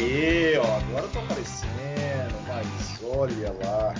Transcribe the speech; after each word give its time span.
Aê, 0.00 0.56
ó, 0.56 0.64
agora 0.64 1.04
eu 1.04 1.12
tô 1.12 1.18
aparecendo, 1.18 1.68
mas 2.48 3.02
olha 3.04 3.52
lá. 3.52 3.94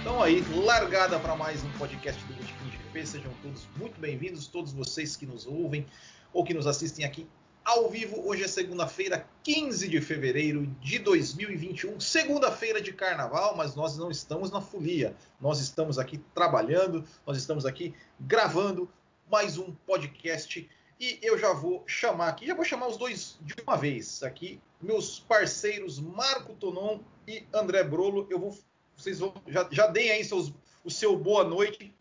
Então 0.00 0.22
aí, 0.22 0.40
largada 0.54 1.20
para 1.20 1.36
mais 1.36 1.62
um 1.62 1.70
podcast 1.72 2.24
do 2.24 2.32
Botequim 2.32 2.70
GP. 2.70 3.06
Sejam 3.06 3.30
todos 3.42 3.68
muito 3.76 4.00
bem-vindos, 4.00 4.46
todos 4.46 4.72
vocês 4.72 5.14
que 5.14 5.26
nos 5.26 5.46
ouvem 5.46 5.84
ou 6.32 6.42
que 6.42 6.54
nos 6.54 6.66
assistem 6.66 7.04
aqui 7.04 7.28
ao 7.62 7.90
vivo. 7.90 8.26
Hoje 8.26 8.44
é 8.44 8.48
segunda-feira, 8.48 9.28
15 9.42 9.86
de 9.86 10.00
fevereiro 10.00 10.66
de 10.80 10.98
2021, 10.98 12.00
segunda-feira 12.00 12.80
de 12.80 12.94
carnaval, 12.94 13.54
mas 13.54 13.74
nós 13.74 13.98
não 13.98 14.10
estamos 14.10 14.50
na 14.50 14.62
folia. 14.62 15.14
Nós 15.38 15.60
estamos 15.60 15.98
aqui 15.98 16.16
trabalhando, 16.34 17.04
nós 17.26 17.36
estamos 17.36 17.66
aqui 17.66 17.94
gravando 18.18 18.88
mais 19.30 19.58
um 19.58 19.74
podcast 19.86 20.66
e 21.02 21.18
eu 21.20 21.36
já 21.36 21.52
vou 21.52 21.82
chamar 21.84 22.28
aqui, 22.28 22.46
já 22.46 22.54
vou 22.54 22.64
chamar 22.64 22.86
os 22.86 22.96
dois 22.96 23.36
de 23.40 23.56
uma 23.66 23.76
vez 23.76 24.22
aqui, 24.22 24.60
meus 24.80 25.18
parceiros 25.18 25.98
Marco 25.98 26.54
Tonon 26.54 27.00
e 27.26 27.42
André 27.52 27.82
Brolo. 27.82 28.24
Eu 28.30 28.38
vou, 28.38 28.56
vocês 28.96 29.18
vão, 29.18 29.34
já, 29.48 29.66
já 29.68 29.88
deem 29.88 30.12
aí 30.12 30.24
seus, 30.24 30.54
o 30.84 30.90
seu 30.90 31.16
boa 31.18 31.42
noite. 31.42 31.92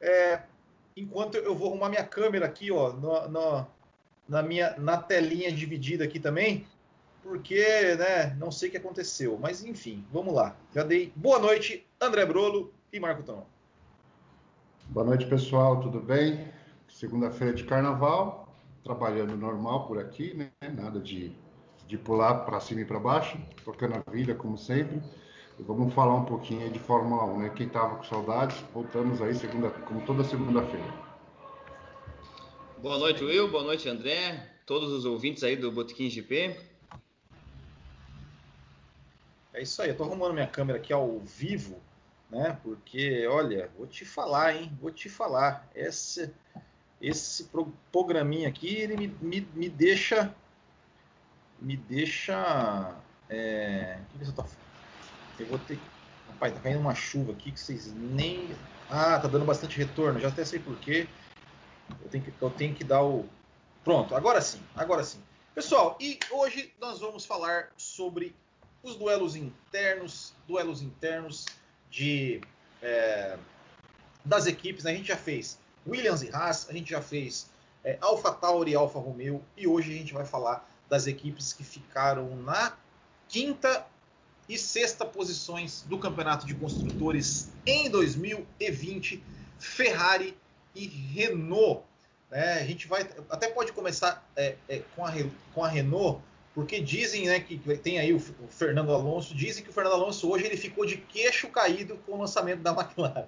É, 0.00 0.40
enquanto 0.96 1.34
eu 1.34 1.54
vou 1.54 1.68
arrumar 1.68 1.90
minha 1.90 2.04
câmera 2.04 2.46
aqui, 2.46 2.72
ó, 2.72 2.94
no, 2.94 3.28
no, 3.28 3.66
na 4.26 4.42
minha 4.42 4.74
na 4.78 4.96
telinha 4.96 5.52
dividida 5.52 6.04
aqui 6.04 6.18
também, 6.18 6.66
porque, 7.22 7.62
né, 7.96 8.34
não 8.38 8.50
sei 8.50 8.70
o 8.70 8.72
que 8.72 8.78
aconteceu, 8.78 9.38
mas 9.38 9.62
enfim, 9.62 10.02
vamos 10.10 10.32
lá. 10.32 10.56
Já 10.74 10.82
dei 10.82 11.12
boa 11.14 11.38
noite, 11.38 11.86
André 12.00 12.24
Brolo 12.24 12.72
e 12.90 12.98
Marco 12.98 13.22
Tonon. 13.22 13.44
Boa 14.86 15.04
noite, 15.04 15.26
pessoal, 15.26 15.78
tudo 15.78 16.00
bem? 16.00 16.50
Segunda-feira 16.88 17.52
de 17.52 17.64
carnaval, 17.64 18.45
trabalhando 18.86 19.36
normal 19.36 19.86
por 19.86 19.98
aqui, 19.98 20.32
né? 20.32 20.50
Nada 20.72 21.00
de, 21.00 21.32
de 21.88 21.98
pular 21.98 22.44
para 22.44 22.60
cima 22.60 22.82
e 22.82 22.84
para 22.84 23.00
baixo, 23.00 23.36
tocando 23.64 23.96
a 23.96 24.10
vida 24.10 24.32
como 24.34 24.56
sempre. 24.56 25.02
E 25.58 25.62
vamos 25.62 25.92
falar 25.92 26.14
um 26.14 26.24
pouquinho 26.24 26.70
de 26.70 26.78
Fórmula 26.78 27.24
1, 27.24 27.38
né? 27.38 27.52
Quem 27.54 27.68
tava 27.68 27.96
com 27.96 28.04
saudades, 28.04 28.56
voltamos 28.72 29.20
aí 29.20 29.34
segunda, 29.34 29.70
como 29.70 30.04
toda 30.06 30.22
segunda-feira. 30.22 30.86
Boa 32.78 32.98
noite, 32.98 33.24
Will. 33.24 33.50
Boa 33.50 33.64
noite, 33.64 33.88
André. 33.88 34.52
Todos 34.64 34.92
os 34.92 35.04
ouvintes 35.04 35.42
aí 35.42 35.56
do 35.56 35.72
Botequim 35.72 36.08
GP. 36.08 36.56
É 39.52 39.62
isso 39.62 39.82
aí. 39.82 39.88
Eu 39.88 39.96
tô 39.96 40.04
arrumando 40.04 40.34
minha 40.34 40.46
câmera 40.46 40.78
aqui 40.78 40.92
ao 40.92 41.18
vivo, 41.20 41.80
né? 42.30 42.56
Porque, 42.62 43.26
olha, 43.26 43.68
vou 43.76 43.86
te 43.86 44.04
falar, 44.04 44.54
hein? 44.54 44.70
Vou 44.80 44.90
te 44.90 45.08
falar. 45.08 45.68
Essa 45.74 46.32
esse 47.00 47.44
pro, 47.44 47.72
programinha 47.92 48.48
aqui 48.48 48.74
ele 48.74 48.96
me, 48.96 49.08
me, 49.20 49.48
me 49.54 49.68
deixa 49.68 50.34
me 51.60 51.76
deixa 51.76 52.94
é, 53.28 53.98
eu 55.38 55.46
vou 55.46 55.58
ter 55.58 55.78
rapaz 56.28 56.52
tá 56.52 56.60
caindo 56.60 56.80
uma 56.80 56.94
chuva 56.94 57.32
aqui 57.32 57.52
que 57.52 57.60
vocês 57.60 57.92
nem 57.94 58.54
ah 58.88 59.18
tá 59.18 59.28
dando 59.28 59.44
bastante 59.44 59.76
retorno 59.76 60.20
já 60.20 60.28
até 60.28 60.44
sei 60.44 60.58
porquê 60.58 61.08
eu 62.02 62.08
tenho 62.08 62.24
que 62.24 62.32
eu 62.40 62.50
tenho 62.50 62.74
que 62.74 62.84
dar 62.84 63.02
o 63.02 63.28
pronto 63.84 64.14
agora 64.14 64.40
sim 64.40 64.60
agora 64.74 65.02
sim 65.04 65.20
pessoal 65.54 65.96
e 66.00 66.18
hoje 66.30 66.72
nós 66.80 67.00
vamos 67.00 67.24
falar 67.24 67.70
sobre 67.76 68.34
os 68.82 68.96
duelos 68.96 69.36
internos 69.36 70.34
duelos 70.46 70.82
internos 70.82 71.46
de 71.90 72.40
é, 72.82 73.38
das 74.24 74.46
equipes 74.46 74.84
né? 74.84 74.92
a 74.92 74.94
gente 74.94 75.08
já 75.08 75.16
fez 75.16 75.58
Williams 75.86 76.22
e 76.22 76.30
Haas, 76.34 76.68
a 76.68 76.72
gente 76.72 76.90
já 76.90 77.00
fez 77.00 77.48
é, 77.84 77.96
Alpha 78.00 78.32
Tauri 78.32 78.72
e 78.72 78.74
Alfa 78.74 78.98
Romeo, 78.98 79.42
e 79.56 79.66
hoje 79.66 79.92
a 79.92 79.96
gente 79.96 80.12
vai 80.12 80.24
falar 80.24 80.68
das 80.88 81.06
equipes 81.06 81.52
que 81.52 81.64
ficaram 81.64 82.34
na 82.36 82.76
quinta 83.28 83.86
e 84.48 84.56
sexta 84.56 85.04
posições 85.04 85.82
do 85.88 85.98
Campeonato 85.98 86.46
de 86.46 86.54
Construtores 86.54 87.50
em 87.64 87.90
2020, 87.90 89.22
Ferrari 89.58 90.36
e 90.74 90.86
Renault. 90.86 91.82
É, 92.30 92.54
a 92.54 92.64
gente 92.64 92.86
vai 92.86 93.08
até 93.30 93.48
pode 93.48 93.72
começar 93.72 94.28
é, 94.36 94.56
é, 94.68 94.82
com, 94.94 95.04
a, 95.04 95.12
com 95.54 95.64
a 95.64 95.68
Renault, 95.68 96.20
porque 96.54 96.80
dizem 96.80 97.26
né, 97.26 97.40
que 97.40 97.58
tem 97.78 97.98
aí 97.98 98.12
o, 98.12 98.16
o, 98.16 98.48
Fernando 98.48 98.92
Alonso, 98.92 99.34
dizem 99.34 99.62
que 99.62 99.70
o 99.70 99.72
Fernando 99.72 99.94
Alonso 99.94 100.28
hoje 100.30 100.44
ele 100.44 100.56
ficou 100.56 100.84
de 100.84 100.96
queixo 100.96 101.48
caído 101.48 101.96
com 101.98 102.12
o 102.12 102.18
lançamento 102.18 102.62
da 102.62 102.72
McLaren. 102.72 103.26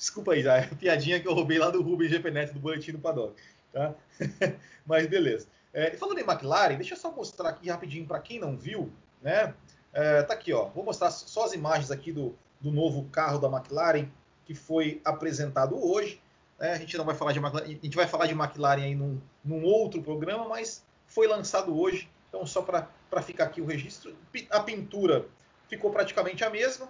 Desculpa 0.00 0.32
aí, 0.32 0.40
é 0.46 0.60
a 0.60 0.66
piadinha 0.66 1.20
que 1.20 1.28
eu 1.28 1.34
roubei 1.34 1.58
lá 1.58 1.68
do 1.68 1.82
Rubens 1.82 2.10
GPNet 2.10 2.54
do 2.54 2.58
Boletim 2.58 2.92
do 2.92 2.98
Paddock. 2.98 3.34
Tá? 3.70 3.94
Mas 4.86 5.06
beleza. 5.06 5.46
É, 5.74 5.90
falando 5.90 6.18
em 6.18 6.24
McLaren, 6.24 6.76
deixa 6.76 6.94
eu 6.94 6.98
só 6.98 7.12
mostrar 7.12 7.50
aqui 7.50 7.68
rapidinho 7.68 8.06
para 8.06 8.18
quem 8.18 8.40
não 8.40 8.56
viu. 8.56 8.90
Né? 9.20 9.52
É, 9.92 10.22
tá 10.22 10.32
aqui, 10.32 10.54
ó. 10.54 10.70
Vou 10.70 10.82
mostrar 10.82 11.10
só 11.10 11.44
as 11.44 11.52
imagens 11.52 11.90
aqui 11.90 12.12
do, 12.12 12.34
do 12.58 12.72
novo 12.72 13.10
carro 13.12 13.38
da 13.38 13.46
McLaren 13.48 14.08
que 14.46 14.54
foi 14.54 15.02
apresentado 15.04 15.76
hoje. 15.76 16.18
É, 16.58 16.72
a 16.72 16.78
gente 16.78 16.96
não 16.96 17.04
vai 17.04 17.14
falar 17.14 17.32
de 17.32 17.38
McLaren, 17.38 17.66
a 17.66 17.68
gente 17.68 17.96
vai 17.96 18.06
falar 18.06 18.24
de 18.24 18.32
McLaren 18.32 18.82
aí 18.82 18.94
num, 18.94 19.20
num 19.44 19.62
outro 19.64 20.02
programa, 20.02 20.48
mas 20.48 20.82
foi 21.04 21.26
lançado 21.26 21.78
hoje. 21.78 22.08
Então, 22.30 22.46
só 22.46 22.62
para 22.62 23.22
ficar 23.22 23.44
aqui 23.44 23.60
o 23.60 23.66
registro, 23.66 24.16
a 24.48 24.60
pintura 24.60 25.26
ficou 25.68 25.90
praticamente 25.90 26.42
a 26.42 26.48
mesma 26.48 26.88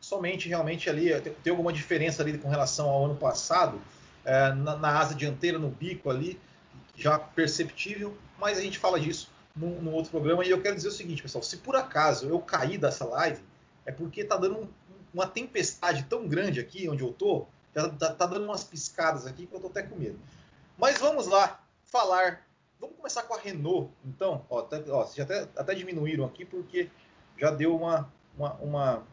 somente 0.00 0.48
realmente 0.48 0.88
ali 0.88 1.20
tem, 1.20 1.32
tem 1.34 1.50
alguma 1.50 1.72
diferença 1.72 2.22
ali 2.22 2.36
com 2.38 2.48
relação 2.48 2.88
ao 2.88 3.04
ano 3.04 3.16
passado 3.16 3.80
é, 4.24 4.52
na, 4.52 4.76
na, 4.76 4.98
asa 4.98 5.14
dianteira, 5.14 5.58
no 5.58 5.68
bico 5.68 6.10
ali, 6.10 6.40
já 6.96 7.18
perceptível, 7.18 8.16
mas 8.38 8.58
a 8.58 8.62
gente 8.62 8.78
fala 8.78 8.98
disso 8.98 9.30
no, 9.56 9.92
outro 9.92 10.10
programa. 10.10 10.44
E 10.44 10.50
eu 10.50 10.60
quero 10.60 10.76
dizer 10.76 10.88
o 10.88 10.92
seguinte, 10.92 11.22
pessoal: 11.22 11.42
se 11.42 11.58
por 11.58 11.76
acaso 11.76 12.28
eu 12.28 12.38
cair 12.40 12.78
dessa 12.78 13.04
live, 13.04 13.42
é 13.84 13.92
porque 13.92 14.24
tá 14.24 14.36
dando 14.36 14.58
um, 14.58 14.68
uma 15.12 15.26
tempestade 15.26 16.04
tão 16.04 16.26
grande 16.28 16.60
aqui 16.60 16.88
onde 16.88 17.02
eu 17.02 17.12
tô, 17.12 17.46
já 17.74 17.88
tá, 17.88 18.12
tá, 18.14 18.26
dando 18.26 18.44
umas 18.44 18.64
piscadas 18.64 19.26
aqui 19.26 19.46
que 19.46 19.54
eu 19.54 19.60
tô 19.60 19.68
até 19.68 19.82
com 19.82 19.96
medo. 19.96 20.18
Mas 20.76 20.98
vamos 20.98 21.26
lá 21.26 21.60
falar. 21.86 22.46
Vamos 22.78 22.96
começar 22.96 23.24
com 23.24 23.34
a 23.34 23.38
Renault, 23.38 23.90
então. 24.04 24.44
Ó, 24.48 24.60
até, 24.60 24.82
ó, 24.90 25.06
já 25.14 25.24
até, 25.24 25.46
até 25.54 25.74
diminuíram 25.74 26.24
aqui 26.24 26.46
porque 26.46 26.88
já 27.36 27.50
deu 27.50 27.76
uma, 27.76 28.10
uma, 28.36 28.54
uma 28.54 29.06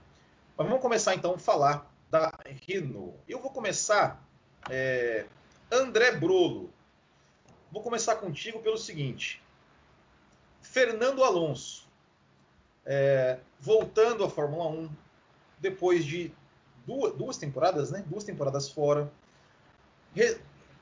mas 0.57 0.67
vamos 0.67 0.81
começar 0.81 1.13
então 1.13 1.35
a 1.35 1.37
falar 1.37 1.93
da 2.09 2.31
Renault. 2.67 3.15
Eu 3.27 3.39
vou 3.39 3.51
começar, 3.51 4.25
é, 4.69 5.25
André 5.71 6.13
Brolo. 6.13 6.73
Vou 7.71 7.83
começar 7.83 8.15
contigo 8.15 8.59
pelo 8.59 8.77
seguinte: 8.77 9.41
Fernando 10.61 11.23
Alonso, 11.23 11.87
é, 12.85 13.39
voltando 13.59 14.23
à 14.23 14.29
Fórmula 14.29 14.67
1, 14.67 14.89
depois 15.59 16.03
de 16.03 16.33
duas, 16.87 17.13
duas 17.13 17.37
temporadas, 17.37 17.91
né? 17.91 18.03
Duas 18.07 18.23
temporadas 18.23 18.67
fora, 18.67 19.11
re, 20.15 20.39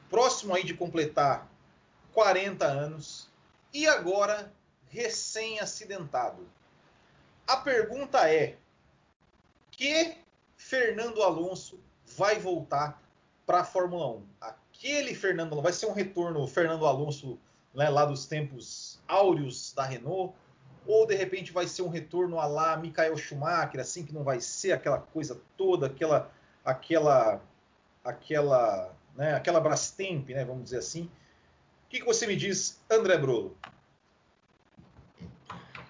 próximo 0.09 0.55
aí 0.55 0.63
de 0.63 0.73
completar 0.73 1.49
40 2.13 2.65
anos 2.65 3.29
e 3.73 3.85
agora 3.87 4.53
recém-acidentado. 4.89 6.47
A 7.45 7.57
pergunta 7.57 8.29
é: 8.31 8.57
que 9.75 10.17
Fernando 10.55 11.21
Alonso 11.21 11.79
vai 12.17 12.39
voltar 12.39 13.01
para 13.45 13.61
a 13.61 13.63
Fórmula 13.63 14.07
1. 14.07 14.23
Aquele 14.41 15.13
Fernando 15.13 15.53
Alonso 15.53 15.63
vai 15.63 15.73
ser 15.73 15.85
um 15.87 15.93
retorno 15.93 16.47
Fernando 16.47 16.85
Alonso 16.85 17.39
né, 17.73 17.89
lá 17.89 18.05
dos 18.05 18.25
tempos 18.25 18.99
áureos 19.07 19.73
da 19.73 19.83
Renault, 19.83 20.33
ou 20.87 21.05
de 21.05 21.15
repente 21.15 21.51
vai 21.51 21.67
ser 21.67 21.81
um 21.81 21.89
retorno 21.89 22.39
a 22.39 22.45
lá 22.45 22.77
Michael 22.77 23.17
Schumacher, 23.17 23.81
assim 23.81 24.05
que 24.05 24.13
não 24.13 24.23
vai 24.23 24.39
ser 24.39 24.71
aquela 24.71 24.99
coisa 24.99 25.41
toda, 25.57 25.87
aquela 25.87 26.31
aquela 26.63 27.41
aquela 28.03 28.93
né, 29.15 29.33
aquela 29.33 29.59
Brastemp, 29.59 30.29
né, 30.29 30.45
vamos 30.45 30.65
dizer 30.65 30.77
assim. 30.77 31.03
O 31.85 31.89
que, 31.89 31.99
que 31.99 32.05
você 32.05 32.27
me 32.27 32.35
diz, 32.35 32.81
André 32.89 33.17
Brolo? 33.17 33.55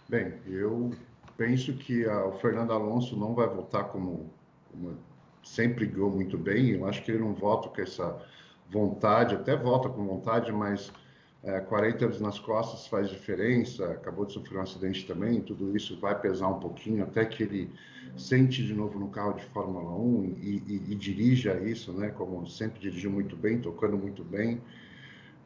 Bem, 0.08 0.40
eu 0.46 0.92
penso 1.38 1.74
que 1.74 2.06
a, 2.06 2.26
o 2.26 2.34
Fernando 2.34 2.72
Alonso 2.72 3.18
não 3.18 3.34
vai 3.34 3.48
voltar 3.48 3.86
como, 3.86 4.32
como 4.72 4.98
sempre 5.44 5.86
ganhou 5.86 6.12
muito 6.12 6.38
bem. 6.38 6.72
Eu 6.72 6.88
acho 6.88 7.04
que 7.04 7.12
ele 7.12 7.20
não 7.20 7.34
volta 7.34 7.70
com 7.70 7.82
essa 7.82 8.22
vontade, 8.70 9.36
até 9.36 9.56
volta 9.56 9.90
com 9.90 10.06
vontade, 10.06 10.52
mas 10.52 10.92
é, 11.44 11.60
40 11.60 12.06
anos 12.06 12.20
nas 12.20 12.40
costas 12.40 12.88
faz 12.88 13.10
diferença. 13.10 13.86
Acabou 13.92 14.26
de 14.26 14.34
sofrer 14.34 14.58
um 14.58 14.62
acidente 14.64 15.06
também, 15.06 15.42
tudo 15.42 15.76
isso 15.76 16.00
vai 16.00 16.20
pesar 16.20 16.48
um 16.48 16.60
pouquinho 16.60 17.04
até 17.04 17.24
que 17.26 17.44
ele 17.44 17.72
sente 18.18 18.66
de 18.66 18.74
novo 18.74 18.98
no 18.98 19.10
carro 19.10 19.34
de 19.34 19.44
Fórmula 19.46 19.92
1 19.92 20.24
e, 20.42 20.64
e, 20.68 20.92
e 20.92 20.96
dirija 20.96 21.60
isso, 21.60 21.94
né? 21.94 22.10
Como 22.10 22.48
sempre 22.48 22.80
dirigiu 22.80 23.12
muito 23.12 23.36
bem, 23.36 23.60
tocando 23.60 23.98
muito 23.98 24.24
bem. 24.24 24.62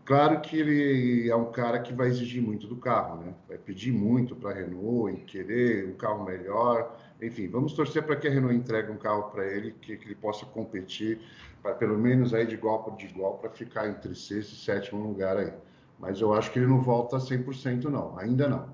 Claro 0.09 0.41
que 0.41 0.57
ele 0.57 1.29
é 1.29 1.35
um 1.35 1.51
cara 1.51 1.77
que 1.79 1.93
vai 1.93 2.07
exigir 2.07 2.41
muito 2.41 2.65
do 2.65 2.75
carro, 2.77 3.21
né? 3.21 3.31
Vai 3.47 3.59
pedir 3.59 3.91
muito 3.91 4.35
para 4.35 4.49
a 4.49 4.53
Renault, 4.55 5.13
em 5.13 5.23
querer 5.23 5.87
um 5.87 5.93
carro 5.93 6.23
melhor. 6.23 6.97
Enfim, 7.21 7.47
vamos 7.47 7.73
torcer 7.73 8.01
para 8.01 8.15
que 8.15 8.27
a 8.27 8.31
Renault 8.31 8.55
entregue 8.55 8.91
um 8.91 8.97
carro 8.97 9.29
para 9.29 9.45
ele 9.45 9.71
que, 9.71 9.95
que, 9.95 10.07
ele 10.07 10.15
possa 10.15 10.47
competir, 10.47 11.21
para 11.61 11.75
pelo 11.75 11.95
menos 11.95 12.33
aí 12.33 12.43
de 12.43 12.55
igual 12.55 12.81
para 12.81 12.95
de 12.95 13.05
igual, 13.05 13.37
para 13.37 13.51
ficar 13.51 13.87
entre 13.87 14.15
sexto 14.15 14.53
e 14.53 14.55
sétimo 14.55 14.99
lugar 14.99 15.37
aí. 15.37 15.53
Mas 15.99 16.19
eu 16.19 16.33
acho 16.33 16.51
que 16.51 16.57
ele 16.57 16.65
não 16.65 16.81
volta 16.81 17.17
100% 17.17 17.83
não, 17.83 18.17
ainda 18.17 18.49
não. 18.49 18.67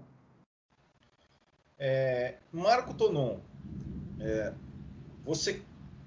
É, 1.78 2.36
Marco 2.50 2.94
Tonon, 2.94 3.40
é, 4.22 4.54
você 5.26 5.62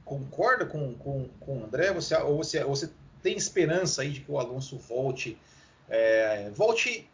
concorda 0.07 0.65
com, 0.65 0.95
com, 0.95 1.29
com 1.39 1.61
o 1.61 1.65
André? 1.65 1.93
Você, 1.93 2.17
ou 2.17 2.39
você, 2.39 2.65
você 2.65 2.91
tem 3.29 3.37
esperança 3.37 4.01
aí 4.01 4.11
de 4.11 4.21
que 4.21 4.33
o 4.33 4.39
Alonso 4.39 4.79
volte, 4.79 5.39
é, 5.87 6.51
volte 6.55 7.07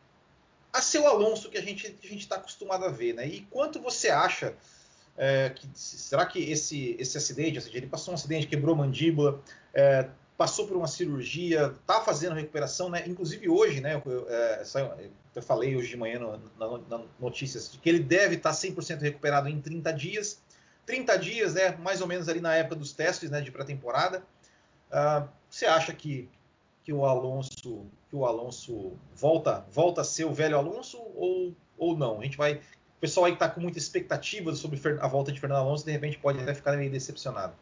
a 0.73 0.81
ser 0.81 1.01
o 1.01 1.09
Alonso 1.09 1.51
que 1.51 1.59
a 1.59 1.61
gente 1.61 1.89
a 1.89 2.15
está 2.15 2.37
acostumado 2.37 2.85
a 2.85 2.89
ver, 2.89 3.15
né? 3.15 3.27
E 3.27 3.41
quanto 3.51 3.81
você 3.81 4.11
acha 4.11 4.55
é, 5.19 5.51
que, 5.51 5.69
será 5.75 6.25
que 6.25 6.39
esse, 6.39 6.95
esse 7.01 7.19
acidente, 7.19 7.59
ou 7.59 7.63
seja, 7.63 7.77
ele 7.77 7.89
passou 7.89 8.13
um 8.13 8.15
acidente, 8.15 8.47
quebrou 8.47 8.77
mandíbula, 8.77 9.41
é, 9.73 10.09
passou 10.37 10.69
por 10.69 10.77
uma 10.77 10.87
cirurgia, 10.87 11.75
está 11.81 12.01
fazendo 12.01 12.37
recuperação, 12.37 12.89
né? 12.89 13.03
Inclusive 13.09 13.49
hoje, 13.49 13.81
né? 13.81 14.01
Eu, 14.05 14.27
é, 14.29 14.63
eu 15.35 15.43
falei 15.43 15.75
hoje 15.75 15.89
de 15.89 15.97
manhã 15.97 16.21
na, 16.57 16.79
na 16.97 17.05
notícias 17.19 17.77
que 17.83 17.89
ele 17.89 18.01
deve 18.01 18.37
estar 18.37 18.51
tá 18.51 18.57
100% 18.57 19.01
recuperado 19.01 19.49
em 19.49 19.61
30 19.61 19.93
dias. 19.93 20.41
30 20.87 21.17
dias, 21.19 21.55
né? 21.55 21.77
Mais 21.79 22.01
ou 22.01 22.07
menos 22.07 22.29
ali 22.29 22.41
na 22.41 22.55
época 22.55 22.77
dos 22.77 22.93
testes, 22.93 23.31
né? 23.31 23.41
De 23.41 23.51
pré-temporada. 23.51 24.23
Uh, 24.93 25.29
você 25.55 25.67
acha 25.67 25.93
que, 25.93 26.29
que 26.83 26.93
o 26.93 27.07
Alonso 27.07 27.87
que 28.11 28.17
o 28.17 28.27
Alonso 28.27 28.95
volta 29.15 29.65
volta 29.71 30.01
a 30.01 30.05
ser 30.05 30.25
o 30.25 30.33
velho 30.33 30.59
Alonso 30.59 30.99
ou, 31.15 31.55
ou 31.79 31.97
não? 31.97 32.21
A 32.21 32.25
gente 32.25 32.37
vai 32.37 32.55
o 32.55 33.01
pessoal 33.01 33.27
aí 33.27 33.35
está 33.35 33.49
com 33.49 33.61
muita 33.61 33.79
expectativa 33.79 34.53
sobre 34.57 34.81
a 35.01 35.07
volta 35.07 35.31
de 35.31 35.39
Fernando 35.39 35.61
Alonso, 35.61 35.85
de 35.85 35.93
repente 35.93 36.19
pode 36.19 36.41
até 36.41 36.55
ficar 36.55 36.77
meio 36.77 36.91
decepcionado. 36.91 37.55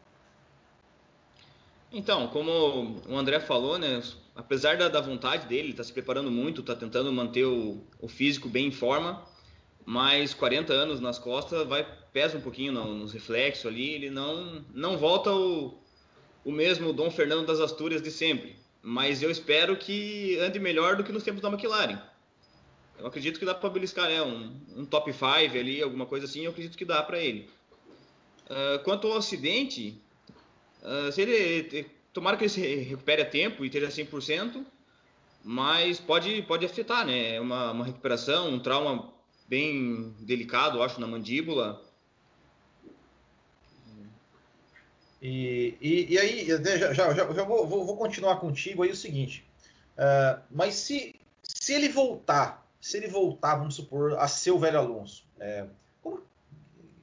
Então, 1.91 2.27
como 2.29 2.99
o 3.07 3.15
André 3.15 3.39
falou, 3.39 3.77
né, 3.77 4.01
apesar 4.35 4.77
da, 4.77 4.87
da 4.87 5.01
vontade 5.01 5.45
dele, 5.45 5.71
está 5.71 5.83
se 5.83 5.93
preparando 5.93 6.31
muito, 6.31 6.61
está 6.61 6.75
tentando 6.75 7.11
manter 7.11 7.45
o, 7.45 7.83
o, 8.01 8.07
físico 8.07 8.49
bem 8.49 8.67
em 8.67 8.71
forma, 8.71 9.23
mas 9.85 10.33
40 10.33 10.73
anos 10.73 10.99
nas 10.99 11.19
costas 11.19 11.67
vai 11.67 11.85
pesa 12.11 12.37
um 12.37 12.41
pouquinho 12.41 12.71
no, 12.71 12.95
nos 12.95 13.13
reflexos 13.13 13.67
ali, 13.67 13.91
ele 13.91 14.09
não 14.09 14.65
não 14.73 14.97
volta 14.97 15.31
o, 15.31 15.82
o 16.43 16.51
mesmo 16.51 16.93
Dom 16.93 17.09
Fernando 17.09 17.45
das 17.45 17.59
Astúrias 17.59 18.01
de 18.01 18.11
sempre, 18.11 18.55
mas 18.81 19.21
eu 19.21 19.31
espero 19.31 19.77
que 19.77 20.37
ande 20.39 20.59
melhor 20.59 20.95
do 20.95 21.03
que 21.03 21.11
nos 21.11 21.23
tempos 21.23 21.41
da 21.41 21.49
McLaren. 21.49 21.99
Eu 22.99 23.07
acredito 23.07 23.39
que 23.39 23.45
dá 23.45 23.55
para 23.55 23.69
beliscar 23.69 24.07
né, 24.09 24.21
um, 24.21 24.55
um 24.75 24.85
top 24.85 25.11
5 25.11 25.25
ali, 25.57 25.81
alguma 25.81 26.05
coisa 26.05 26.25
assim, 26.25 26.45
eu 26.45 26.51
acredito 26.51 26.77
que 26.77 26.85
dá 26.85 27.01
para 27.01 27.19
ele. 27.19 27.49
Uh, 28.45 28.83
quanto 28.83 29.07
ao 29.07 29.17
acidente, 29.17 30.01
Uh, 30.83 31.09
se 31.13 31.21
ele, 31.21 31.89
tomara 32.11 32.35
que 32.35 32.43
ele 32.43 32.49
se 32.49 32.75
recupere 32.75 33.21
a 33.21 33.25
tempo 33.25 33.63
e 33.63 33.67
esteja 33.67 33.87
100%, 33.87 34.65
mas 35.41 35.97
pode, 35.97 36.41
pode 36.41 36.65
afetar, 36.65 37.05
né? 37.05 37.39
Uma, 37.39 37.71
uma 37.71 37.85
recuperação, 37.85 38.49
um 38.49 38.59
trauma 38.59 39.13
bem 39.47 40.13
delicado, 40.19 40.83
acho, 40.83 40.99
na 40.99 41.07
mandíbula. 41.07 41.81
E, 45.23 45.77
e, 45.79 46.13
e 46.13 46.19
aí, 46.19 46.47
já, 46.49 46.93
já, 46.93 47.13
já 47.13 47.43
vou, 47.45 47.65
vou, 47.65 47.95
continuar 47.95 48.41
contigo 48.41 48.83
aí 48.83 48.91
o 48.91 48.95
seguinte. 48.95 49.49
Uh, 49.93 50.43
mas 50.51 50.75
se, 50.75 51.15
se 51.41 51.71
ele 51.71 51.87
voltar, 51.87 52.67
se 52.81 52.97
ele 52.97 53.07
voltar, 53.07 53.55
vamos 53.55 53.75
supor, 53.75 54.19
a 54.19 54.27
ser 54.27 54.51
o 54.51 54.59
velho 54.59 54.77
Alonso, 54.77 55.25
é, 55.39 55.65
como, 56.01 56.21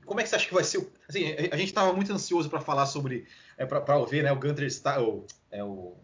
como 0.05 0.21
é 0.21 0.23
que 0.23 0.29
você 0.29 0.37
acha 0.37 0.47
que 0.47 0.53
vai 0.53 0.65
ser? 0.65 0.79
O, 0.79 0.93
assim, 1.09 1.33
a 1.51 1.57
gente 1.57 1.69
estava 1.69 1.95
muito 1.95 2.13
ansioso 2.13 2.51
para 2.51 2.61
falar 2.61 2.85
sobre 2.85 3.27
é, 3.57 3.65
para 3.65 3.97
ouvir 3.97 4.23
né, 4.23 4.31
o 4.31 4.37
Gunter 4.37 4.67
está 4.67 5.03
o, 5.03 5.25
é, 5.51 5.65
o 5.65 5.97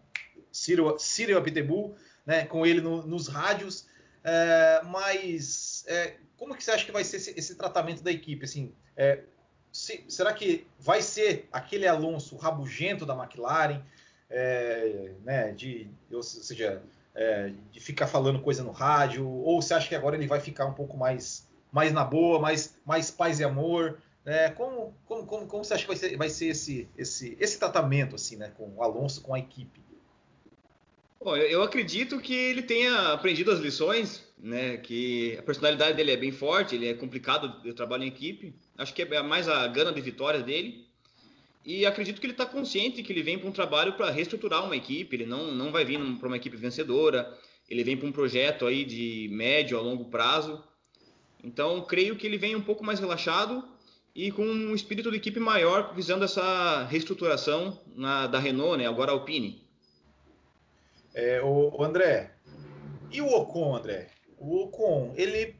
Cyril 0.51 1.37
Abiteboul, 1.37 1.95
né, 2.25 2.45
com 2.45 2.65
ele 2.65 2.81
no, 2.81 3.05
nos 3.05 3.27
rádios. 3.27 3.85
É, 4.23 4.81
mas 4.85 5.85
é, 5.87 6.15
como 6.35 6.55
que 6.55 6.63
você 6.63 6.71
acha 6.71 6.83
que 6.83 6.91
vai 6.91 7.03
ser 7.03 7.17
esse, 7.17 7.37
esse 7.37 7.55
tratamento 7.55 8.01
da 8.01 8.11
equipe? 8.11 8.43
Assim, 8.43 8.73
é, 8.95 9.21
se, 9.77 10.03
será 10.07 10.33
que 10.33 10.65
vai 10.79 11.03
ser 11.03 11.47
aquele 11.51 11.87
Alonso 11.87 12.35
rabugento 12.35 13.05
da 13.05 13.15
McLaren, 13.15 13.79
é, 14.27 15.11
né, 15.23 15.51
de, 15.51 15.87
ou 16.11 16.23
seja, 16.23 16.81
é, 17.13 17.51
de 17.71 17.79
ficar 17.79 18.07
falando 18.07 18.41
coisa 18.41 18.63
no 18.63 18.71
rádio? 18.71 19.29
Ou 19.29 19.61
você 19.61 19.75
acha 19.75 19.87
que 19.87 19.93
agora 19.93 20.15
ele 20.15 20.25
vai 20.25 20.39
ficar 20.39 20.65
um 20.65 20.73
pouco 20.73 20.97
mais, 20.97 21.47
mais 21.71 21.93
na 21.93 22.03
boa, 22.03 22.39
mais, 22.39 22.75
mais 22.83 23.11
paz 23.11 23.39
e 23.39 23.43
amor? 23.43 23.99
É, 24.25 24.49
como, 24.49 24.95
como, 25.05 25.27
como, 25.27 25.45
como, 25.45 25.63
você 25.63 25.75
acha 25.75 25.83
que 25.83 25.89
vai 25.89 25.97
ser, 25.97 26.17
vai 26.17 26.29
ser 26.29 26.47
esse, 26.47 26.89
esse, 26.97 27.37
esse 27.39 27.59
tratamento 27.59 28.15
assim, 28.15 28.35
né, 28.35 28.51
com 28.57 28.67
o 28.75 28.81
Alonso, 28.81 29.21
com 29.21 29.35
a 29.35 29.39
equipe? 29.39 29.79
Bom, 31.27 31.35
eu 31.35 31.61
acredito 31.61 32.21
que 32.21 32.33
ele 32.33 32.61
tenha 32.61 33.11
aprendido 33.11 33.51
as 33.51 33.59
lições, 33.59 34.23
né? 34.39 34.77
Que 34.77 35.35
a 35.37 35.43
personalidade 35.43 35.97
dele 35.97 36.11
é 36.11 36.15
bem 36.15 36.31
forte, 36.31 36.73
ele 36.73 36.87
é 36.87 36.93
complicado 36.93 37.61
de 37.61 37.73
trabalho 37.73 38.03
em 38.03 38.07
equipe. 38.07 38.55
Acho 38.77 38.93
que 38.93 39.01
é 39.01 39.21
mais 39.21 39.49
a 39.49 39.67
gana 39.67 39.91
de 39.91 39.99
vitórias 39.99 40.41
dele. 40.41 40.87
E 41.65 41.85
acredito 41.85 42.21
que 42.21 42.27
ele 42.27 42.31
está 42.31 42.45
consciente 42.45 43.03
que 43.03 43.11
ele 43.11 43.21
vem 43.21 43.37
para 43.37 43.49
um 43.49 43.51
trabalho 43.51 43.91
para 43.97 44.09
reestruturar 44.09 44.63
uma 44.63 44.77
equipe. 44.77 45.17
Ele 45.17 45.25
não, 45.25 45.51
não 45.51 45.69
vai 45.69 45.83
vir 45.83 45.99
para 46.17 46.27
uma 46.27 46.37
equipe 46.37 46.55
vencedora. 46.55 47.37
Ele 47.69 47.83
vem 47.83 47.97
para 47.97 48.07
um 48.07 48.13
projeto 48.13 48.65
aí 48.65 48.85
de 48.85 49.27
médio 49.29 49.77
a 49.77 49.81
longo 49.81 50.05
prazo. 50.05 50.63
Então, 51.43 51.81
creio 51.81 52.15
que 52.15 52.25
ele 52.25 52.37
vem 52.37 52.55
um 52.55 52.61
pouco 52.61 52.85
mais 52.85 53.01
relaxado 53.01 53.67
e 54.15 54.31
com 54.31 54.45
um 54.45 54.73
espírito 54.73 55.11
de 55.11 55.17
equipe 55.17 55.41
maior 55.41 55.93
visando 55.93 56.23
essa 56.23 56.85
reestruturação 56.85 57.77
na, 57.97 58.27
da 58.27 58.39
Renault, 58.39 58.77
né, 58.77 58.87
agora 58.87 59.11
Alpine. 59.11 59.66
É, 61.13 61.41
o, 61.41 61.75
o, 61.75 61.83
André, 61.83 62.31
e 63.11 63.21
o 63.21 63.27
Ocon, 63.27 63.75
André? 63.75 64.07
O 64.37 64.63
Ocon, 64.63 65.13
ele 65.15 65.55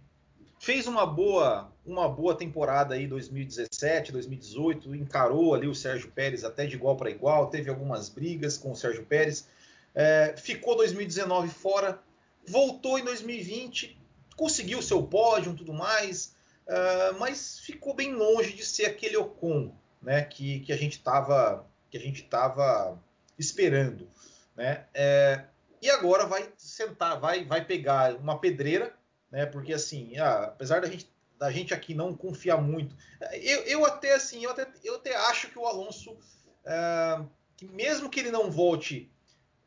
fez 0.60 0.88
uma 0.88 1.06
boa, 1.06 1.72
uma 1.86 2.08
boa 2.08 2.36
temporada 2.36 2.96
aí 2.96 3.08
2017, 3.08 4.12
2018, 4.12 4.96
encarou 4.96 5.54
ali 5.54 5.68
o 5.68 5.76
Sérgio 5.76 6.12
Pérez 6.12 6.44
até 6.44 6.66
de 6.66 6.76
igual 6.76 6.96
para 6.96 7.10
igual, 7.10 7.48
teve 7.48 7.70
algumas 7.70 8.10
brigas 8.10 8.58
com 8.58 8.72
o 8.72 8.76
Sérgio 8.76 9.06
Pérez, 9.06 9.48
é, 9.96 10.36
ficou 10.38 10.76
2019 10.76 11.50
fora, 11.50 12.00
voltou 12.48 13.00
em 13.00 13.04
2020, 13.04 13.98
conseguiu 14.36 14.82
seu 14.82 15.02
pódio 15.04 15.52
e 15.52 15.56
tudo 15.56 15.74
mais, 15.74 16.36
uh, 16.68 17.18
mas 17.20 17.60
ficou 17.60 17.94
bem 17.94 18.14
longe 18.14 18.54
de 18.54 18.64
ser 18.64 18.86
aquele 18.86 19.18
Ocon 19.18 19.74
né, 20.02 20.22
que, 20.22 20.60
que 20.62 20.72
a 20.72 20.78
gente 20.78 20.94
estava 20.94 21.66
que 21.90 21.98
a 21.98 22.02
gente 22.02 22.22
estava 22.22 23.02
esperando, 23.40 24.10
né? 24.58 24.86
É, 24.94 25.46
e 25.82 25.90
agora 25.90 26.26
vai 26.26 26.52
sentar, 26.58 27.20
vai, 27.20 27.46
vai 27.46 27.64
pegar 27.64 28.16
uma 28.16 28.40
pedreira, 28.40 28.94
né? 29.32 29.46
Porque 29.46 29.72
assim, 29.72 30.18
ah, 30.18 30.46
apesar 30.46 30.82
da 30.82 30.90
gente, 30.90 31.10
da 31.38 31.52
gente 31.52 31.74
aqui 31.74 31.94
não 31.94 32.16
confiar 32.16 32.58
muito, 32.58 32.96
eu, 33.34 33.62
eu 33.64 33.86
até 33.86 34.16
assim, 34.16 34.44
eu 34.44 34.52
até, 34.52 34.68
eu 34.84 34.96
até 34.96 35.16
acho 35.16 35.50
que 35.50 35.60
o 35.60 35.68
Alonso, 35.68 36.18
é, 36.66 37.22
que 37.56 37.68
mesmo 37.68 38.10
que 38.10 38.20
ele 38.20 38.32
não 38.32 38.50
volte 38.50 39.12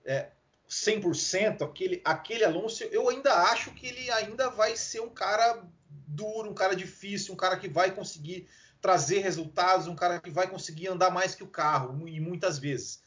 é, 0.04 0.30
100%, 0.68 1.62
aquele, 1.62 2.02
aquele 2.04 2.44
Alonso, 2.44 2.82
eu 2.84 3.08
ainda 3.08 3.32
acho 3.50 3.70
que 3.72 3.86
ele 3.86 4.10
ainda 4.10 4.50
vai 4.50 4.76
ser 4.76 5.00
um 5.00 5.10
cara 5.10 5.62
duro, 6.06 6.50
um 6.50 6.54
cara 6.54 6.74
difícil, 6.74 7.32
um 7.32 7.36
cara 7.36 7.56
que 7.56 7.68
vai 7.68 7.92
conseguir 7.92 8.48
trazer 8.80 9.20
resultados, 9.20 9.86
um 9.86 9.94
cara 9.94 10.20
que 10.20 10.30
vai 10.30 10.48
conseguir 10.48 10.88
andar 10.88 11.10
mais 11.10 11.34
que 11.34 11.44
o 11.44 11.48
carro, 11.48 12.08
e 12.08 12.18
muitas 12.18 12.58
vezes. 12.58 13.02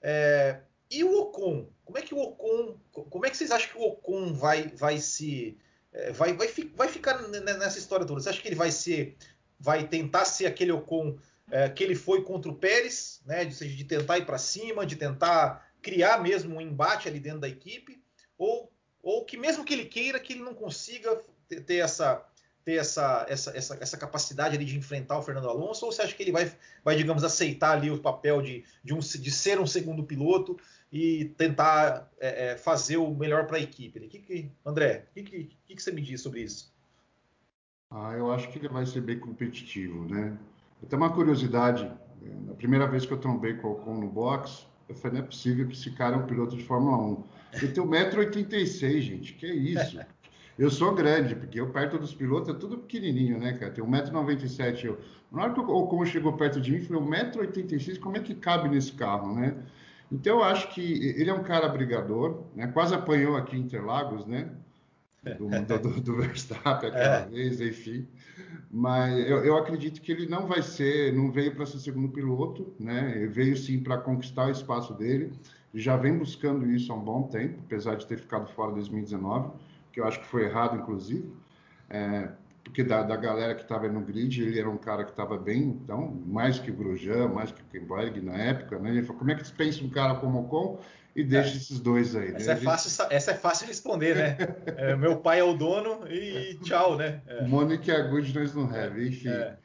É, 0.00 0.60
e 0.90 1.04
o 1.04 1.18
Ocon? 1.20 1.68
Como 1.84 1.98
é 1.98 2.02
que 2.02 2.14
o 2.14 2.18
Ocon. 2.18 2.78
Como 2.92 3.26
é 3.26 3.30
que 3.30 3.36
vocês 3.36 3.50
acham 3.50 3.70
que 3.70 3.78
o 3.78 3.82
Ocon 3.82 4.32
vai, 4.32 4.68
vai 4.68 4.98
se. 4.98 5.58
É, 5.92 6.12
vai, 6.12 6.32
vai, 6.32 6.48
vai 6.74 6.88
ficar 6.88 7.18
nessa 7.28 7.78
história 7.78 8.06
toda? 8.06 8.20
Você 8.20 8.28
acha 8.28 8.40
que 8.40 8.48
ele 8.48 8.54
vai 8.54 8.70
ser. 8.70 9.16
Vai 9.60 9.88
tentar 9.88 10.24
ser 10.24 10.46
aquele 10.46 10.72
Ocon 10.72 11.18
é, 11.50 11.68
que 11.68 11.82
ele 11.82 11.94
foi 11.94 12.22
contra 12.22 12.50
o 12.50 12.54
Pérez, 12.54 13.20
né? 13.26 13.44
De, 13.44 13.76
de 13.76 13.84
tentar 13.84 14.18
ir 14.18 14.26
para 14.26 14.38
cima, 14.38 14.86
de 14.86 14.96
tentar 14.96 15.66
criar 15.82 16.22
mesmo 16.22 16.56
um 16.56 16.60
embate 16.60 17.08
ali 17.08 17.20
dentro 17.20 17.40
da 17.40 17.48
equipe, 17.48 18.02
ou, 18.36 18.72
ou 19.02 19.24
que 19.24 19.36
mesmo 19.36 19.64
que 19.64 19.72
ele 19.72 19.84
queira, 19.84 20.20
que 20.20 20.32
ele 20.32 20.42
não 20.42 20.54
consiga 20.54 21.20
ter, 21.48 21.60
ter 21.60 21.76
essa, 21.76 22.24
ter 22.64 22.74
essa, 22.74 23.24
essa, 23.28 23.56
essa, 23.56 23.78
essa 23.80 23.96
capacidade 23.96 24.56
ali 24.56 24.64
de 24.64 24.76
enfrentar 24.76 25.18
o 25.18 25.22
Fernando 25.22 25.48
Alonso, 25.48 25.86
ou 25.86 25.92
você 25.92 26.02
acha 26.02 26.14
que 26.14 26.22
ele 26.22 26.32
vai, 26.32 26.52
vai 26.84 26.96
digamos, 26.96 27.24
aceitar 27.24 27.72
ali 27.72 27.90
o 27.90 27.98
papel 27.98 28.42
de, 28.42 28.64
de, 28.84 28.92
um, 28.92 28.98
de 28.98 29.30
ser 29.30 29.58
um 29.58 29.66
segundo 29.66 30.04
piloto 30.04 30.58
e 30.90 31.26
tentar 31.36 32.10
é, 32.18 32.52
é, 32.52 32.56
fazer 32.56 32.96
o 32.96 33.14
melhor 33.14 33.46
para 33.46 33.58
a 33.58 33.60
equipe? 33.60 34.00
Que 34.00 34.18
que, 34.18 34.50
André, 34.64 35.06
o 35.10 35.14
que, 35.14 35.22
que, 35.22 35.56
que, 35.66 35.82
você 35.82 35.92
me 35.92 36.00
diz 36.00 36.20
sobre 36.20 36.42
isso? 36.42 36.72
Ah, 37.90 38.14
eu 38.16 38.32
acho 38.32 38.50
que 38.50 38.58
ele 38.58 38.68
vai 38.68 38.86
ser 38.86 39.00
bem 39.00 39.18
competitivo, 39.18 40.04
né? 40.04 40.36
Eu 40.82 40.88
tenho 40.88 41.02
uma 41.02 41.12
curiosidade. 41.12 41.84
Né? 42.20 42.36
Na 42.46 42.54
primeira 42.54 42.86
vez 42.86 43.04
que 43.04 43.12
eu 43.12 43.18
trombei 43.18 43.54
com 43.54 43.68
o 43.68 43.72
Ocon 43.72 44.00
no 44.00 44.08
box, 44.08 44.66
eu 44.88 44.94
falei, 44.94 45.18
não 45.18 45.24
é 45.24 45.28
possível 45.28 45.66
que 45.66 45.74
esse 45.74 45.90
cara 45.90 46.16
é 46.16 46.18
um 46.18 46.26
piloto 46.26 46.56
de 46.56 46.64
Fórmula 46.64 46.96
1. 46.96 47.24
Ele 47.54 47.72
tem 47.72 47.84
1,86m, 47.84 49.00
gente. 49.00 49.34
Que 49.34 49.46
isso? 49.46 49.98
Eu 50.58 50.70
sou 50.72 50.92
grande, 50.92 51.36
porque 51.36 51.60
eu 51.60 51.70
perto 51.70 52.00
dos 52.00 52.12
pilotos 52.12 52.52
é 52.52 52.58
tudo 52.58 52.78
pequenininho, 52.78 53.38
né, 53.38 53.52
cara? 53.52 53.70
Tem 53.70 53.84
1,97m. 53.84 54.84
Eu... 54.86 54.98
Na 55.30 55.44
hora 55.44 55.54
que 55.54 55.60
o 55.60 55.68
Ocon 55.68 56.04
chegou 56.04 56.32
perto 56.32 56.60
de 56.60 56.72
mim, 56.72 56.78
eu 56.78 56.84
falei, 56.84 57.30
1,86m, 57.30 58.00
como 58.00 58.16
é 58.16 58.20
que 58.20 58.34
cabe 58.34 58.68
nesse 58.68 58.90
carro, 58.90 59.36
né? 59.36 59.54
Então 60.10 60.38
eu 60.38 60.44
acho 60.44 60.68
que 60.70 60.80
ele 60.80 61.30
é 61.30 61.34
um 61.34 61.42
cara 61.42 61.68
brigador, 61.68 62.44
né? 62.54 62.66
Quase 62.68 62.94
apanhou 62.94 63.36
aqui 63.36 63.56
em 63.56 63.60
Interlagos, 63.60 64.26
né? 64.26 64.50
Do, 65.36 65.48
do, 65.78 66.00
do 66.00 66.16
Verstappen 66.22 66.88
aquela 66.88 67.16
é. 67.16 67.26
vez, 67.26 67.60
enfim. 67.60 68.06
Mas 68.70 69.12
eu, 69.28 69.44
eu, 69.44 69.56
acredito 69.56 70.00
que 70.00 70.12
ele 70.12 70.26
não 70.26 70.46
vai 70.46 70.62
ser, 70.62 71.12
não 71.12 71.30
veio 71.30 71.54
para 71.54 71.66
ser 71.66 71.78
segundo 71.78 72.08
piloto, 72.08 72.72
né? 72.78 73.12
Ele 73.16 73.26
veio 73.26 73.56
sim 73.56 73.80
para 73.80 73.98
conquistar 73.98 74.46
o 74.46 74.50
espaço 74.50 74.94
dele. 74.94 75.32
Já 75.74 75.96
vem 75.96 76.16
buscando 76.16 76.66
isso 76.70 76.92
há 76.92 76.96
um 76.96 77.04
bom 77.04 77.24
tempo, 77.24 77.58
apesar 77.66 77.96
de 77.96 78.06
ter 78.06 78.18
ficado 78.18 78.48
fora 78.52 78.70
em 78.70 78.74
2019, 78.74 79.50
que 79.92 80.00
eu 80.00 80.06
acho 80.06 80.20
que 80.20 80.26
foi 80.26 80.44
errado, 80.44 80.76
inclusive. 80.76 81.30
É, 81.90 82.30
porque 82.68 82.84
da, 82.84 83.02
da 83.02 83.16
galera 83.16 83.54
que 83.54 83.62
estava 83.62 83.88
no 83.88 84.02
grid, 84.02 84.42
ele 84.42 84.58
era 84.58 84.68
um 84.68 84.76
cara 84.76 85.02
que 85.02 85.10
estava 85.10 85.38
bem, 85.38 85.62
então, 85.62 86.22
mais 86.26 86.58
que 86.58 86.70
o 86.70 86.74
Grosjean, 86.74 87.28
mais 87.28 87.50
que 87.50 87.62
o 87.62 87.64
Kemberg 87.64 88.20
na 88.20 88.36
época, 88.36 88.78
né? 88.78 88.90
Ele 88.90 89.02
falou, 89.02 89.18
como 89.18 89.30
é 89.30 89.34
que 89.34 89.46
se 89.46 89.52
pensa 89.52 89.82
um 89.82 89.88
cara 89.88 90.16
como 90.16 90.38
o 90.38 90.44
Ocon 90.44 90.78
e 91.16 91.24
deixa 91.24 91.54
é. 91.54 91.56
esses 91.56 91.80
dois 91.80 92.14
aí? 92.14 92.34
Essa, 92.34 92.54
né? 92.54 92.60
é 92.60 92.62
fácil, 92.62 93.06
essa 93.10 93.30
é 93.30 93.34
fácil 93.34 93.66
responder, 93.66 94.14
né? 94.14 94.36
é, 94.76 94.94
meu 94.94 95.16
pai 95.16 95.40
é 95.40 95.44
o 95.44 95.54
dono 95.54 96.06
e 96.08 96.58
tchau, 96.62 96.96
né? 96.96 97.22
É. 97.26 97.46
Money 97.46 97.80
é 97.88 98.02
good, 98.02 98.38
nós 98.38 98.54
não 98.54 98.64
have, 98.64 99.08
enfim. 99.08 99.30
É. 99.30 99.56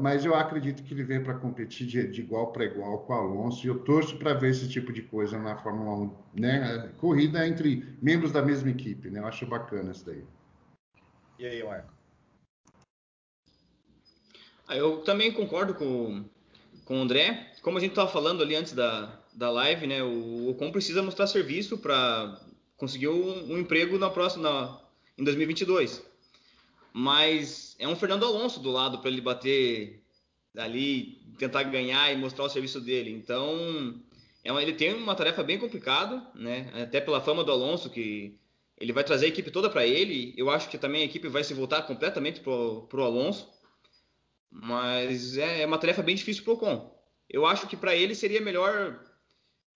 Mas 0.00 0.24
eu 0.24 0.34
acredito 0.34 0.82
que 0.82 0.92
ele 0.92 1.04
vem 1.04 1.22
para 1.22 1.34
competir 1.34 1.86
de, 1.86 2.06
de 2.08 2.20
igual 2.20 2.52
para 2.52 2.64
igual 2.64 2.98
com 3.00 3.12
o 3.12 3.16
Alonso 3.16 3.66
e 3.66 3.68
eu 3.68 3.78
torço 3.78 4.18
para 4.18 4.34
ver 4.34 4.50
esse 4.50 4.68
tipo 4.68 4.92
de 4.92 5.02
coisa 5.02 5.38
na 5.38 5.56
Fórmula 5.56 6.10
1, 6.36 6.40
né? 6.40 6.90
Corrida 6.98 7.46
entre 7.46 7.96
membros 8.02 8.32
da 8.32 8.42
mesma 8.42 8.70
equipe, 8.70 9.08
né? 9.08 9.20
Eu 9.20 9.26
acho 9.26 9.46
bacana 9.46 9.92
isso 9.92 10.04
daí. 10.04 10.24
E 11.38 11.46
aí, 11.46 11.62
Marco? 11.62 11.93
Ah, 14.66 14.76
eu 14.76 14.98
também 14.98 15.32
concordo 15.32 15.74
com, 15.74 16.24
com 16.84 16.98
o 16.98 17.02
André. 17.02 17.52
Como 17.62 17.78
a 17.78 17.80
gente 17.80 17.90
estava 17.90 18.10
falando 18.10 18.42
ali 18.42 18.54
antes 18.54 18.72
da, 18.72 19.20
da 19.34 19.50
live, 19.50 19.86
né, 19.86 20.02
o 20.02 20.50
Ocon 20.50 20.70
precisa 20.70 21.02
mostrar 21.02 21.26
serviço 21.26 21.78
para 21.78 22.40
conseguir 22.76 23.08
um, 23.08 23.52
um, 23.52 23.58
emprego 23.58 23.98
na 23.98 24.10
próxima, 24.10 24.42
na, 24.42 24.80
em 25.18 25.24
2022. 25.24 26.02
Mas 26.92 27.74
é 27.78 27.88
um 27.88 27.96
Fernando 27.96 28.24
Alonso 28.24 28.60
do 28.60 28.70
lado 28.70 28.98
para 28.98 29.10
ele 29.10 29.20
bater 29.20 30.00
ali, 30.56 31.20
tentar 31.38 31.64
ganhar 31.64 32.12
e 32.12 32.16
mostrar 32.16 32.44
o 32.44 32.48
serviço 32.48 32.80
dele. 32.80 33.10
Então, 33.10 34.00
é 34.44 34.52
uma, 34.52 34.62
ele 34.62 34.74
tem 34.74 34.94
uma 34.94 35.14
tarefa 35.14 35.42
bem 35.42 35.58
complicada, 35.58 36.22
né? 36.34 36.70
Até 36.82 37.00
pela 37.00 37.20
fama 37.20 37.42
do 37.42 37.50
Alonso 37.50 37.90
que 37.90 38.38
ele 38.78 38.92
vai 38.92 39.02
trazer 39.02 39.26
a 39.26 39.28
equipe 39.28 39.50
toda 39.50 39.70
para 39.70 39.86
ele. 39.86 40.34
Eu 40.36 40.50
acho 40.50 40.68
que 40.68 40.78
também 40.78 41.02
a 41.02 41.06
equipe 41.06 41.28
vai 41.28 41.42
se 41.42 41.54
voltar 41.54 41.82
completamente 41.82 42.40
para 42.40 42.52
o 42.52 43.02
Alonso. 43.02 43.48
Mas 44.54 45.36
é, 45.36 45.62
é 45.62 45.66
uma 45.66 45.78
tarefa 45.78 46.00
bem 46.00 46.14
difícil 46.14 46.44
para 46.44 46.52
o 46.52 46.54
Ocon. 46.54 46.94
Eu 47.28 47.44
acho 47.44 47.66
que 47.66 47.76
para 47.76 47.96
ele 47.96 48.14
seria 48.14 48.40
melhor, 48.40 49.00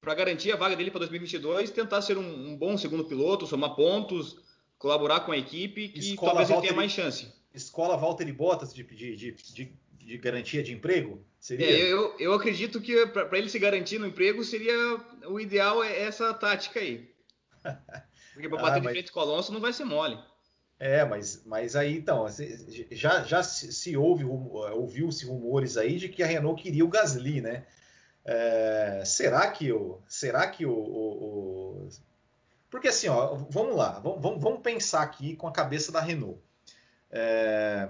para 0.01 0.15
garantir 0.15 0.53
a 0.53 0.57
vaga 0.57 0.77
dele 0.77 0.91
para 0.91 1.01
2022, 1.01 1.73
tentar 1.73 2.01
ser 2.01 2.17
um, 2.17 2.51
um, 2.51 2.57
bom 2.57 2.79
segundo 2.79 3.05
piloto, 3.05 3.47
somar 3.47 3.75
pontos, 3.75 4.39
colaborar 4.79 5.21
com 5.21 5.33
a 5.33 5.37
equipe, 5.37 5.89
que 5.89 5.99
Escola 5.99 6.31
talvez 6.31 6.51
ele 6.51 6.61
tenha 6.61 6.73
mais 6.75 6.93
chance. 6.93 7.33
Escola 7.53 7.97
Valtteri 7.97 8.31
Bottas 8.31 8.73
de, 8.73 8.85
de, 8.85 9.17
de, 9.17 9.33
de, 9.33 9.73
de 9.99 10.19
garantia 10.19 10.63
de 10.63 10.73
emprego? 10.73 11.25
Seria? 11.41 11.67
É, 11.67 11.93
eu, 11.93 12.15
eu 12.21 12.33
acredito 12.33 12.81
que 12.81 13.05
para 13.07 13.37
ele 13.37 13.49
se 13.49 13.59
garantir 13.59 13.99
no 13.99 14.07
emprego 14.07 14.45
seria 14.45 14.77
o 15.27 15.41
ideal 15.41 15.83
é 15.83 16.03
essa 16.03 16.33
tática 16.35 16.79
aí. 16.79 17.13
Porque 18.33 18.49
para 18.49 18.61
ah, 18.61 18.63
bater 18.63 18.83
mas... 18.83 18.93
de 18.93 18.99
frente 19.01 19.13
com 19.13 19.19
o 19.19 19.23
Alonso 19.25 19.53
não 19.53 19.61
vai 19.61 19.73
ser 19.73 19.85
mole. 19.85 20.17
É, 20.81 21.05
mas, 21.05 21.43
mas 21.45 21.75
aí 21.75 21.97
então, 21.97 22.27
já, 22.93 23.25
já 23.25 23.43
se 23.43 23.97
ouve, 23.97 24.25
ouviu-se 24.25 25.27
rumores 25.27 25.77
aí 25.77 25.97
de 25.97 26.09
que 26.09 26.23
a 26.23 26.27
Renault 26.27 26.63
queria 26.63 26.85
o 26.85 26.89
Gasly, 26.89 27.41
né? 27.41 27.67
É, 28.25 29.03
será 29.05 29.51
que 29.51 29.73
o. 29.73 30.01
Será 30.07 30.47
que 30.49 30.65
o, 30.65 30.73
o, 30.73 31.87
o, 31.87 31.89
Porque 32.71 32.89
assim, 32.89 33.09
ó, 33.09 33.35
vamos 33.51 33.75
lá, 33.75 33.99
vamos, 33.99 34.41
vamos 34.41 34.61
pensar 34.61 35.03
aqui 35.03 35.35
com 35.35 35.49
a 35.49 35.53
cabeça 35.53 35.91
da 35.91 36.01
Renault. 36.01 36.39
É, 37.11 37.89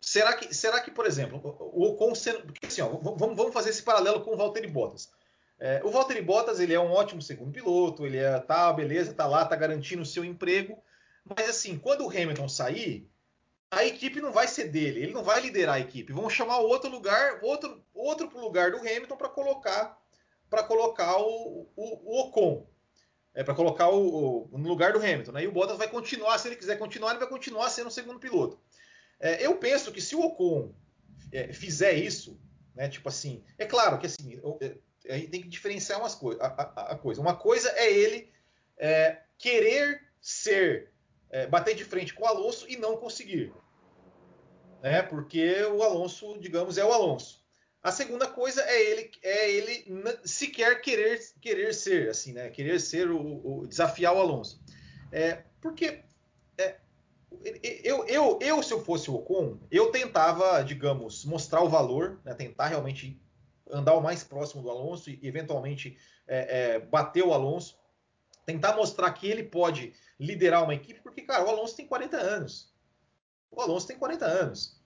será, 0.00 0.34
que, 0.34 0.54
será 0.54 0.80
que, 0.80 0.90
por 0.90 1.06
exemplo, 1.06 1.40
o 1.72 1.84
Ocon. 1.84 2.12
Porque 2.44 2.66
assim, 2.66 2.82
ó, 2.82 2.88
vamos, 2.88 3.36
vamos 3.36 3.54
fazer 3.54 3.70
esse 3.70 3.82
paralelo 3.82 4.20
com 4.20 4.34
o 4.34 4.36
Valtteri 4.36 4.66
Bottas. 4.66 5.10
É, 5.58 5.80
o 5.82 5.90
Valtteri 5.90 6.20
Bottas 6.20 6.60
ele 6.60 6.74
é 6.74 6.80
um 6.80 6.92
ótimo 6.92 7.22
segundo 7.22 7.50
piloto, 7.50 8.04
ele 8.04 8.18
é 8.18 8.38
tá, 8.40 8.70
beleza, 8.74 9.14
tá 9.14 9.26
lá, 9.26 9.44
tá 9.46 9.56
garantindo 9.56 10.02
o 10.02 10.06
seu 10.06 10.22
emprego. 10.22 10.76
Mas 11.34 11.48
assim, 11.48 11.78
quando 11.78 12.04
o 12.04 12.08
Hamilton 12.10 12.48
sair, 12.48 13.10
a 13.70 13.84
equipe 13.84 14.20
não 14.20 14.32
vai 14.32 14.46
ser 14.46 14.68
dele, 14.68 15.02
ele 15.02 15.12
não 15.12 15.24
vai 15.24 15.40
liderar 15.40 15.76
a 15.76 15.80
equipe. 15.80 16.12
Vão 16.12 16.30
chamar 16.30 16.58
outro 16.58 16.88
lugar, 16.90 17.40
outro 17.42 17.82
outro 17.92 18.30
lugar 18.38 18.70
do 18.70 18.78
Hamilton 18.78 19.16
para 19.16 19.28
colocar 19.28 20.00
para 20.48 20.62
colocar 20.62 21.18
o, 21.18 21.68
o, 21.74 21.84
o 22.04 22.20
Ocon. 22.20 22.66
É 23.34 23.44
para 23.44 23.54
colocar 23.54 23.90
o, 23.90 24.48
o, 24.50 24.58
no 24.58 24.68
lugar 24.68 24.92
do 24.92 24.98
Hamilton. 24.98 25.32
Né? 25.32 25.42
E 25.42 25.46
o 25.46 25.52
Bottas 25.52 25.76
vai 25.76 25.88
continuar, 25.88 26.38
se 26.38 26.48
ele 26.48 26.56
quiser 26.56 26.78
continuar, 26.78 27.10
ele 27.10 27.18
vai 27.18 27.28
continuar 27.28 27.68
sendo 27.68 27.88
o 27.88 27.90
segundo 27.90 28.18
piloto. 28.18 28.58
É, 29.20 29.44
eu 29.44 29.56
penso 29.56 29.92
que 29.92 30.00
se 30.00 30.14
o 30.14 30.20
Ocon 30.20 30.72
é, 31.32 31.52
fizer 31.52 31.92
isso, 31.92 32.40
né, 32.74 32.88
tipo 32.88 33.08
assim, 33.08 33.44
é 33.58 33.66
claro 33.66 33.98
que 33.98 34.06
assim, 34.06 34.40
é, 34.60 34.76
a 35.12 35.18
gente 35.18 35.30
tem 35.30 35.42
que 35.42 35.48
diferenciar 35.48 35.98
umas 35.98 36.14
coisas. 36.14 36.40
A, 36.40 36.46
a, 36.46 36.92
a, 36.92 36.96
coisa. 36.96 37.20
Uma 37.20 37.36
coisa 37.36 37.70
é 37.76 37.92
ele 37.92 38.30
é, 38.78 39.20
querer 39.38 40.02
ser 40.20 40.92
é, 41.30 41.46
bater 41.46 41.74
de 41.74 41.84
frente 41.84 42.14
com 42.14 42.24
o 42.24 42.26
Alonso 42.26 42.66
e 42.68 42.76
não 42.76 42.96
conseguir. 42.96 43.52
Né? 44.82 45.02
Porque 45.02 45.62
o 45.64 45.82
Alonso, 45.82 46.38
digamos, 46.38 46.78
é 46.78 46.84
o 46.84 46.92
Alonso. 46.92 47.44
A 47.82 47.92
segunda 47.92 48.26
coisa 48.26 48.62
é 48.62 48.90
ele, 48.90 49.10
é 49.22 49.50
ele 49.50 49.84
sequer 50.24 50.80
querer, 50.80 51.20
querer 51.40 51.72
ser, 51.72 52.10
assim, 52.10 52.32
né? 52.32 52.50
Querer 52.50 52.80
ser 52.80 53.10
o, 53.10 53.60
o 53.60 53.66
desafiar 53.66 54.12
o 54.12 54.18
Alonso. 54.18 54.60
É, 55.12 55.44
porque 55.60 56.02
é, 56.58 56.76
eu, 57.84 58.04
eu, 58.06 58.38
eu, 58.40 58.62
se 58.62 58.72
eu 58.72 58.84
fosse 58.84 59.08
o 59.08 59.14
Ocon, 59.14 59.60
eu 59.70 59.92
tentava, 59.92 60.62
digamos, 60.62 61.24
mostrar 61.24 61.62
o 61.62 61.68
valor, 61.68 62.20
né? 62.24 62.34
tentar 62.34 62.66
realmente 62.66 63.20
andar 63.70 63.94
o 63.94 64.02
mais 64.02 64.24
próximo 64.24 64.62
do 64.62 64.70
Alonso 64.70 65.10
e 65.10 65.20
eventualmente 65.22 65.96
é, 66.26 66.74
é, 66.74 66.80
bater 66.80 67.24
o 67.24 67.32
Alonso 67.32 67.78
tentar 68.46 68.76
mostrar 68.76 69.12
que 69.12 69.26
ele 69.26 69.42
pode 69.42 69.92
liderar 70.18 70.62
uma 70.62 70.74
equipe, 70.74 71.00
porque, 71.00 71.22
cara, 71.22 71.44
o 71.44 71.50
Alonso 71.50 71.76
tem 71.76 71.86
40 71.86 72.16
anos. 72.16 72.72
O 73.50 73.60
Alonso 73.60 73.86
tem 73.86 73.98
40 73.98 74.24
anos. 74.24 74.80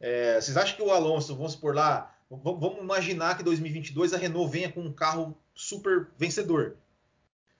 É, 0.00 0.38
vocês 0.40 0.56
acham 0.56 0.76
que 0.76 0.82
o 0.82 0.90
Alonso, 0.90 1.34
vamos 1.36 1.52
supor 1.52 1.74
lá, 1.74 2.14
vamos 2.28 2.80
imaginar 2.80 3.36
que 3.36 3.44
2022 3.44 4.12
a 4.12 4.18
Renault 4.18 4.50
venha 4.50 4.70
com 4.70 4.80
um 4.80 4.92
carro 4.92 5.38
super 5.54 6.08
vencedor. 6.18 6.76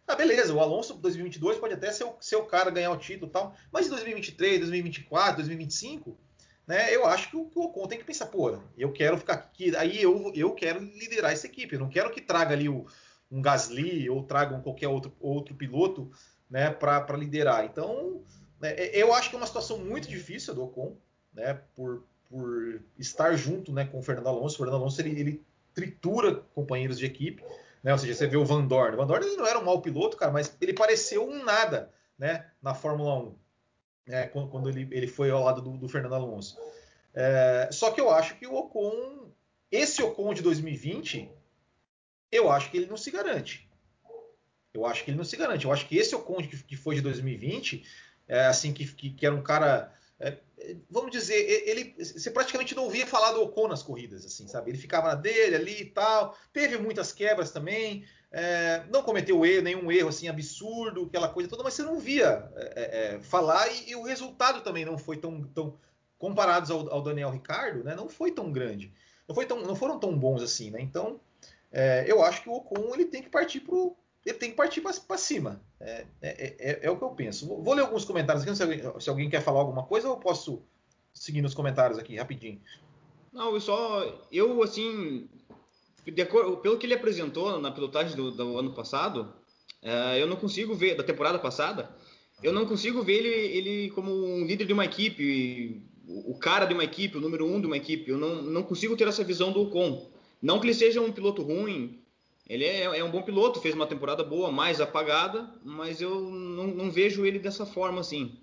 Ah, 0.07 0.17
beleza, 0.17 0.53
o 0.53 0.61
Alonso 0.61 0.95
2022 0.95 1.59
pode 1.59 1.75
até 1.75 1.91
ser 1.91 2.05
o, 2.05 2.15
ser 2.21 2.37
o 2.37 2.45
cara 2.45 2.71
ganhar 2.71 2.91
o 2.91 2.97
título 2.99 3.31
e 3.31 3.33
tal, 3.33 3.57
mas 3.73 3.87
em 3.87 3.91
2023, 3.91 4.61
2024, 4.61 5.37
2025, 5.37 6.19
né, 6.67 6.95
eu 6.95 7.07
acho 7.07 7.31
que 7.31 7.37
o, 7.37 7.47
que 7.47 7.59
o 7.59 7.63
Ocon 7.63 7.87
tem 7.87 7.99
que 7.99 8.05
pensar, 8.05 8.27
pô, 8.27 8.59
eu 8.77 8.93
quero 8.93 9.17
ficar 9.17 9.35
aqui, 9.35 9.75
aí 9.77 10.03
eu, 10.03 10.31
eu 10.35 10.53
quero 10.53 10.81
liderar 10.81 11.33
essa 11.33 11.47
equipe, 11.47 11.75
eu 11.75 11.81
não 11.81 11.89
quero 11.89 12.11
que 12.11 12.21
traga 12.21 12.53
ali 12.53 12.69
o, 12.69 12.87
um 13.35 13.43
Gasly 13.43 14.09
ou 14.09 14.23
tragam 14.23 14.61
qualquer 14.61 14.87
outro, 14.87 15.13
outro 15.21 15.57
piloto 15.57 16.09
né, 16.49 16.71
para 16.71 17.17
liderar. 17.17 17.65
Então, 17.65 18.23
né, 18.61 18.77
eu 18.93 19.13
acho 19.13 19.29
que 19.29 19.35
é 19.35 19.39
uma 19.39 19.47
situação 19.47 19.77
muito 19.79 20.09
difícil 20.09 20.55
do 20.55 20.63
Ocon, 20.63 20.97
né, 21.33 21.61
por, 21.75 22.05
por 22.31 22.81
estar 22.97 23.35
junto 23.35 23.73
né, 23.73 23.85
com 23.85 23.99
o 23.99 24.03
Fernando 24.03 24.29
Alonso. 24.29 24.55
O 24.55 24.59
Fernando 24.59 24.81
Alonso 24.81 25.01
ele, 25.01 25.19
ele 25.21 25.43
tritura 25.75 26.37
companheiros 26.55 26.97
de 26.97 27.07
equipe. 27.07 27.43
Né, 27.83 27.93
ou 27.93 27.99
seja, 27.99 28.15
você 28.15 28.29
vê 28.29 28.37
o 28.37 28.45
Van 28.45 28.65
Dorn. 28.65 28.95
O 28.95 28.99
Van 28.99 29.07
Dorn 29.07 29.27
ele 29.27 29.37
não 29.37 29.47
era 29.47 29.59
um 29.59 29.65
mau 29.65 29.83
piloto, 29.83 30.17
cara, 30.17 30.31
mas 30.31 30.57
ele 30.61 30.73
pareceu 30.73 31.29
um 31.29 31.43
nada 31.43 31.91
né, 32.17 32.47
na 32.63 32.73
Fórmula 32.73 33.19
1. 33.19 33.35
Né, 34.07 34.27
quando, 34.29 34.49
quando 34.49 34.69
ele, 34.69 34.87
ele 34.93 35.09
foi 35.09 35.31
ao 35.31 35.43
lado 35.43 35.61
do, 35.61 35.77
do 35.77 35.89
Fernando 35.89 36.15
Alonso. 36.15 36.57
É, 37.13 37.69
só 37.73 37.91
que 37.91 38.01
eu 38.01 38.11
acho 38.11 38.37
que 38.37 38.47
o 38.47 38.55
Ocon, 38.55 39.29
esse 39.73 40.03
Ocon 40.03 40.33
de 40.33 40.43
2020, 40.43 41.31
eu 42.31 42.51
acho 42.51 42.71
que 42.71 42.77
ele 42.77 42.87
não 42.87 42.97
se 42.97 43.11
garante. 43.11 43.69
Eu 44.75 44.85
acho 44.85 45.05
que 45.05 45.11
ele 45.11 45.19
não 45.19 45.25
se 45.25 45.37
garante. 45.37 45.65
Eu 45.65 45.73
acho 45.73 45.87
que 45.87 45.97
esse 45.97 46.15
Ocon 46.15 46.39
que, 46.39 46.57
que 46.63 46.77
foi 46.77 46.97
de 46.97 47.01
2020, 47.01 47.85
é, 48.27 48.47
assim, 48.47 48.73
que, 48.73 48.87
que, 48.87 49.11
que, 49.11 49.25
era 49.25 49.35
um 49.35 49.43
cara. 49.43 49.93
É, 50.19 50.39
vamos 50.91 51.13
dizer, 51.13 51.37
ele. 51.69 51.95
Você 51.99 52.31
praticamente 52.31 52.75
não 52.75 52.85
ouvia 52.85 53.07
falar 53.07 53.33
do 53.33 53.43
Ocon 53.43 53.69
nas 53.69 53.83
corridas, 53.83 54.25
assim, 54.27 54.49
sabe? 54.49 54.71
Ele 54.71 54.79
ficava 54.79 55.09
na 55.09 55.15
dele 55.15 55.55
ali 55.55 55.83
e 55.83 55.87
tal. 55.87 56.37
Teve 56.53 56.77
muitas 56.77 57.13
quebras 57.13 57.53
também. 57.53 58.05
É, 58.37 58.83
não 58.91 59.05
cometeu 59.05 59.47
erro, 59.47 59.63
nenhum 59.63 59.93
erro 59.93 60.09
assim 60.09 60.27
absurdo, 60.27 61.05
aquela 61.05 61.29
coisa 61.29 61.49
toda, 61.49 61.63
mas 61.63 61.75
você 61.75 61.85
não 61.85 62.01
via 62.01 62.51
é, 62.57 62.73
é, 62.75 63.15
é, 63.15 63.21
falar 63.21 63.69
e, 63.69 63.91
e, 63.91 63.95
o 63.95 64.03
resultado 64.03 64.61
também 64.61 64.85
não 64.85 64.99
foi 64.99 65.17
tão, 65.19 65.45
tão 65.55 65.79
comparados 66.19 66.69
ao, 66.69 66.93
ao, 66.93 67.01
Daniel 67.01 67.31
Ricardo, 67.31 67.85
né? 67.85 67.95
Não 67.95 68.09
foi 68.09 68.33
tão 68.33 68.51
grande, 68.51 68.93
não 69.29 69.37
foi 69.37 69.47
tão, 69.47 69.63
não 69.63 69.77
foram 69.77 70.01
tão 70.01 70.19
bons 70.19 70.43
assim, 70.43 70.69
né? 70.69 70.81
Então 70.81 71.21
é, 71.75 72.05
eu 72.07 72.23
acho 72.23 72.43
que 72.43 72.49
o 72.49 72.53
Ocon 72.53 72.95
ele 72.95 73.07
tem 73.07 73.21
que 73.21 73.29
partir 73.29 73.59
pro, 73.59 73.97
ele 74.25 74.39
tem 74.39 74.51
que 74.51 74.57
partir 74.57 74.81
para 74.81 75.19
cima. 75.19 75.61
É, 75.81 76.07
é, 76.23 76.57
é, 76.59 76.79
é, 76.83 76.91
o 76.91 76.97
que 76.97 77.03
eu 77.03 77.11
penso. 77.11 77.47
Vou, 77.47 77.63
vou 77.63 77.75
ler 77.75 77.83
alguns 77.83 78.05
comentários 78.05 78.45
aqui, 78.45 78.55
se 78.55 78.63
alguém, 78.63 79.01
se 79.01 79.11
alguém, 79.11 79.29
quer 79.29 79.43
falar 79.43 79.59
alguma 79.59 79.83
coisa, 79.83 80.07
eu 80.07 80.17
posso 80.17 80.63
seguir 81.13 81.43
nos 81.43 81.53
comentários 81.53 81.99
aqui 81.99 82.17
rapidinho. 82.17 82.61
Não, 83.33 83.53
eu 83.53 83.61
só. 83.61 84.25
Eu, 84.31 84.63
assim. 84.63 85.29
pelo 86.63 86.79
que 86.79 86.87
ele 86.87 86.95
apresentou 86.95 87.61
na 87.61 87.73
pilotagem 87.73 88.17
do, 88.17 88.31
do 88.31 88.57
ano 88.57 88.73
passado, 88.73 89.35
uh, 89.83 90.17
eu 90.17 90.29
não 90.29 90.37
consigo 90.37 90.75
ver, 90.75 90.97
da 90.97 91.03
temporada 91.03 91.41
passada, 91.41 91.91
eu 92.41 92.53
não 92.53 92.67
consigo 92.67 93.03
ver 93.03 93.15
ele, 93.15 93.29
ele 93.29 93.91
como 93.91 94.13
um 94.13 94.47
líder 94.47 94.65
de 94.65 94.73
uma 94.73 94.85
equipe, 94.85 95.83
o 96.07 96.39
cara 96.39 96.67
de 96.67 96.75
uma 96.75 96.85
equipe, 96.85 97.19
o 97.19 97.21
número 97.21 97.45
um 97.45 97.61
de 97.61 97.67
uma 97.67 97.77
equipe. 97.77 98.11
Eu 98.11 98.19
não, 98.19 98.43
não 98.43 98.63
consigo 98.63 98.97
ter 98.97 99.09
essa 99.09 99.25
visão 99.25 99.51
do 99.53 99.63
Ocon. 99.63 100.14
Não 100.45 100.61
que 100.61 100.67
ele 100.67 100.75
seja 100.75 101.01
um 101.01 101.11
piloto 101.11 101.43
ruim, 101.43 102.05
ele 102.47 102.67
é, 102.67 102.83
é, 102.83 103.03
um 103.03 103.11
bom 103.11 103.23
piloto, 103.23 103.63
fez 103.63 103.75
uma 103.75 103.87
temporada 103.87 104.23
boa, 104.23 104.53
mais 104.53 104.79
apagada, 104.79 105.51
mas 105.65 106.03
eu 106.03 106.21
não, 106.21 106.67
não 106.67 106.91
vejo 106.91 107.25
ele 107.25 107.39
dessa 107.39 107.65
forma 107.65 108.03
assim. 108.03 108.39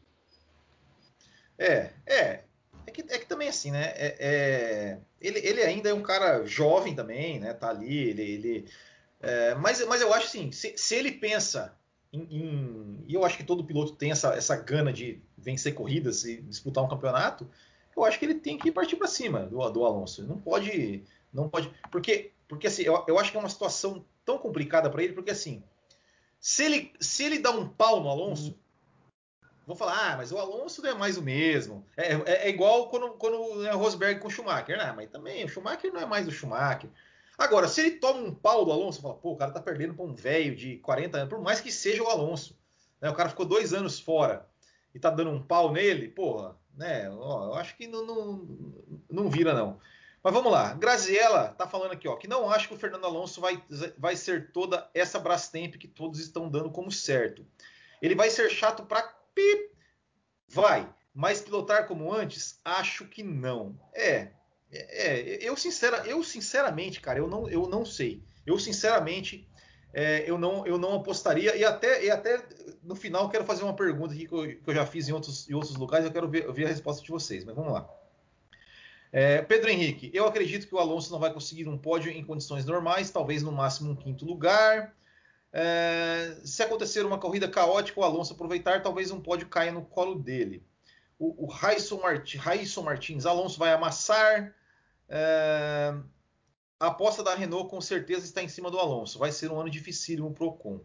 É, 1.60 1.92
é. 2.08 2.44
É 2.88 2.92
que, 2.92 3.02
é 3.02 3.20
que 3.20 3.28
também 3.28 3.48
assim, 3.48 3.70
né? 3.70 3.94
É, 3.96 4.16
é, 4.20 4.98
ele, 5.22 5.38
ele 5.48 5.62
ainda 5.62 5.90
é 5.90 5.94
um 5.94 6.02
cara 6.02 6.44
jovem 6.44 6.96
também, 6.96 7.40
né? 7.40 7.54
Tá 7.54 7.70
ali, 7.70 8.10
ele. 8.10 8.24
ele 8.24 8.66
é, 9.20 9.54
mas, 9.54 9.86
mas 9.86 10.02
eu 10.02 10.12
acho 10.12 10.26
assim, 10.26 10.52
se, 10.52 10.74
se 10.76 10.96
ele 10.96 11.12
pensa 11.12 11.78
em, 12.12 12.22
em, 12.32 13.04
E 13.08 13.14
eu 13.14 13.24
acho 13.24 13.38
que 13.38 13.44
todo 13.44 13.64
piloto 13.64 13.94
tem 13.94 14.10
essa, 14.10 14.34
essa 14.34 14.56
gana 14.56 14.92
de 14.92 15.22
vencer 15.38 15.76
corridas 15.76 16.24
e 16.26 16.42
disputar 16.42 16.84
um 16.84 16.90
campeonato, 16.90 17.48
eu 17.96 18.04
acho 18.04 18.18
que 18.18 18.26
ele 18.26 18.36
tem 18.36 18.58
que 18.58 18.72
partir 18.72 18.96
para 18.96 19.08
cima 19.08 19.42
do, 19.46 19.70
do 19.70 19.86
Alonso. 19.86 20.26
Não 20.26 20.40
pode. 20.40 21.04
Não 21.34 21.50
pode. 21.50 21.72
Porque, 21.92 22.32
porque 22.48 22.68
assim, 22.68 22.84
eu, 22.84 23.04
eu 23.08 23.18
acho 23.18 23.32
que 23.32 23.38
é 23.38 23.40
uma 23.40 23.50
situação 23.50 24.06
tão 24.26 24.38
complicada 24.38 24.90
para 24.90 25.04
ele, 25.04 25.14
porque 25.14 25.32
assim. 25.32 25.64
Se 26.40 26.64
ele, 26.64 26.94
se 27.00 27.24
ele 27.24 27.38
dá 27.38 27.52
um 27.52 27.68
pau 27.68 28.02
no 28.02 28.10
Alonso, 28.10 28.58
vão 29.68 29.76
falar, 29.76 30.14
ah, 30.14 30.18
mas 30.18 30.32
o 30.32 30.38
Alonso 30.40 30.82
não 30.82 30.90
é 30.90 30.94
mais 30.94 31.18
o 31.18 31.22
mesmo. 31.22 31.86
É, 31.96 32.14
é, 32.14 32.48
é 32.48 32.50
igual 32.50 32.90
quando, 32.90 33.12
quando 33.12 33.66
é 33.66 33.76
o 33.76 33.78
Rosberg 33.78 34.20
com 34.20 34.28
o 34.28 34.32
Schumacher. 34.32 34.80
Ah, 34.80 34.94
mas 34.94 35.10
também 35.10 35.46
o 35.46 35.48
Schumacher 35.48 35.94
não 35.94 36.02
é 36.02 36.06
mais 36.06 36.28
o 36.28 36.32
Schumacher. 36.32 36.90
Agora, 37.38 37.68
se 37.68 37.82
ele 37.82 37.92
toma 37.92 38.20
um 38.20 38.34
pau 38.34 38.66
do 38.66 38.72
Alonso, 38.72 39.02
fala, 39.02 39.16
pô, 39.16 39.32
o 39.32 39.38
cara 39.38 39.52
tá 39.52 39.62
perdendo 39.62 39.94
pra 39.94 40.06
um 40.06 40.14
velho 40.14 40.56
de 40.56 40.78
40 40.78 41.18
anos, 41.18 41.30
por 41.30 41.42
mais 41.42 41.62
que 41.62 41.72
seja 41.72 42.04
o 42.04 42.08
Alonso. 42.08 42.58
Né? 43.00 43.10
O 43.10 43.16
cara 43.16 43.30
ficou 43.30 43.46
dois 43.46 43.74
anos 43.74 44.00
fora 44.00 44.48
e 44.94 45.00
tá 45.00 45.10
dando 45.10 45.32
um 45.32 45.42
pau 45.42 45.72
nele, 45.72 46.08
porra, 46.08 46.56
né? 46.76 47.10
Ó, 47.10 47.46
eu 47.46 47.56
acho 47.56 47.76
que 47.76 47.88
não, 47.88 48.06
não, 48.06 48.48
não 49.10 49.30
vira, 49.30 49.54
não. 49.54 49.80
Mas 50.24 50.34
vamos 50.34 50.52
lá. 50.52 50.74
Graziella 50.74 51.50
tá 51.58 51.68
falando 51.68 51.94
aqui, 51.94 52.08
ó, 52.08 52.16
que 52.16 52.28
não 52.28 52.50
acho 52.50 52.68
que 52.68 52.74
o 52.74 52.78
Fernando 52.78 53.06
Alonso 53.06 53.42
vai, 53.42 53.62
vai 53.98 54.16
ser 54.16 54.52
toda 54.52 54.90
essa 54.94 55.20
Brastemp 55.20 55.76
que 55.76 55.88
todos 55.88 56.20
estão 56.20 56.50
dando 56.50 56.70
como 56.70 56.92
certo. 56.92 57.46
Ele 58.02 58.16
vai 58.16 58.30
ser 58.30 58.50
chato 58.50 58.84
pra 58.86 59.02
Pip. 59.34 59.72
Vai. 60.48 60.88
Mas 61.14 61.42
pilotar 61.42 61.88
como 61.88 62.14
antes? 62.14 62.60
Acho 62.64 63.06
que 63.06 63.24
não. 63.24 63.80
É. 63.94 64.30
É, 64.72 65.40
eu, 65.42 65.58
sincera, 65.58 66.06
eu 66.08 66.24
sinceramente, 66.24 67.02
cara, 67.02 67.20
eu 67.20 67.28
não, 67.28 67.50
eu 67.50 67.68
não 67.68 67.86
sei. 67.86 68.24
Eu 68.46 68.58
sinceramente, 68.58 69.50
é, 69.94 70.30
eu, 70.30 70.38
não, 70.38 70.66
eu 70.66 70.78
não 70.78 70.96
apostaria. 70.96 71.56
E 71.56 71.66
até, 71.66 72.06
e 72.06 72.10
até 72.10 72.42
no 72.82 72.96
final 72.96 73.30
quero 73.30 73.44
fazer 73.44 73.64
uma 73.64 73.76
pergunta 73.76 74.14
aqui 74.14 74.28
que 74.28 74.34
eu, 74.34 74.48
que 74.48 74.70
eu 74.70 74.76
já 74.76 74.86
fiz 74.86 75.10
em 75.10 75.14
outros, 75.14 75.50
em 75.50 75.54
outros 75.54 75.76
lugares. 75.76 76.06
Eu 76.06 76.14
quero 76.14 76.30
ver, 76.30 76.52
ver 76.54 76.66
a 76.66 76.70
resposta 76.70 77.04
de 77.04 77.10
vocês. 77.10 77.44
Mas 77.44 77.56
vamos 77.56 77.74
lá. 77.74 77.90
É, 79.12 79.42
Pedro 79.42 79.70
Henrique, 79.70 80.10
eu 80.14 80.26
acredito 80.26 80.68
que 80.68 80.74
o 80.74 80.80
Alonso 80.80 81.12
não 81.12 81.20
vai 81.20 81.34
conseguir 81.34 81.68
um 81.68 81.78
pódio 81.78 82.12
em 82.12 82.24
condições 82.24 82.66
normais, 82.66 83.12
talvez 83.12 83.44
no 83.44 83.52
máximo 83.52 83.92
um 83.92 83.96
quinto 83.96 84.26
lugar. 84.26 84.96
É, 85.52 86.38
se 86.46 86.64
acontecer 86.64 87.06
uma 87.06 87.18
corrida 87.18 87.48
caótica, 87.48 88.00
o 88.00 88.04
Alonso 88.04 88.34
aproveitar, 88.34 88.82
talvez 88.82 89.12
um 89.12 89.20
pódio 89.20 89.48
caia 89.48 89.72
no 89.72 89.84
colo 89.84 90.16
dele. 90.16 90.64
O, 91.20 91.46
o 91.46 92.84
Martins, 92.84 93.26
Alonso 93.26 93.60
vai 93.60 93.74
amassar. 93.74 94.56
É, 95.10 95.94
a 96.80 96.88
aposta 96.88 97.22
da 97.22 97.36
Renault 97.36 97.70
com 97.70 97.82
certeza 97.82 98.26
está 98.26 98.42
em 98.42 98.48
cima 98.48 98.72
do 98.72 98.80
Alonso. 98.80 99.20
Vai 99.20 99.32
ser 99.32 99.52
um 99.52 99.60
ano 99.60 99.70
dificílimo 99.70 100.34
para 100.34 100.46
o 100.46 100.48
Ocon. 100.48 100.80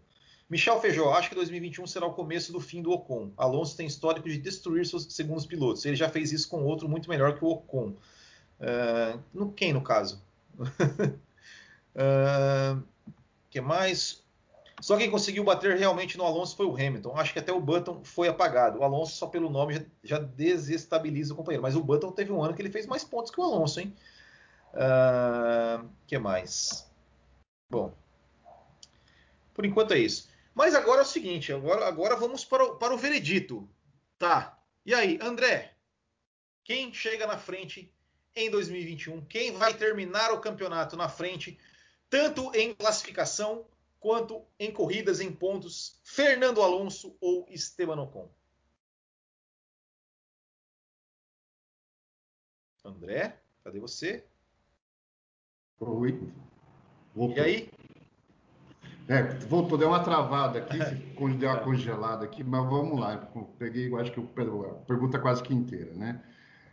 Michel 0.49 0.81
Feijó, 0.81 1.13
acho 1.13 1.29
que 1.29 1.35
2021 1.35 1.87
será 1.87 2.07
o 2.07 2.13
começo 2.13 2.53
do 2.53 2.61
fim 2.61 2.83
do 2.83 2.91
Ocon. 2.91 3.33
Alonso 3.37 3.77
tem 3.77 3.87
histórico 3.87 4.29
de 4.29 4.37
destruir 4.39 4.85
seus 4.85 5.05
segundos 5.15 5.47
pilotos. 5.47 5.85
Ele 5.85 5.97
já 5.97 6.09
fez 6.09 6.33
isso 6.33 6.49
com 6.49 6.65
outro 6.65 6.89
muito 6.89 7.09
melhor 7.09 7.37
que 7.37 7.45
o 7.45 7.49
Ocon. 7.49 7.97
Uh, 8.61 9.21
no, 9.33 9.53
quem, 9.53 9.73
no 9.73 9.83
caso? 9.83 10.23
uh, 11.95 12.83
que 13.51 13.61
mais? 13.61 14.25
Só 14.81 14.97
quem 14.97 15.11
conseguiu 15.11 15.43
bater 15.43 15.77
realmente 15.77 16.19
no 16.19 16.25
Alonso 16.25 16.57
foi 16.57 16.67
o 16.67 16.75
Hamilton. 16.75 17.17
Acho 17.17 17.33
que 17.33 17.39
até 17.39 17.53
o 17.53 17.61
Button 17.61 18.05
foi 18.05 18.29
apagado. 18.29 18.79
O 18.79 18.85
Alonso, 18.85 19.17
só 19.17 19.27
pelo 19.27 19.49
nome, 19.49 19.75
já, 19.75 19.85
já 20.05 20.19
desestabiliza 20.19 21.33
o 21.33 21.37
companheiro. 21.37 21.63
Mas 21.63 21.77
o 21.77 21.83
Button 21.83 22.13
teve 22.13 22.31
um 22.33 22.43
ano 22.43 22.55
que 22.55 22.61
ele 22.61 22.71
fez 22.71 22.87
mais 22.87 23.03
pontos 23.03 23.31
que 23.31 23.41
o 23.41 23.45
Alonso, 23.45 23.81
hein? 23.81 23.97
Uh, 24.75 25.89
que 26.07 26.19
mais? 26.19 26.91
Bom, 27.71 27.95
por 29.55 29.65
enquanto 29.65 29.95
é 29.95 29.99
isso. 29.99 30.29
Mas 30.55 30.75
agora 30.75 31.01
é 31.01 31.03
o 31.03 31.07
seguinte, 31.07 31.53
agora, 31.53 31.87
agora 31.87 32.15
vamos 32.15 32.45
para 32.45 32.63
o, 32.63 32.77
para 32.77 32.95
o 32.95 32.99
veredito. 32.99 33.69
Tá. 34.19 34.59
E 34.85 34.95
aí, 34.95 35.19
André? 35.23 35.75
Quem 36.63 36.93
chega 36.93 37.27
na 37.27 37.39
frente 37.39 37.93
em 38.37 38.51
2021? 38.51 39.25
Quem 39.25 39.53
vai 39.53 39.75
terminar 39.75 40.31
o 40.33 40.41
campeonato 40.41 40.97
na 40.97 41.09
frente, 41.09 41.59
tanto 42.11 42.55
em 42.55 42.75
classificação 42.75 43.67
quanto 43.99 44.45
em 44.61 44.71
corridas 44.71 45.21
em 45.21 45.33
pontos, 45.33 45.99
Fernando 46.05 46.63
Alonso 46.63 47.17
ou 47.21 47.47
Esteban 47.49 48.01
Ocon? 48.03 48.31
André, 52.85 53.37
cadê 53.65 53.81
você? 53.81 54.25
Oi. 55.81 56.33
Voltou. 57.15 57.39
E 57.39 57.41
aí? 57.41 57.71
É, 59.09 59.23
voltou, 59.47 59.79
deu 59.79 59.89
uma 59.89 60.03
travada 60.03 60.59
aqui, 60.59 60.79
deu 61.39 61.49
uma 61.49 61.61
congelada 61.61 62.25
aqui, 62.25 62.45
mas 62.45 62.69
vamos 62.69 63.01
lá. 63.01 63.29
Eu 63.35 63.45
peguei, 63.59 63.89
eu 63.89 63.99
acho 63.99 64.13
que 64.13 64.21
a 64.21 64.85
pergunta 64.87 65.19
quase 65.19 65.43
que 65.43 65.55
inteira, 65.55 65.93
né? 65.95 66.23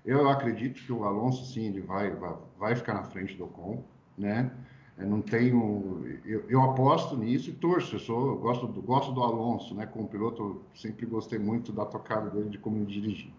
Eu 0.05 0.29
acredito 0.29 0.83
que 0.83 0.91
o 0.91 1.05
Alonso, 1.05 1.45
sim, 1.45 1.67
ele 1.67 1.81
vai, 1.81 2.11
vai, 2.11 2.35
vai 2.59 2.75
ficar 2.75 2.93
na 2.93 3.03
frente 3.03 3.35
do 3.35 3.45
Ocon, 3.45 3.83
né? 4.17 4.51
Eu 4.97 5.07
não 5.07 5.21
tenho, 5.21 6.05
eu, 6.23 6.43
eu, 6.47 6.61
aposto 6.61 7.17
nisso 7.17 7.49
e 7.49 7.53
torço. 7.53 7.95
Eu 7.95 7.99
sou, 7.99 8.27
eu 8.27 8.37
gosto 8.37 8.67
do, 8.67 8.81
gosto 8.81 9.11
do 9.11 9.23
Alonso, 9.23 9.73
né? 9.73 9.85
Como 9.85 10.07
piloto, 10.07 10.61
sempre 10.75 11.05
gostei 11.05 11.39
muito 11.39 11.71
da 11.71 11.85
tocada 11.85 12.29
dele 12.29 12.49
de 12.49 12.59
como 12.59 12.77
ele 12.77 12.85
dirigir. 12.85 13.31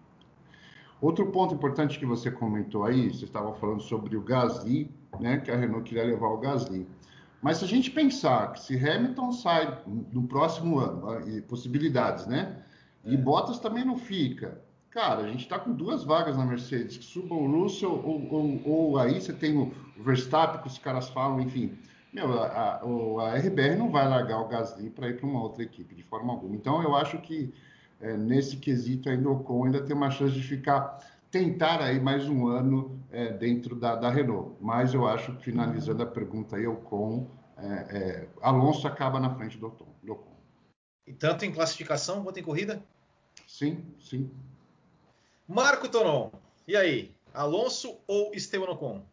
Outro 0.99 1.27
ponto 1.27 1.53
importante 1.53 1.99
que 1.99 2.05
você 2.05 2.29
comentou 2.29 2.83
aí, 2.83 3.13
você 3.13 3.25
estava 3.25 3.53
falando 3.53 3.81
sobre 3.81 4.17
o 4.17 4.21
Gasly, 4.21 4.89
né? 5.19 5.37
Que 5.37 5.51
a 5.51 5.55
Renault 5.55 5.87
queria 5.87 6.03
levar 6.03 6.27
o 6.27 6.37
Gasly. 6.37 6.85
Mas 7.41 7.57
se 7.57 7.65
a 7.65 7.67
gente 7.67 7.91
pensar 7.91 8.53
que 8.53 8.59
se 8.59 8.75
Hamilton 8.75 9.31
sai 9.31 9.81
no 10.11 10.23
próximo 10.23 10.79
ano, 10.79 11.29
e 11.29 11.41
possibilidades, 11.41 12.25
né? 12.25 12.63
E 13.05 13.13
é. 13.13 13.17
Bottas 13.17 13.59
também 13.59 13.85
não 13.85 13.97
fica. 13.97 14.59
Cara, 14.95 15.23
a 15.23 15.27
gente 15.27 15.41
está 15.41 15.59
com 15.59 15.73
duas 15.73 16.05
vagas 16.05 16.37
na 16.37 16.45
Mercedes, 16.45 16.97
que 16.97 17.03
subam 17.03 17.39
o 17.39 17.51
Russell 17.51 17.91
ou, 17.91 18.33
ou, 18.33 18.61
ou 18.65 18.97
aí 18.97 19.19
você 19.19 19.33
tem 19.33 19.57
o 19.57 19.73
Verstappen, 19.97 20.61
que 20.61 20.69
os 20.69 20.77
caras 20.77 21.09
falam, 21.09 21.41
enfim. 21.41 21.77
Meu, 22.13 22.41
a, 22.41 22.45
a, 22.45 22.79
a 22.79 23.35
RBR 23.35 23.75
não 23.77 23.91
vai 23.91 24.07
largar 24.07 24.39
o 24.39 24.47
Gasly 24.47 24.89
para 24.89 25.09
ir 25.09 25.17
para 25.17 25.27
uma 25.27 25.43
outra 25.43 25.63
equipe, 25.63 25.93
de 25.93 26.01
forma 26.01 26.31
alguma. 26.31 26.55
Então, 26.55 26.81
eu 26.81 26.95
acho 26.95 27.17
que 27.17 27.53
é, 27.99 28.15
nesse 28.15 28.55
quesito 28.55 29.09
ainda 29.09 29.27
o 29.27 29.33
Ocon 29.33 29.65
ainda 29.65 29.83
tem 29.83 29.93
uma 29.93 30.09
chance 30.09 30.33
de 30.33 30.41
ficar, 30.41 31.05
tentar 31.29 31.81
aí 31.81 31.99
mais 31.99 32.29
um 32.29 32.47
ano 32.47 32.97
é, 33.11 33.33
dentro 33.33 33.75
da, 33.75 33.97
da, 33.97 34.09
Renault. 34.09 34.55
Mas 34.61 34.93
eu 34.93 35.05
acho, 35.05 35.35
finalizando 35.41 36.03
a 36.03 36.05
pergunta 36.05 36.55
aí, 36.55 36.65
o 36.65 36.71
Ocon, 36.71 37.27
é, 37.57 37.67
é, 37.67 38.27
Alonso 38.41 38.87
acaba 38.87 39.19
na 39.19 39.35
frente. 39.35 39.57
Do 39.57 39.67
Ocon. 39.67 40.37
E 41.05 41.11
tanto 41.11 41.43
em 41.43 41.51
classificação 41.51 42.23
quanto 42.23 42.39
em 42.39 42.43
corrida? 42.43 42.81
Sim, 43.45 43.83
sim. 43.99 44.31
Marco 45.47 45.87
Tonon, 45.87 46.31
e 46.67 46.75
aí? 46.75 47.11
Alonso 47.31 47.99
ou 48.07 48.33
Esteban 48.33 48.71
Ocon? 48.71 49.05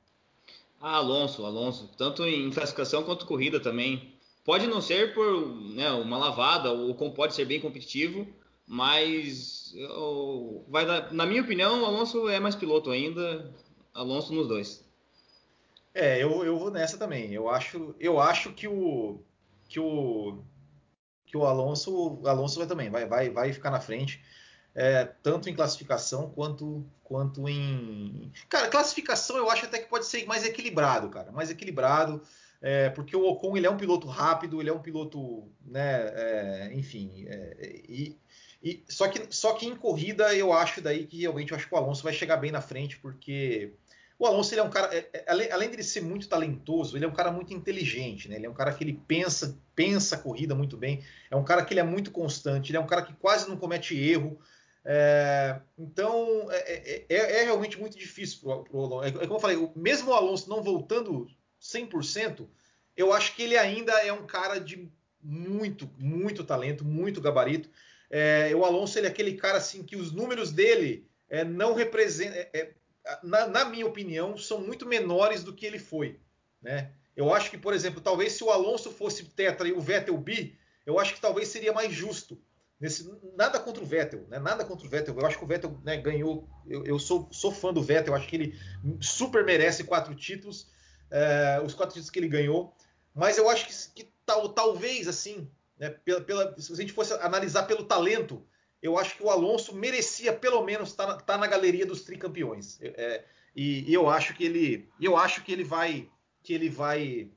Ah, 0.80 0.96
Alonso, 0.96 1.44
Alonso. 1.44 1.90
Tanto 1.96 2.24
em 2.24 2.50
classificação 2.50 3.02
quanto 3.02 3.26
corrida 3.26 3.60
também. 3.60 4.14
Pode 4.44 4.66
não 4.66 4.80
ser 4.80 5.12
por 5.12 5.46
né, 5.74 5.90
uma 5.90 6.16
lavada, 6.16 6.72
o 6.72 6.90
Ocon 6.90 7.10
pode 7.10 7.34
ser 7.34 7.44
bem 7.44 7.60
competitivo, 7.60 8.26
mas 8.66 9.74
vai 10.68 10.86
dar, 10.86 11.12
na 11.12 11.26
minha 11.26 11.42
opinião, 11.42 11.82
o 11.82 11.84
Alonso 11.84 12.28
é 12.28 12.40
mais 12.40 12.56
piloto 12.56 12.90
ainda. 12.90 13.52
Alonso 13.92 14.32
nos 14.32 14.48
dois. 14.48 14.84
É, 15.94 16.22
eu, 16.22 16.42
eu 16.44 16.58
vou 16.58 16.70
nessa 16.70 16.96
também. 16.96 17.32
Eu 17.32 17.50
acho, 17.50 17.94
eu 18.00 18.18
acho 18.18 18.52
que 18.54 18.66
o 18.66 19.20
que 19.68 19.78
o 19.78 20.42
que 21.26 21.36
o 21.36 21.44
Alonso, 21.44 22.20
o 22.22 22.28
Alonso 22.28 22.58
vai 22.58 22.66
também, 22.66 22.90
vai, 22.90 23.06
vai, 23.06 23.30
vai 23.30 23.52
ficar 23.52 23.70
na 23.70 23.80
frente 23.80 24.22
é, 24.74 25.04
tanto 25.22 25.48
em 25.48 25.54
classificação 25.54 26.30
quanto, 26.30 26.84
quanto 27.04 27.48
em. 27.48 28.30
Cara, 28.48 28.68
classificação 28.68 29.36
eu 29.36 29.50
acho 29.50 29.66
até 29.66 29.78
que 29.78 29.88
pode 29.88 30.06
ser 30.06 30.26
mais 30.26 30.44
equilibrado, 30.44 31.08
cara. 31.08 31.30
Mais 31.30 31.50
equilibrado, 31.50 32.22
é, 32.60 32.88
porque 32.90 33.16
o 33.16 33.26
Ocon 33.26 33.56
ele 33.56 33.66
é 33.66 33.70
um 33.70 33.76
piloto 33.76 34.06
rápido, 34.06 34.60
ele 34.60 34.70
é 34.70 34.72
um 34.72 34.82
piloto, 34.82 35.48
né, 35.64 36.12
é, 36.14 36.70
enfim. 36.74 37.24
É, 37.26 37.56
e, 37.88 38.16
e, 38.62 38.84
só, 38.88 39.08
que, 39.08 39.26
só 39.34 39.54
que 39.54 39.66
em 39.66 39.76
corrida 39.76 40.34
eu 40.34 40.52
acho 40.52 40.80
daí 40.80 41.06
que 41.06 41.20
realmente 41.20 41.52
eu 41.52 41.56
acho 41.56 41.68
que 41.68 41.74
o 41.74 41.78
Alonso 41.78 42.02
vai 42.02 42.12
chegar 42.12 42.36
bem 42.36 42.52
na 42.52 42.60
frente, 42.60 42.98
porque 42.98 43.74
o 44.22 44.26
Alonso 44.26 44.54
ele 44.54 44.60
é 44.60 44.64
um 44.64 44.70
cara, 44.70 44.94
é, 44.96 45.08
é, 45.12 45.52
além, 45.52 45.68
de 45.68 45.82
ser 45.82 46.00
muito 46.00 46.28
talentoso, 46.28 46.96
ele 46.96 47.04
é 47.04 47.08
um 47.08 47.12
cara 47.12 47.32
muito 47.32 47.52
inteligente, 47.52 48.28
né? 48.28 48.36
Ele 48.36 48.46
é 48.46 48.48
um 48.48 48.54
cara 48.54 48.72
que 48.72 48.84
ele 48.84 49.00
pensa, 49.08 49.58
pensa 49.74 50.14
a 50.14 50.18
corrida 50.18 50.54
muito 50.54 50.76
bem. 50.76 51.02
É 51.28 51.34
um 51.34 51.42
cara 51.42 51.64
que 51.64 51.74
ele 51.74 51.80
é 51.80 51.82
muito 51.82 52.12
constante. 52.12 52.70
Ele 52.70 52.76
é 52.76 52.80
um 52.80 52.86
cara 52.86 53.02
que 53.02 53.12
quase 53.14 53.48
não 53.48 53.56
comete 53.56 53.98
erro. 53.98 54.38
É, 54.84 55.60
então 55.78 56.50
é, 56.50 56.56
é, 56.58 57.06
é, 57.08 57.40
é 57.40 57.44
realmente 57.44 57.78
muito 57.78 57.96
difícil 57.96 58.40
pro, 58.40 58.64
pro 58.64 58.80
Alonso. 58.80 59.06
É, 59.06 59.12
como 59.12 59.34
eu 59.34 59.40
falei, 59.40 59.70
mesmo 59.76 60.10
o 60.10 60.14
Alonso 60.14 60.48
não 60.48 60.62
voltando 60.62 61.26
100%, 61.60 62.48
eu 62.96 63.12
acho 63.12 63.34
que 63.34 63.42
ele 63.42 63.56
ainda 63.56 63.92
é 64.04 64.12
um 64.12 64.26
cara 64.26 64.58
de 64.58 64.90
muito, 65.22 65.88
muito 65.96 66.44
talento, 66.44 66.84
muito 66.84 67.20
gabarito. 67.20 67.70
o 68.58 68.64
Alonso 68.64 68.98
ele 68.98 69.06
é 69.06 69.10
aquele 69.10 69.34
cara 69.36 69.58
assim 69.58 69.84
que 69.84 69.96
os 69.96 70.12
números 70.12 70.50
dele 70.50 71.06
não 71.46 71.74
representam 71.74 72.42
na, 73.22 73.46
na, 73.46 73.64
minha 73.64 73.86
opinião, 73.86 74.36
são 74.36 74.60
muito 74.60 74.86
menores 74.86 75.42
do 75.42 75.52
que 75.52 75.66
ele 75.66 75.78
foi. 75.78 76.20
Né? 76.60 76.92
Eu 77.16 77.32
acho 77.32 77.50
que, 77.50 77.58
por 77.58 77.74
exemplo, 77.74 78.00
talvez 78.00 78.32
se 78.32 78.44
o 78.44 78.50
Alonso 78.50 78.90
fosse 78.90 79.24
tetra 79.24 79.68
e 79.68 79.72
o 79.72 79.80
Vettel 79.80 80.16
bi, 80.16 80.56
eu 80.86 80.98
acho 80.98 81.14
que 81.14 81.20
talvez 81.20 81.48
seria 81.48 81.72
mais 81.72 81.92
justo. 81.92 82.40
Nesse, 82.82 83.08
nada 83.36 83.60
contra 83.60 83.80
o 83.80 83.86
Vettel, 83.86 84.26
né? 84.28 84.40
Nada 84.40 84.64
contra 84.64 84.84
o 84.84 84.90
Vettel. 84.90 85.16
Eu 85.16 85.24
acho 85.24 85.38
que 85.38 85.44
o 85.44 85.46
Vettel 85.46 85.80
né, 85.84 85.98
ganhou. 85.98 86.48
Eu, 86.66 86.84
eu, 86.84 86.98
sou, 86.98 87.28
sou 87.30 87.52
fã 87.52 87.72
do 87.72 87.80
Vettel, 87.80 88.12
eu 88.12 88.18
acho 88.18 88.26
que 88.26 88.34
ele 88.34 88.58
super 89.00 89.44
merece 89.44 89.84
quatro 89.84 90.12
títulos, 90.16 90.68
é, 91.08 91.62
os 91.64 91.74
quatro 91.74 91.94
títulos 91.94 92.10
que 92.10 92.18
ele 92.18 92.26
ganhou. 92.26 92.74
Mas 93.14 93.38
eu 93.38 93.48
acho 93.48 93.68
que, 93.68 94.02
que 94.02 94.12
tal, 94.26 94.48
talvez, 94.48 95.06
assim, 95.06 95.48
né, 95.78 95.90
pela, 95.90 96.20
pela, 96.22 96.60
se 96.60 96.72
a 96.72 96.74
gente 96.74 96.92
fosse 96.92 97.12
analisar 97.14 97.68
pelo 97.68 97.84
talento, 97.84 98.44
eu 98.82 98.98
acho 98.98 99.16
que 99.16 99.22
o 99.22 99.30
Alonso 99.30 99.76
merecia 99.76 100.32
pelo 100.32 100.64
menos 100.64 100.88
estar 100.88 101.06
tá, 101.06 101.16
tá 101.18 101.38
na 101.38 101.46
galeria 101.46 101.86
dos 101.86 102.02
tricampeões. 102.02 102.80
É, 102.82 103.24
e, 103.54 103.88
e, 103.88 103.94
eu 103.94 104.10
acho 104.10 104.34
que 104.34 104.42
ele, 104.42 104.90
eu 105.00 105.16
acho 105.16 105.44
que 105.44 105.52
ele 105.52 105.62
vai, 105.62 106.10
que 106.42 106.52
ele 106.52 106.68
vai, 106.68 107.30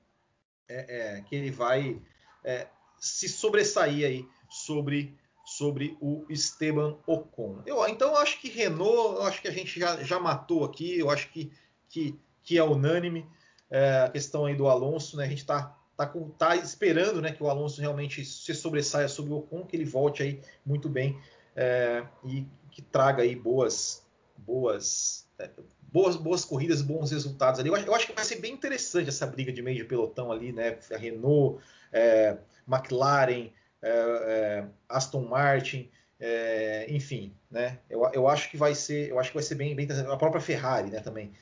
é, 0.68 1.18
é, 1.18 1.22
que 1.22 1.36
ele 1.36 1.52
vai 1.52 2.02
é, 2.44 2.68
se 3.00 3.30
sobressair 3.30 4.08
aí 4.08 4.28
sobre 4.50 5.16
sobre 5.58 5.98
o 6.02 6.26
Esteban 6.30 6.98
Ocon. 7.08 7.62
Eu, 7.66 7.88
então 7.88 8.10
eu 8.10 8.18
acho 8.18 8.40
que 8.40 8.50
Renault, 8.50 9.16
eu 9.16 9.24
acho 9.24 9.42
que 9.42 9.48
a 9.48 9.52
gente 9.52 9.80
já, 9.80 10.04
já 10.04 10.20
matou 10.20 10.64
aqui, 10.64 11.00
eu 11.00 11.10
acho 11.10 11.30
que, 11.32 11.52
que, 11.90 12.20
que 12.44 12.58
é 12.58 12.64
unânime 12.64 13.26
é, 13.70 14.02
a 14.02 14.10
questão 14.10 14.46
aí 14.46 14.56
do 14.56 14.68
Alonso, 14.68 15.18
né? 15.18 15.26
A 15.26 15.28
gente 15.30 15.40
está 15.40 15.76
tá, 15.96 16.12
tá 16.38 16.56
esperando 16.56 17.22
né, 17.22 17.32
que 17.32 17.42
o 17.42 17.50
Alonso 17.50 17.80
realmente 17.80 18.24
se 18.26 18.54
sobressaia 18.54 19.08
sobre 19.08 19.32
o 19.34 19.38
Ocon, 19.38 19.66
que 19.66 19.76
ele 19.76 19.86
volte 19.86 20.22
aí 20.22 20.42
muito 20.66 20.90
bem 20.90 21.20
é, 21.56 22.04
e 22.24 22.46
que 22.72 22.82
traga 22.82 23.24
aí 23.24 23.36
boas, 23.36 24.06
boas, 24.38 25.28
é, 25.40 25.50
boas, 25.82 26.16
boas 26.18 26.44
corridas, 26.44 26.82
bons 26.82 27.12
resultados 27.12 27.60
ali. 27.60 27.70
Eu 27.70 27.76
acho, 27.76 27.86
eu 27.86 27.96
acho, 27.96 28.08
que 28.08 28.14
vai 28.14 28.26
ser 28.26 28.42
bem 28.42 28.54
interessante 28.54 29.08
essa 29.10 29.26
briga 29.26 29.52
de 29.52 29.62
meio 29.62 29.78
de 29.78 29.86
pelotão 29.86 30.32
ali, 30.32 30.52
né? 30.52 30.78
Renault, 30.92 31.64
é, 31.94 32.38
McLaren, 32.68 33.50
é, 33.86 33.90
é, 33.90 34.66
Aston 34.90 35.22
Martin, 35.22 35.90
é, 36.20 36.88
enfim, 36.90 37.36
né? 37.52 37.80
Eu, 37.90 38.10
eu, 38.14 38.28
acho 38.28 38.50
que 38.50 38.58
vai 38.58 38.74
ser, 38.74 39.10
eu 39.10 39.20
acho 39.20 39.30
que 39.30 39.36
vai 39.36 39.44
ser 39.44 39.56
bem, 39.56 39.76
bem 39.76 39.88
a 40.12 40.18
própria 40.18 40.42
Ferrari, 40.42 40.90
né? 40.90 41.00
Também. 41.00 41.34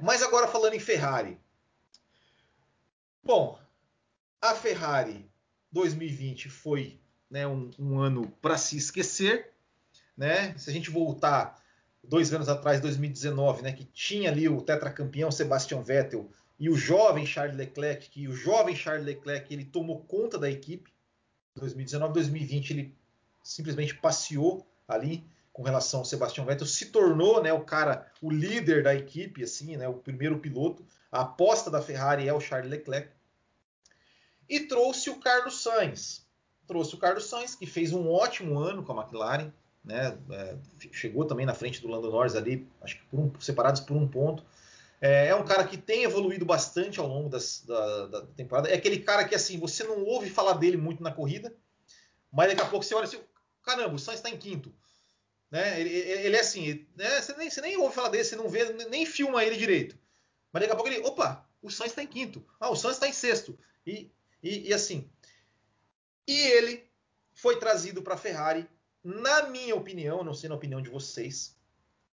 mas 0.00 0.22
agora 0.22 0.48
falando 0.48 0.74
em 0.74 0.80
Ferrari, 0.80 1.38
bom, 3.22 3.58
a 4.40 4.54
Ferrari 4.54 5.30
2020 5.70 6.48
foi 6.48 6.98
né, 7.30 7.46
um, 7.46 7.70
um 7.78 7.98
ano 7.98 8.28
para 8.42 8.58
se 8.58 8.76
esquecer. 8.76 9.52
Né? 10.16 10.54
Se 10.58 10.68
a 10.68 10.72
gente 10.72 10.90
voltar 10.90 11.62
dois 12.04 12.32
anos 12.34 12.48
atrás, 12.48 12.80
2019, 12.80 13.62
né, 13.62 13.72
que 13.72 13.84
tinha 13.84 14.30
ali 14.30 14.48
o 14.48 14.60
tetracampeão 14.60 15.30
Sebastian 15.30 15.80
Vettel 15.80 16.30
e 16.58 16.68
o 16.68 16.76
jovem 16.76 17.24
Charles 17.24 17.56
Leclerc, 17.56 18.10
que 18.10 18.28
o 18.28 18.34
jovem 18.34 18.76
Charles 18.76 19.06
Leclerc 19.06 19.52
ele 19.52 19.64
tomou 19.64 20.00
conta 20.00 20.38
da 20.38 20.50
equipe. 20.50 20.92
2019, 21.54 22.14
2020 22.14 22.70
ele 22.70 22.94
simplesmente 23.42 23.94
passeou 23.94 24.66
ali 24.86 25.24
com 25.52 25.62
relação 25.62 26.00
ao 26.00 26.06
Sebastian 26.06 26.44
Vettel, 26.44 26.66
se 26.66 26.86
tornou, 26.86 27.42
né, 27.42 27.52
o 27.52 27.62
cara, 27.62 28.10
o 28.22 28.30
líder 28.30 28.82
da 28.82 28.94
equipe, 28.94 29.42
assim, 29.42 29.76
né, 29.76 29.86
o 29.86 29.94
primeiro 29.94 30.38
piloto. 30.38 30.84
A 31.10 31.20
aposta 31.20 31.70
da 31.70 31.82
Ferrari 31.82 32.26
é 32.26 32.32
o 32.32 32.40
Charles 32.40 32.70
Leclerc. 32.70 33.10
E 34.48 34.60
trouxe 34.60 35.10
o 35.10 35.18
Carlos 35.18 35.62
Sainz, 35.62 36.26
trouxe 36.66 36.94
o 36.94 36.98
Carlos 36.98 37.26
Sainz, 37.26 37.54
que 37.54 37.66
fez 37.66 37.92
um 37.92 38.08
ótimo 38.08 38.58
ano 38.58 38.82
com 38.82 38.98
a 38.98 39.02
McLaren, 39.02 39.52
né? 39.84 40.16
É, 40.30 40.56
chegou 40.92 41.24
também 41.24 41.44
na 41.44 41.54
frente 41.54 41.80
do 41.80 41.88
Lando 41.88 42.10
Norris 42.10 42.34
ali, 42.34 42.66
acho 42.80 42.98
que 42.98 43.04
por 43.06 43.20
um, 43.20 43.32
separados 43.40 43.80
por 43.80 43.96
um 43.96 44.06
ponto. 44.06 44.44
É, 45.04 45.26
é, 45.26 45.34
um 45.34 45.44
cara 45.44 45.66
que 45.66 45.76
tem 45.76 46.04
evoluído 46.04 46.44
bastante 46.44 47.00
ao 47.00 47.08
longo 47.08 47.28
das, 47.28 47.64
da, 47.66 48.06
da, 48.06 48.26
temporada. 48.26 48.68
É 48.68 48.74
aquele 48.74 49.00
cara 49.00 49.26
que 49.26 49.34
assim 49.34 49.58
você 49.58 49.82
não 49.82 50.04
ouve 50.04 50.30
falar 50.30 50.52
dele 50.52 50.76
muito 50.76 51.02
na 51.02 51.10
corrida, 51.10 51.52
mas 52.30 52.48
daqui 52.48 52.62
a 52.62 52.66
pouco 52.66 52.84
você 52.84 52.94
olha 52.94 53.04
assim, 53.04 53.20
caramba, 53.64 53.96
o 53.96 53.98
Sainz 53.98 54.20
está 54.20 54.30
em 54.30 54.38
quinto. 54.38 54.72
Né? 55.50 55.80
Ele, 55.80 55.90
ele 55.90 56.36
é 56.36 56.40
assim, 56.40 56.86
né? 56.94 57.20
você, 57.20 57.36
nem, 57.36 57.50
você 57.50 57.60
nem 57.60 57.76
ouve 57.76 57.96
falar 57.96 58.10
dele, 58.10 58.22
você 58.22 58.36
não 58.36 58.48
vê, 58.48 58.72
nem 58.90 59.04
filma 59.04 59.44
ele 59.44 59.56
direito. 59.56 59.98
Mas 60.52 60.60
daqui 60.60 60.72
a 60.72 60.76
pouco 60.76 60.88
ele, 60.88 61.04
opa, 61.04 61.48
o 61.60 61.68
Sainz 61.68 61.90
está 61.90 62.02
em 62.04 62.06
quinto. 62.06 62.46
Ah, 62.60 62.70
o 62.70 62.76
Sainz 62.76 62.94
está 62.94 63.08
em 63.08 63.12
sexto. 63.12 63.58
E, 63.84 64.08
e, 64.40 64.68
e 64.68 64.72
assim, 64.72 65.10
e 66.28 66.38
ele 66.42 66.88
foi 67.34 67.58
trazido 67.58 68.02
para 68.02 68.14
a 68.14 68.18
Ferrari, 68.18 68.68
na 69.02 69.48
minha 69.48 69.74
opinião, 69.74 70.22
não 70.22 70.32
sei 70.32 70.48
na 70.48 70.54
opinião 70.54 70.80
de 70.80 70.90
vocês, 70.90 71.56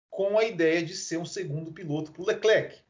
com 0.10 0.38
a 0.38 0.44
ideia 0.44 0.84
de 0.84 0.96
ser 0.96 1.18
um 1.18 1.26
segundo 1.26 1.72
piloto 1.72 2.12
para 2.12 2.22
o 2.22 2.26
Leclerc. 2.26 2.82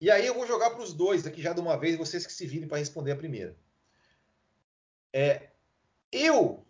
E 0.00 0.10
aí 0.10 0.26
eu 0.26 0.34
vou 0.34 0.46
jogar 0.46 0.70
para 0.70 0.82
os 0.82 0.94
dois 0.94 1.26
aqui 1.26 1.42
já 1.42 1.52
de 1.52 1.60
uma 1.60 1.76
vez, 1.78 1.96
vocês 1.96 2.26
que 2.26 2.32
se 2.32 2.46
virem 2.46 2.66
para 2.66 2.78
responder 2.78 3.12
a 3.12 3.16
primeira. 3.16 3.56
É, 5.12 5.50
eu 6.10 6.64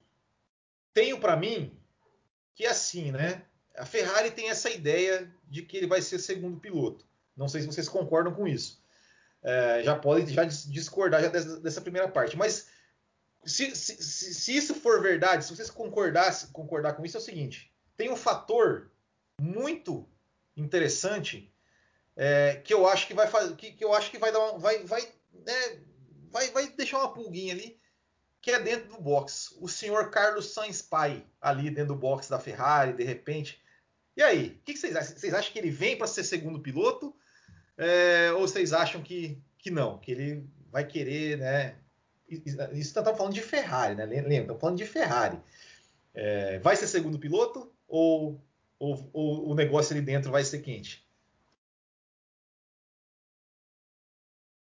tenho 0.93 1.21
para 1.21 1.37
mim 1.37 1.79
que 2.55 2.65
é 2.65 2.71
assim, 2.71 3.13
né? 3.13 3.45
A 3.77 3.87
Ferrari 3.87 4.31
tem 4.31 4.51
essa 4.51 4.69
ideia 4.69 5.33
de 5.49 5.63
que 5.63 5.77
ele 5.77 5.87
vai 5.87 6.03
ser 6.03 6.19
segundo 6.19 6.59
piloto. 6.59 7.07
Não 7.37 7.49
sei 7.49 7.61
se 7.61 7.67
vocês 7.69 7.89
concordam 7.89 8.35
com 8.35 8.47
isso 8.47 8.81
é, 9.43 9.83
já 9.83 9.97
podem 9.97 10.27
já 10.27 10.45
discordar 10.45 11.23
já 11.23 11.29
dessa, 11.29 11.61
dessa 11.61 11.81
primeira 11.81 12.09
parte. 12.09 12.37
Mas 12.37 12.69
se, 13.45 13.75
se, 13.75 14.03
se, 14.03 14.57
isso 14.57 14.75
for 14.75 15.03
verdade, 15.03 15.45
se 15.45 15.55
vocês 15.55 15.71
concordassem 15.71 16.51
concordar 16.51 16.95
com 16.95 17.05
isso, 17.05 17.17
é 17.17 17.21
o 17.21 17.23
seguinte: 17.23 17.70
tem 18.01 18.11
um 18.11 18.17
fator 18.17 18.91
muito 19.39 20.09
interessante 20.57 21.53
é, 22.17 22.55
que 22.65 22.73
eu 22.73 22.89
acho 22.89 23.07
que 23.07 23.13
vai 23.13 23.27
fazer, 23.27 23.55
que, 23.57 23.73
que, 23.73 23.85
eu 23.85 23.93
acho 23.93 24.11
que 24.11 24.17
vai 24.17 24.33
dar 24.33 24.39
uma, 24.39 24.59
vai, 24.59 24.83
vai, 24.85 25.03
né, 25.45 25.83
vai, 26.31 26.51
vai 26.51 26.69
deixar 26.69 26.97
uma 26.97 27.13
pulguinha 27.13 27.53
ali, 27.53 27.79
que 28.41 28.53
é 28.53 28.59
dentro 28.59 28.89
do 28.89 29.03
box. 29.03 29.55
O 29.61 29.69
senhor 29.69 30.09
Carlos 30.09 30.47
Sainz 30.47 30.81
Pai 30.81 31.27
ali 31.43 31.69
dentro 31.69 31.89
do 31.89 32.01
box 32.01 32.31
da 32.31 32.39
Ferrari, 32.39 32.95
de 32.95 33.05
repente. 33.05 33.61
E 34.17 34.23
aí, 34.23 34.59
o 34.59 34.65
que, 34.65 34.73
que 34.73 34.79
vocês 34.79 34.97
acham? 34.97 35.19
Vocês 35.19 35.35
acham 35.35 35.53
que 35.53 35.59
ele 35.59 35.71
vem 35.71 35.99
para 35.99 36.07
ser 36.07 36.25
segundo 36.25 36.59
piloto? 36.59 37.15
É, 37.77 38.33
ou 38.33 38.49
vocês 38.49 38.73
acham 38.73 39.03
que, 39.03 39.39
que 39.59 39.71
não, 39.71 39.99
que 39.99 40.11
ele 40.11 40.49
vai 40.73 40.87
querer, 40.87 41.37
né? 41.37 41.77
Isso 42.27 42.71
estamos 42.73 43.15
falando 43.15 43.35
de 43.35 43.43
Ferrari, 43.43 43.95
né? 43.95 44.07
Lembra, 44.07 44.41
estamos 44.41 44.61
falando 44.63 44.79
de 44.79 44.87
Ferrari. 44.87 45.39
É, 46.15 46.59
vai 46.61 46.75
ser 46.77 46.87
segundo 46.87 47.19
piloto 47.19 47.71
ou, 47.91 48.41
ou, 48.79 49.11
ou, 49.13 49.51
o 49.51 49.55
negócio 49.55 49.95
ali 49.95 50.05
dentro 50.05 50.31
vai 50.31 50.45
ser 50.45 50.61
quente? 50.61 51.05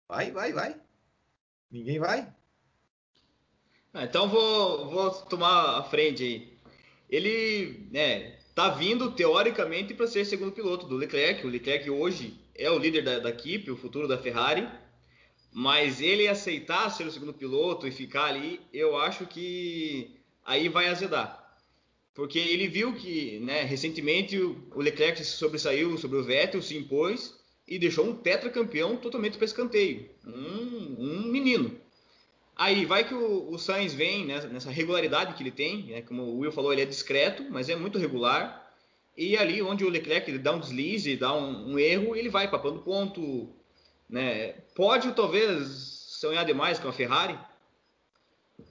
Vai, 0.08 0.30
vai, 0.30 0.52
vai. 0.52 0.76
Ninguém 1.70 1.98
vai? 1.98 2.30
Ah, 3.94 4.04
então 4.04 4.28
vou, 4.28 4.90
vou 4.90 5.10
tomar 5.10 5.78
a 5.78 5.82
frente 5.84 6.22
aí. 6.22 6.58
Ele, 7.08 7.86
né, 7.90 8.38
tá 8.54 8.70
vindo 8.70 9.12
teoricamente 9.12 9.94
para 9.94 10.06
ser 10.06 10.24
segundo 10.24 10.52
piloto 10.52 10.86
do 10.86 10.96
Leclerc. 10.96 11.46
O 11.46 11.50
Leclerc 11.50 11.88
hoje 11.88 12.38
é 12.54 12.70
o 12.70 12.78
líder 12.78 13.02
da, 13.02 13.18
da 13.20 13.30
equipe, 13.30 13.70
o 13.70 13.76
futuro 13.76 14.08
da 14.08 14.18
Ferrari. 14.18 14.68
Mas 15.52 16.00
ele 16.00 16.26
aceitar 16.26 16.90
ser 16.90 17.06
o 17.06 17.12
segundo 17.12 17.32
piloto 17.32 17.86
e 17.86 17.92
ficar 17.92 18.24
ali, 18.24 18.60
eu 18.72 18.96
acho 18.96 19.26
que 19.26 20.18
aí 20.44 20.68
vai 20.68 20.88
azedar. 20.88 21.41
Porque 22.14 22.38
ele 22.38 22.68
viu 22.68 22.92
que, 22.94 23.38
né, 23.40 23.62
recentemente 23.62 24.38
o 24.38 24.80
Leclerc 24.80 25.18
se 25.18 25.32
sobressaiu 25.32 25.96
sobre 25.96 26.18
o 26.18 26.24
Vettel, 26.24 26.60
se 26.60 26.76
impôs 26.76 27.34
e 27.66 27.78
deixou 27.78 28.06
um 28.06 28.14
tetracampeão 28.14 28.96
totalmente 28.96 29.38
para 29.38 29.46
escanteio. 29.46 30.10
Um, 30.26 30.96
um 30.98 31.22
menino. 31.22 31.80
Aí 32.54 32.84
vai 32.84 33.06
que 33.06 33.14
o, 33.14 33.50
o 33.50 33.58
Sainz 33.58 33.94
vem 33.94 34.26
né, 34.26 34.40
nessa 34.52 34.70
regularidade 34.70 35.34
que 35.34 35.42
ele 35.42 35.50
tem, 35.50 35.84
né, 35.84 36.02
como 36.02 36.22
o 36.22 36.38
Will 36.38 36.52
falou, 36.52 36.72
ele 36.72 36.82
é 36.82 36.86
discreto, 36.86 37.44
mas 37.50 37.68
é 37.68 37.76
muito 37.76 37.98
regular. 37.98 38.70
E 39.16 39.36
ali 39.36 39.62
onde 39.62 39.84
o 39.84 39.88
Leclerc 39.88 40.30
ele 40.30 40.38
dá 40.38 40.52
um 40.52 40.60
deslize, 40.60 41.16
dá 41.16 41.34
um, 41.34 41.72
um 41.72 41.78
erro, 41.78 42.14
ele 42.14 42.28
vai 42.28 42.50
papando 42.50 42.80
ponto. 42.80 43.48
Né? 44.08 44.52
Pode 44.74 45.12
talvez 45.12 45.66
sonhar 46.20 46.44
demais 46.44 46.78
com 46.78 46.88
a 46.88 46.92
Ferrari, 46.92 47.38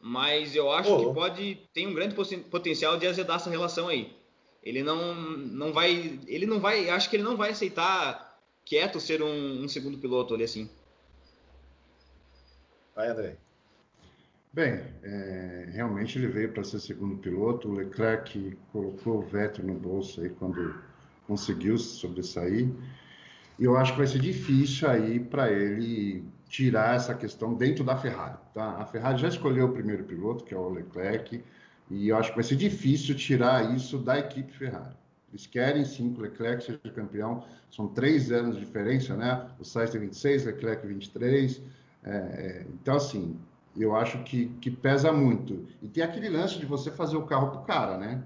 mas 0.02 0.56
eu 0.56 0.72
acho 0.72 0.94
oh. 0.94 1.08
que 1.08 1.14
pode 1.14 1.70
tem 1.74 1.88
um 1.88 1.94
grande 1.94 2.16
potencial 2.50 2.98
de 2.98 3.08
azedar 3.08 3.38
essa 3.38 3.50
relação 3.50 3.88
aí. 3.88 4.16
ele 4.64 4.84
não, 4.84 5.14
não 5.16 5.74
vai, 5.74 6.20
ele 6.28 6.46
não 6.46 6.60
vai, 6.60 6.90
acho 6.90 7.10
que 7.10 7.16
ele 7.16 7.24
não 7.24 7.38
vai 7.38 7.52
aceitar 7.52 8.40
quieto 8.66 9.00
ser 9.00 9.22
um, 9.22 9.64
um 9.64 9.68
segundo 9.68 9.98
piloto 9.98 10.34
ali 10.34 10.44
assim. 10.44 10.70
Vai, 12.96 13.10
André. 13.10 13.38
Bem, 14.54 14.84
é, 15.02 15.70
realmente 15.72 16.18
ele 16.18 16.28
veio 16.28 16.52
para 16.52 16.64
ser 16.64 16.80
segundo 16.82 17.18
piloto. 17.18 17.70
O 17.70 17.74
Leclerc 17.74 18.58
colocou 18.72 19.20
o 19.20 19.22
Vettel 19.22 19.66
no 19.66 19.76
bolso 19.76 20.20
aí 20.22 20.30
quando 20.30 20.76
conseguiu 21.26 21.78
sobressair. 21.78 22.70
E 23.58 23.64
eu 23.64 23.78
acho 23.78 23.94
que 23.94 24.00
vai 24.00 24.08
ser 24.08 24.20
difícil 24.20 24.90
aí 24.90 25.20
para 25.20 25.52
ele 25.52 26.26
tirar 26.52 26.96
essa 26.96 27.16
questão 27.16 27.54
dentro 27.54 27.82
da 27.82 27.96
Ferrari. 27.96 28.38
Tá? 28.54 28.76
A 28.78 28.86
Ferrari 28.86 29.22
já 29.22 29.30
escolheu 29.30 29.68
o 29.68 29.72
primeiro 29.72 30.04
piloto, 30.04 30.44
que 30.44 30.54
é 30.54 30.58
o 30.58 30.70
Leclerc, 30.70 31.42
e 31.90 32.10
eu 32.10 32.18
acho 32.18 32.30
que 32.30 32.36
vai 32.36 32.44
ser 32.44 32.58
difícil 32.58 33.16
tirar 33.16 33.74
isso 33.74 33.98
da 33.98 34.20
equipe 34.20 34.52
Ferrari. 34.52 34.96
Eles 35.32 35.48
querem 35.48 35.86
sim 35.86 36.14
que 36.14 36.20
o 36.20 36.24
Leclerc 36.24 36.64
seja 36.64 36.80
campeão. 36.94 37.46
São 37.70 37.88
três 37.88 38.34
anos 38.34 38.56
de 38.58 38.66
diferença, 38.66 39.16
né? 39.16 39.48
O 39.58 39.64
Sainz 39.64 39.92
tem 39.92 40.02
26, 40.02 40.46
Leclerc 40.46 40.86
23. 40.86 41.62
É, 42.04 42.12
é, 42.12 42.66
então, 42.74 42.98
assim, 42.98 43.40
eu 43.78 43.96
acho 43.96 44.22
que, 44.24 44.48
que 44.60 44.70
pesa 44.70 45.14
muito. 45.14 45.66
E 45.82 45.88
tem 45.88 46.04
aquele 46.04 46.28
lance 46.28 46.60
de 46.60 46.66
você 46.66 46.92
fazer 46.92 47.16
o 47.16 47.26
carro 47.26 47.52
para 47.52 47.62
o 47.62 47.64
cara, 47.64 47.98
né? 47.98 48.24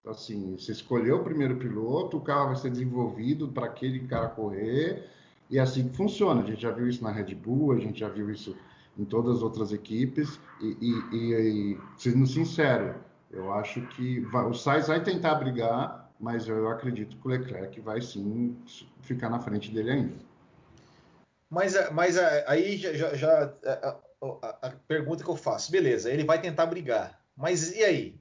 Então, 0.00 0.12
assim, 0.12 0.56
você 0.56 0.70
escolheu 0.70 1.16
o 1.16 1.24
primeiro 1.24 1.56
piloto, 1.56 2.18
o 2.18 2.20
carro 2.20 2.48
vai 2.48 2.56
ser 2.56 2.70
desenvolvido 2.70 3.48
para 3.48 3.66
aquele 3.66 4.06
cara 4.06 4.28
correr, 4.28 5.08
e 5.50 5.58
é 5.58 5.60
assim 5.60 5.88
que 5.88 5.96
funciona. 5.96 6.42
A 6.42 6.46
gente 6.46 6.62
já 6.62 6.70
viu 6.70 6.88
isso 6.88 7.02
na 7.02 7.10
Red 7.10 7.34
Bull, 7.34 7.72
a 7.72 7.78
gente 7.78 8.00
já 8.00 8.08
viu 8.08 8.30
isso 8.30 8.56
em 8.98 9.04
todas 9.04 9.36
as 9.36 9.42
outras 9.42 9.72
equipes, 9.72 10.38
e, 10.60 10.76
e, 10.80 11.16
e, 11.16 11.72
e 11.72 11.78
sendo 11.96 12.26
sincero, 12.26 12.94
eu 13.30 13.52
acho 13.52 13.80
que 13.88 14.20
vai, 14.20 14.44
o 14.44 14.54
Sainz 14.54 14.86
vai 14.86 15.02
tentar 15.02 15.34
brigar, 15.34 16.12
mas 16.20 16.48
eu 16.48 16.68
acredito 16.68 17.16
que 17.16 17.26
o 17.26 17.30
Leclerc 17.30 17.80
vai 17.80 18.00
sim 18.00 18.56
ficar 19.02 19.28
na 19.28 19.40
frente 19.40 19.70
dele 19.72 19.90
ainda. 19.90 20.14
Mas, 21.50 21.74
mas 21.92 22.16
aí 22.18 22.76
já, 22.76 23.14
já 23.14 23.54
a, 23.64 23.98
a, 24.22 24.68
a, 24.68 24.70
pergunta 24.88 25.22
que 25.22 25.30
eu 25.30 25.36
faço, 25.36 25.70
beleza, 25.70 26.10
ele 26.10 26.24
vai 26.24 26.40
tentar 26.40 26.66
brigar, 26.66 27.20
mas 27.36 27.74
e 27.74 27.82
aí? 27.82 28.20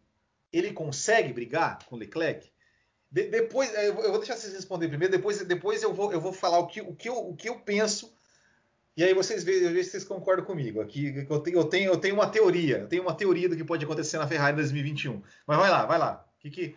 Ele 0.51 0.71
consegue 0.71 1.33
brigar 1.33 1.79
com 1.85 1.95
o 1.95 1.99
Leclerc? 1.99 2.52
De, 3.13 3.29
depois, 3.29 3.71
eu 3.73 3.93
vou 3.93 4.17
deixar 4.17 4.35
vocês 4.35 4.51
responder 4.51 4.89
primeiro, 4.89 5.13
depois, 5.15 5.39
depois 5.45 5.83
eu, 5.83 5.93
vou, 5.93 6.11
eu 6.11 6.19
vou 6.19 6.33
falar 6.33 6.57
o 6.57 6.65
que, 6.67 6.81
o, 6.81 6.95
que 6.95 7.07
eu, 7.07 7.15
o 7.15 7.35
que 7.35 7.47
eu 7.47 7.59
penso 7.59 8.11
e 8.95 9.03
aí 9.03 9.13
vocês 9.13 9.43
veem, 9.43 9.83
se 9.83 9.89
vocês 9.89 10.03
concordam 10.03 10.45
comigo. 10.45 10.79
Aqui 10.79 11.25
eu 11.27 11.39
tenho, 11.39 11.57
eu 11.57 11.63
tenho, 11.63 11.91
eu 11.91 11.97
tenho 11.97 12.13
uma 12.13 12.29
teoria, 12.29 12.77
eu 12.79 12.87
tenho 12.87 13.01
uma 13.01 13.15
teoria 13.15 13.49
do 13.49 13.55
que 13.55 13.63
pode 13.63 13.83
acontecer 13.83 14.17
na 14.17 14.27
Ferrari 14.27 14.53
em 14.53 14.57
2021. 14.57 15.21
Mas 15.47 15.57
vai 15.57 15.69
lá, 15.69 15.85
vai 15.85 15.97
lá. 15.97 16.25
Que, 16.39 16.49
que... 16.49 16.75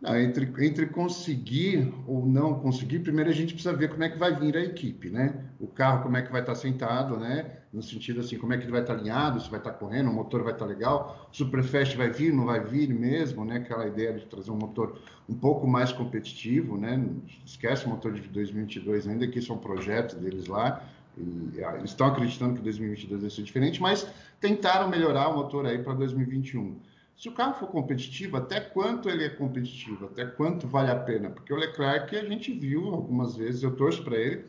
Não, 0.00 0.14
entre, 0.14 0.52
entre 0.60 0.86
conseguir 0.86 1.90
ou 2.06 2.26
não 2.26 2.60
conseguir, 2.60 2.98
primeiro 2.98 3.30
a 3.30 3.32
gente 3.32 3.54
precisa 3.54 3.74
ver 3.74 3.88
como 3.88 4.04
é 4.04 4.10
que 4.10 4.18
vai 4.18 4.34
vir 4.38 4.54
a 4.54 4.60
equipe, 4.60 5.08
né? 5.08 5.34
O 5.58 5.66
carro, 5.66 6.02
como 6.02 6.18
é 6.18 6.22
que 6.22 6.30
vai 6.30 6.42
estar 6.42 6.54
sentado, 6.54 7.16
né? 7.16 7.50
No 7.72 7.82
sentido 7.82 8.20
assim, 8.20 8.36
como 8.36 8.52
é 8.52 8.58
que 8.58 8.64
ele 8.64 8.72
vai 8.72 8.82
estar 8.82 8.92
alinhado, 8.92 9.40
se 9.40 9.48
vai 9.48 9.58
estar 9.58 9.72
correndo, 9.72 10.10
o 10.10 10.12
motor 10.12 10.42
vai 10.42 10.52
estar 10.52 10.66
legal, 10.66 11.28
Superfast 11.32 11.96
vai 11.96 12.10
vir, 12.10 12.30
não 12.30 12.44
vai 12.44 12.60
vir 12.60 12.92
mesmo, 12.92 13.42
né? 13.42 13.56
Aquela 13.56 13.86
ideia 13.86 14.12
de 14.12 14.26
trazer 14.26 14.50
um 14.50 14.56
motor 14.56 15.00
um 15.26 15.34
pouco 15.34 15.66
mais 15.66 15.92
competitivo, 15.92 16.76
né? 16.76 17.02
Esquece 17.46 17.86
o 17.86 17.88
motor 17.88 18.12
de 18.12 18.20
2022 18.28 19.08
ainda, 19.08 19.26
que 19.26 19.40
são 19.40 19.56
projetos 19.56 20.14
deles 20.16 20.46
lá, 20.46 20.84
e, 21.16 21.64
ah, 21.64 21.76
eles 21.78 21.90
estão 21.90 22.08
acreditando 22.08 22.56
que 22.56 22.60
2022 22.60 23.22
vai 23.22 23.30
ser 23.30 23.42
diferente, 23.42 23.80
mas 23.80 24.06
tentaram 24.38 24.90
melhorar 24.90 25.28
o 25.28 25.36
motor 25.36 25.64
aí 25.64 25.78
para 25.78 25.94
2021. 25.94 26.76
Se 27.16 27.30
o 27.30 27.32
carro 27.32 27.54
for 27.54 27.68
competitivo, 27.68 28.36
até 28.36 28.60
quanto 28.60 29.08
ele 29.08 29.24
é 29.24 29.30
competitivo? 29.30 30.04
Até 30.06 30.26
quanto 30.26 30.68
vale 30.68 30.90
a 30.90 30.96
pena? 30.96 31.30
Porque 31.30 31.52
o 31.52 31.56
Leclerc 31.56 32.14
a 32.14 32.24
gente 32.24 32.52
viu 32.52 32.94
algumas 32.94 33.34
vezes, 33.34 33.62
eu 33.62 33.74
torço 33.74 34.04
para 34.04 34.16
ele, 34.16 34.44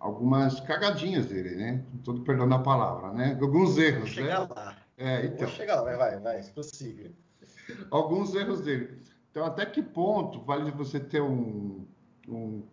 algumas 0.00 0.58
cagadinhas 0.60 1.26
dele, 1.26 1.54
né? 1.54 1.84
Todo 2.04 2.22
perdão 2.22 2.48
da 2.48 2.58
palavra, 2.58 3.12
né? 3.12 3.38
Alguns 3.40 3.78
erros, 3.78 4.00
Vou 4.00 4.08
chegar 4.08 4.40
né? 4.40 4.54
lá. 4.54 4.76
É, 4.96 5.26
então. 5.26 5.46
Vou 5.46 5.56
chegar 5.56 5.76
lá, 5.76 5.82
vai, 5.82 5.96
vai, 5.96 6.18
vai, 6.18 6.42
prossiga. 6.50 7.12
Alguns 7.88 8.34
erros 8.34 8.62
dele. 8.62 8.98
Então, 9.30 9.46
até 9.46 9.64
que 9.64 9.80
ponto 9.80 10.40
vale 10.40 10.72
você 10.72 10.98
ter 10.98 11.22
um, 11.22 11.86
um 12.26 12.64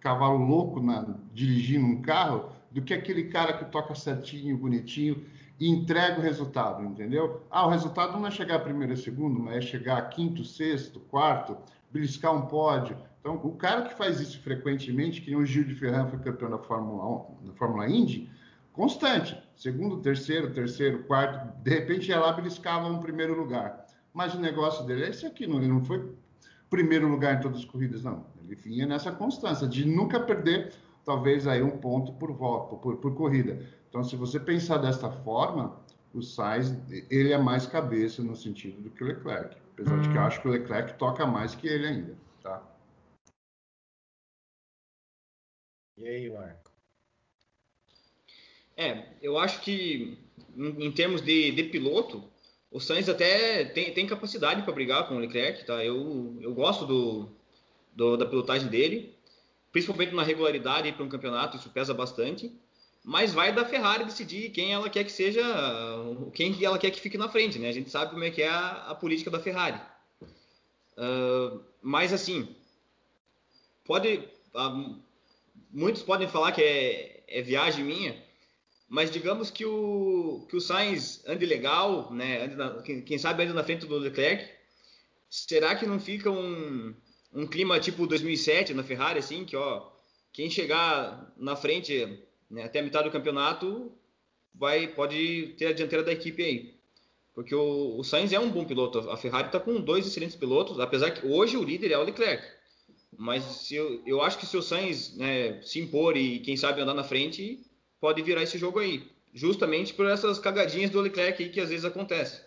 cavalo 0.00 0.38
louco 0.38 0.80
na, 0.80 1.14
dirigindo 1.34 1.84
um 1.84 2.00
carro 2.00 2.52
do 2.70 2.80
que 2.80 2.94
aquele 2.94 3.24
cara 3.24 3.52
que 3.52 3.66
toca 3.66 3.94
certinho, 3.94 4.56
bonitinho 4.56 5.26
e 5.58 5.68
entrega 5.68 6.18
o 6.18 6.22
resultado, 6.22 6.82
entendeu? 6.84 7.42
Ah, 7.50 7.66
o 7.66 7.70
resultado 7.70 8.18
não 8.18 8.26
é 8.26 8.30
chegar 8.30 8.58
primeiro 8.60 8.92
e 8.92 8.96
segundo, 8.96 9.38
mas 9.38 9.56
é 9.56 9.60
chegar 9.60 10.02
quinto, 10.10 10.44
sexto, 10.44 11.00
quarto, 11.00 11.56
beliscar 11.90 12.34
um 12.34 12.42
pódio. 12.42 12.96
Então, 13.20 13.36
o 13.36 13.52
cara 13.52 13.82
que 13.82 13.94
faz 13.94 14.20
isso 14.20 14.40
frequentemente, 14.40 15.20
que 15.20 15.34
o 15.34 15.46
Gil 15.46 15.64
de 15.64 15.74
Ferran 15.74 16.06
foi 16.06 16.18
campeão 16.18 16.50
da 16.50 16.58
Fórmula 16.58 17.26
1, 17.42 17.46
da 17.46 17.52
Fórmula 17.54 17.88
Indy, 17.88 18.28
constante, 18.72 19.40
segundo, 19.56 19.98
terceiro, 19.98 20.52
terceiro, 20.52 21.04
quarto, 21.04 21.56
de 21.62 21.70
repente 21.70 22.08
ia 22.08 22.18
lá 22.18 22.32
beliscava 22.32 22.88
um 22.88 22.98
primeiro 22.98 23.34
lugar. 23.34 23.86
Mas 24.12 24.34
o 24.34 24.40
negócio 24.40 24.84
dele 24.84 25.04
é 25.04 25.08
esse 25.10 25.24
aqui, 25.24 25.46
não, 25.46 25.58
ele 25.58 25.68
não 25.68 25.84
foi 25.84 26.14
primeiro 26.68 27.06
lugar 27.06 27.36
em 27.36 27.40
todas 27.40 27.58
as 27.58 27.64
corridas, 27.64 28.02
não. 28.02 28.26
Ele 28.44 28.56
vinha 28.56 28.84
nessa 28.84 29.12
constância 29.12 29.66
de 29.66 29.86
nunca 29.86 30.18
perder 30.18 30.72
talvez 31.04 31.46
aí 31.46 31.62
um 31.62 31.78
ponto 31.78 32.12
por 32.14 32.32
volta, 32.32 32.76
por, 32.76 32.96
por 32.96 33.14
corrida. 33.14 33.68
Então, 33.88 34.02
se 34.02 34.16
você 34.16 34.40
pensar 34.40 34.78
desta 34.78 35.10
forma, 35.10 35.78
o 36.12 36.22
Sainz 36.22 36.74
ele 37.10 37.32
é 37.32 37.38
mais 37.38 37.66
cabeça 37.66 38.22
no 38.22 38.34
sentido 38.34 38.80
do 38.80 38.90
que 38.90 39.04
o 39.04 39.06
Leclerc, 39.06 39.56
apesar 39.72 39.94
hum. 39.94 40.02
de 40.02 40.08
que 40.08 40.16
eu 40.16 40.20
hum. 40.20 40.24
acho 40.24 40.40
que 40.40 40.48
o 40.48 40.50
Leclerc 40.50 40.94
toca 40.98 41.26
mais 41.26 41.54
que 41.54 41.66
ele 41.68 41.86
ainda, 41.86 42.16
tá? 42.42 42.62
E 45.96 46.08
aí, 46.08 46.30
Marco? 46.30 46.72
É, 48.76 49.14
eu 49.22 49.38
acho 49.38 49.60
que 49.60 50.18
em, 50.56 50.86
em 50.86 50.92
termos 50.92 51.20
de, 51.20 51.52
de, 51.52 51.64
piloto, 51.64 52.24
o 52.70 52.80
Sainz 52.80 53.08
até 53.08 53.64
tem, 53.66 53.94
tem 53.94 54.06
capacidade 54.06 54.62
para 54.62 54.72
brigar 54.72 55.06
com 55.06 55.14
o 55.14 55.18
Leclerc, 55.20 55.64
tá? 55.64 55.84
Eu, 55.84 56.36
eu 56.40 56.52
gosto 56.52 56.84
do, 56.84 57.28
do 57.94 58.16
da 58.16 58.26
pilotagem 58.26 58.68
dele 58.68 59.14
principalmente 59.74 60.14
na 60.14 60.22
regularidade 60.22 60.92
para 60.92 61.04
um 61.04 61.08
campeonato, 61.08 61.56
isso 61.56 61.68
pesa 61.68 61.92
bastante. 61.92 62.50
Mas 63.02 63.34
vai 63.34 63.52
da 63.52 63.64
Ferrari 63.64 64.04
decidir 64.04 64.50
quem 64.50 64.72
ela 64.72 64.88
quer 64.88 65.02
que 65.02 65.10
seja, 65.10 65.42
quem 66.32 66.64
ela 66.64 66.78
quer 66.78 66.92
que 66.92 67.00
fique 67.00 67.18
na 67.18 67.28
frente, 67.28 67.58
né? 67.58 67.68
A 67.68 67.72
gente 67.72 67.90
sabe 67.90 68.12
como 68.12 68.22
é 68.22 68.30
que 68.30 68.40
é 68.40 68.48
a, 68.48 68.90
a 68.90 68.94
política 68.94 69.32
da 69.32 69.40
Ferrari. 69.40 69.80
Uh, 70.96 71.60
mas 71.82 72.12
assim, 72.12 72.54
pode, 73.84 74.22
uh, 74.54 74.96
muitos 75.72 76.04
podem 76.04 76.28
falar 76.28 76.52
que 76.52 76.62
é, 76.62 77.24
é, 77.26 77.42
viagem 77.42 77.84
minha, 77.84 78.16
mas 78.88 79.10
digamos 79.10 79.50
que 79.50 79.66
o 79.66 80.46
que 80.48 80.56
o 80.56 80.60
Sainz 80.60 81.20
ande 81.26 81.44
legal, 81.44 82.12
né? 82.12 82.44
Ande 82.44 82.54
na, 82.54 82.80
quem, 82.80 83.02
quem 83.02 83.18
sabe 83.18 83.42
ande 83.42 83.52
na 83.52 83.64
frente 83.64 83.86
do 83.86 83.98
Leclerc. 83.98 84.48
Será 85.28 85.74
que 85.74 85.84
não 85.84 85.98
fica 85.98 86.30
um, 86.30 86.94
um 87.34 87.46
clima 87.46 87.80
tipo 87.80 88.06
2007 88.06 88.72
na 88.72 88.84
Ferrari, 88.84 89.18
assim, 89.18 89.44
que 89.44 89.56
ó, 89.56 89.88
quem 90.32 90.48
chegar 90.48 91.32
na 91.36 91.56
frente 91.56 92.22
né, 92.50 92.64
até 92.64 92.78
a 92.78 92.82
metade 92.82 93.08
do 93.08 93.12
campeonato 93.12 93.92
vai 94.54 94.86
pode 94.86 95.54
ter 95.58 95.66
a 95.66 95.72
dianteira 95.72 96.04
da 96.04 96.12
equipe 96.12 96.42
aí. 96.42 96.74
Porque 97.34 97.54
o, 97.54 97.98
o 97.98 98.04
Sainz 98.04 98.32
é 98.32 98.38
um 98.38 98.50
bom 98.50 98.64
piloto. 98.64 99.10
A 99.10 99.16
Ferrari 99.16 99.46
está 99.46 99.58
com 99.58 99.80
dois 99.80 100.06
excelentes 100.06 100.36
pilotos, 100.36 100.78
apesar 100.78 101.10
que 101.10 101.26
hoje 101.26 101.56
o 101.56 101.64
líder 101.64 101.90
é 101.90 101.98
o 101.98 102.04
Leclerc. 102.04 102.46
Mas 103.16 103.42
se 103.42 103.74
eu, 103.74 104.02
eu 104.06 104.22
acho 104.22 104.38
que 104.38 104.46
se 104.46 104.56
o 104.56 104.62
Sainz 104.62 105.16
né, 105.16 105.60
se 105.62 105.80
impor 105.80 106.16
e 106.16 106.38
quem 106.38 106.56
sabe 106.56 106.80
andar 106.80 106.94
na 106.94 107.02
frente, 107.02 107.60
pode 108.00 108.22
virar 108.22 108.44
esse 108.44 108.56
jogo 108.56 108.78
aí. 108.78 109.02
Justamente 109.32 109.92
por 109.92 110.06
essas 110.06 110.38
cagadinhas 110.38 110.90
do 110.90 111.00
Leclerc 111.00 111.42
aí 111.42 111.48
que 111.48 111.60
às 111.60 111.70
vezes 111.70 111.84
acontece. 111.84 112.40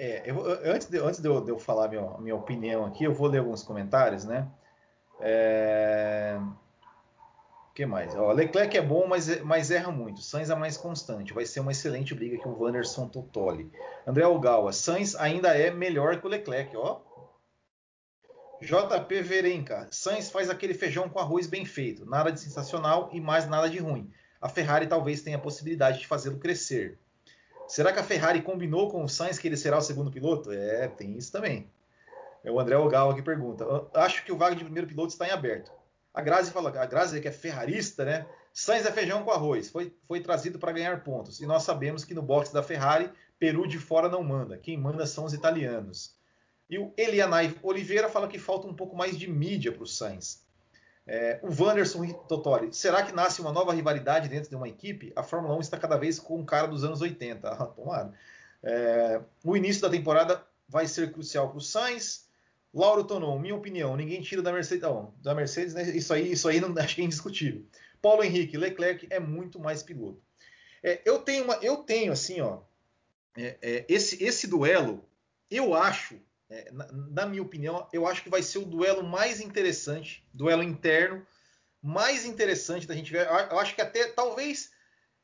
É, 0.00 0.22
eu, 0.30 0.40
antes 0.64 0.88
de, 0.88 0.96
antes 0.98 1.18
de 1.18 1.28
eu, 1.28 1.40
de 1.40 1.50
eu 1.50 1.58
falar 1.58 1.88
minha, 1.88 2.16
minha 2.18 2.36
opinião 2.36 2.86
aqui, 2.86 3.02
eu 3.02 3.12
vou 3.12 3.26
ler 3.26 3.38
alguns 3.38 3.64
comentários, 3.64 4.24
né? 4.24 4.48
É... 5.20 6.38
O 6.40 7.74
que 7.74 7.84
mais? 7.84 8.14
Ó, 8.14 8.30
Leclerc 8.30 8.76
é 8.76 8.80
bom, 8.80 9.08
mas, 9.08 9.42
mas 9.42 9.72
erra 9.72 9.90
muito. 9.90 10.20
Sainz 10.22 10.50
é 10.50 10.54
mais 10.54 10.76
constante. 10.76 11.32
Vai 11.32 11.44
ser 11.46 11.58
uma 11.58 11.72
excelente 11.72 12.14
briga 12.14 12.38
que 12.38 12.46
o 12.46 12.62
Wanderson 12.62 13.08
Totoli. 13.08 13.72
André 14.06 14.22
Algawa, 14.22 14.72
Sainz 14.72 15.16
ainda 15.16 15.48
é 15.48 15.68
melhor 15.68 16.20
que 16.20 16.26
o 16.26 16.30
Leclerc, 16.30 16.76
ó. 16.76 17.00
JP 18.60 19.22
Verenca, 19.22 19.88
Sainz 19.90 20.30
faz 20.30 20.48
aquele 20.48 20.74
feijão 20.74 21.08
com 21.08 21.18
arroz 21.18 21.48
bem 21.48 21.64
feito. 21.64 22.06
Nada 22.06 22.30
de 22.30 22.38
sensacional 22.38 23.10
e 23.12 23.20
mais 23.20 23.48
nada 23.48 23.68
de 23.68 23.78
ruim. 23.78 24.12
A 24.40 24.48
Ferrari 24.48 24.86
talvez 24.86 25.22
tenha 25.22 25.38
a 25.38 25.40
possibilidade 25.40 25.98
de 25.98 26.06
fazê-lo 26.06 26.38
crescer. 26.38 27.00
Será 27.68 27.92
que 27.92 27.98
a 27.98 28.04
Ferrari 28.04 28.40
combinou 28.40 28.90
com 28.90 29.04
o 29.04 29.08
Sainz 29.08 29.38
que 29.38 29.46
ele 29.46 29.56
será 29.56 29.76
o 29.76 29.82
segundo 29.82 30.10
piloto? 30.10 30.50
É, 30.50 30.88
tem 30.88 31.16
isso 31.16 31.30
também. 31.30 31.70
É 32.42 32.50
o 32.50 32.58
André 32.58 32.76
Ogal 32.76 33.14
que 33.14 33.20
pergunta. 33.20 33.64
Acho 33.92 34.24
que 34.24 34.32
o 34.32 34.38
vaga 34.38 34.56
de 34.56 34.64
primeiro 34.64 34.88
piloto 34.88 35.12
está 35.12 35.28
em 35.28 35.30
aberto. 35.30 35.70
A 36.14 36.22
Grazi 36.22 36.50
fala, 36.50 36.70
a 36.70 36.86
Grazi 36.86 37.20
que 37.20 37.28
é 37.28 37.32
ferrarista, 37.32 38.06
né? 38.06 38.26
Sainz 38.54 38.86
é 38.86 38.90
feijão 38.90 39.22
com 39.22 39.30
arroz. 39.30 39.68
Foi, 39.68 39.94
foi 40.06 40.20
trazido 40.20 40.58
para 40.58 40.72
ganhar 40.72 41.04
pontos. 41.04 41.40
E 41.40 41.46
nós 41.46 41.62
sabemos 41.62 42.04
que 42.04 42.14
no 42.14 42.22
box 42.22 42.52
da 42.52 42.62
Ferrari, 42.62 43.12
Peru 43.38 43.68
de 43.68 43.78
fora 43.78 44.08
não 44.08 44.24
manda. 44.24 44.56
Quem 44.56 44.78
manda 44.78 45.06
são 45.06 45.26
os 45.26 45.34
italianos. 45.34 46.16
E 46.70 46.78
o 46.78 46.92
Elianai 46.96 47.54
Oliveira 47.62 48.08
fala 48.08 48.28
que 48.28 48.38
falta 48.38 48.66
um 48.66 48.74
pouco 48.74 48.96
mais 48.96 49.16
de 49.16 49.30
mídia 49.30 49.72
para 49.72 49.82
o 49.82 49.86
Sainz. 49.86 50.42
É, 51.10 51.40
o 51.42 51.48
Wanderson 51.48 52.06
Totori, 52.28 52.68
será 52.70 53.02
que 53.02 53.14
nasce 53.14 53.40
uma 53.40 53.50
nova 53.50 53.72
rivalidade 53.72 54.28
dentro 54.28 54.50
de 54.50 54.54
uma 54.54 54.68
equipe? 54.68 55.10
A 55.16 55.22
Fórmula 55.22 55.56
1 55.56 55.60
está 55.60 55.78
cada 55.78 55.96
vez 55.96 56.18
com 56.18 56.38
o 56.38 56.44
cara 56.44 56.66
dos 56.66 56.84
anos 56.84 57.00
80. 57.00 57.48
Ah, 57.48 57.64
tomara. 57.64 58.12
É, 58.62 59.18
o 59.42 59.56
início 59.56 59.80
da 59.80 59.88
temporada 59.88 60.44
vai 60.68 60.86
ser 60.86 61.10
crucial 61.10 61.48
para 61.48 61.56
o 61.56 61.62
Sainz. 61.62 62.28
Lauro 62.74 63.04
Tonon, 63.04 63.38
minha 63.38 63.56
opinião, 63.56 63.96
ninguém 63.96 64.20
tira 64.20 64.42
da 64.42 64.52
Mercedes. 64.52 64.82
Não, 64.82 65.14
da 65.22 65.34
Mercedes, 65.34 65.72
né? 65.72 65.82
isso 65.84 66.12
aí, 66.12 66.30
isso 66.30 66.46
aí 66.46 66.60
não 66.60 66.76
acho 66.76 66.94
que 66.94 67.00
é 67.00 67.04
indiscutível. 67.04 67.64
Paulo 68.02 68.22
Henrique, 68.22 68.58
Leclerc 68.58 69.06
é 69.08 69.18
muito 69.18 69.58
mais 69.58 69.82
piloto. 69.82 70.20
É, 70.82 71.00
eu 71.06 71.20
tenho 71.20 71.44
uma, 71.44 71.54
eu 71.62 71.78
tenho 71.78 72.12
assim, 72.12 72.42
ó, 72.42 72.60
é, 73.34 73.56
é 73.62 73.84
esse, 73.88 74.22
esse 74.22 74.46
duelo, 74.46 75.02
eu 75.50 75.74
acho 75.74 76.20
é, 76.50 76.70
na, 76.72 76.90
na, 76.92 77.26
minha 77.26 77.42
opinião, 77.42 77.86
eu 77.92 78.06
acho 78.06 78.22
que 78.22 78.30
vai 78.30 78.42
ser 78.42 78.58
o 78.58 78.64
duelo 78.64 79.02
mais 79.02 79.40
interessante, 79.40 80.26
duelo 80.32 80.62
interno, 80.62 81.26
mais 81.82 82.24
interessante 82.24 82.86
da 82.86 82.94
gente 82.94 83.12
ver. 83.12 83.26
Eu 83.50 83.58
acho 83.58 83.74
que 83.74 83.82
até, 83.82 84.08
talvez, 84.08 84.70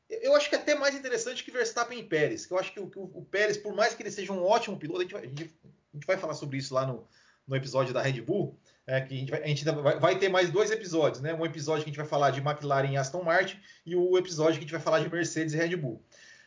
eu 0.09 0.35
acho 0.35 0.49
que 0.49 0.55
até 0.55 0.75
mais 0.75 0.93
interessante 0.93 1.43
que 1.43 1.51
Verstappen 1.51 1.99
e 1.99 2.03
Pérez. 2.03 2.45
Que 2.45 2.53
eu 2.53 2.59
acho 2.59 2.71
que 2.71 2.79
o, 2.79 2.91
o, 2.95 3.25
Pérez, 3.25 3.57
por 3.57 3.73
mais 3.75 3.93
que 3.93 4.03
ele 4.03 4.11
seja 4.11 4.31
um 4.31 4.43
ótimo 4.43 4.77
piloto, 4.77 4.99
a 4.99 5.03
gente 5.03 5.13
vai, 5.13 5.23
a 5.23 5.27
gente, 5.27 5.43
a 5.43 5.97
gente 5.97 6.07
vai 6.07 6.17
falar 6.17 6.35
sobre 6.35 6.57
isso 6.57 6.73
lá 6.73 6.85
no, 6.85 7.07
no 7.47 7.55
episódio 7.55 7.93
da 7.93 8.01
Red 8.01 8.21
Bull, 8.21 8.57
é, 8.85 9.01
que 9.01 9.15
a 9.15 9.17
gente, 9.17 9.31
vai, 9.31 9.43
a 9.43 9.47
gente 9.47 9.65
vai, 9.65 9.99
vai, 9.99 10.19
ter 10.19 10.29
mais 10.29 10.51
dois 10.51 10.69
episódios, 10.69 11.21
né? 11.21 11.33
Um 11.33 11.45
episódio 11.45 11.83
que 11.83 11.89
a 11.89 11.91
gente 11.91 11.99
vai 11.99 12.07
falar 12.07 12.29
de 12.29 12.39
McLaren 12.39 12.91
e 12.91 12.97
Aston 12.97 13.23
Martin 13.23 13.59
e 13.83 13.95
o 13.95 14.15
episódio 14.15 14.53
que 14.53 14.59
a 14.59 14.61
gente 14.61 14.71
vai 14.71 14.81
falar 14.81 14.99
de 14.99 15.09
Mercedes 15.09 15.55
e 15.55 15.57
Red 15.57 15.75
Bull. 15.75 16.03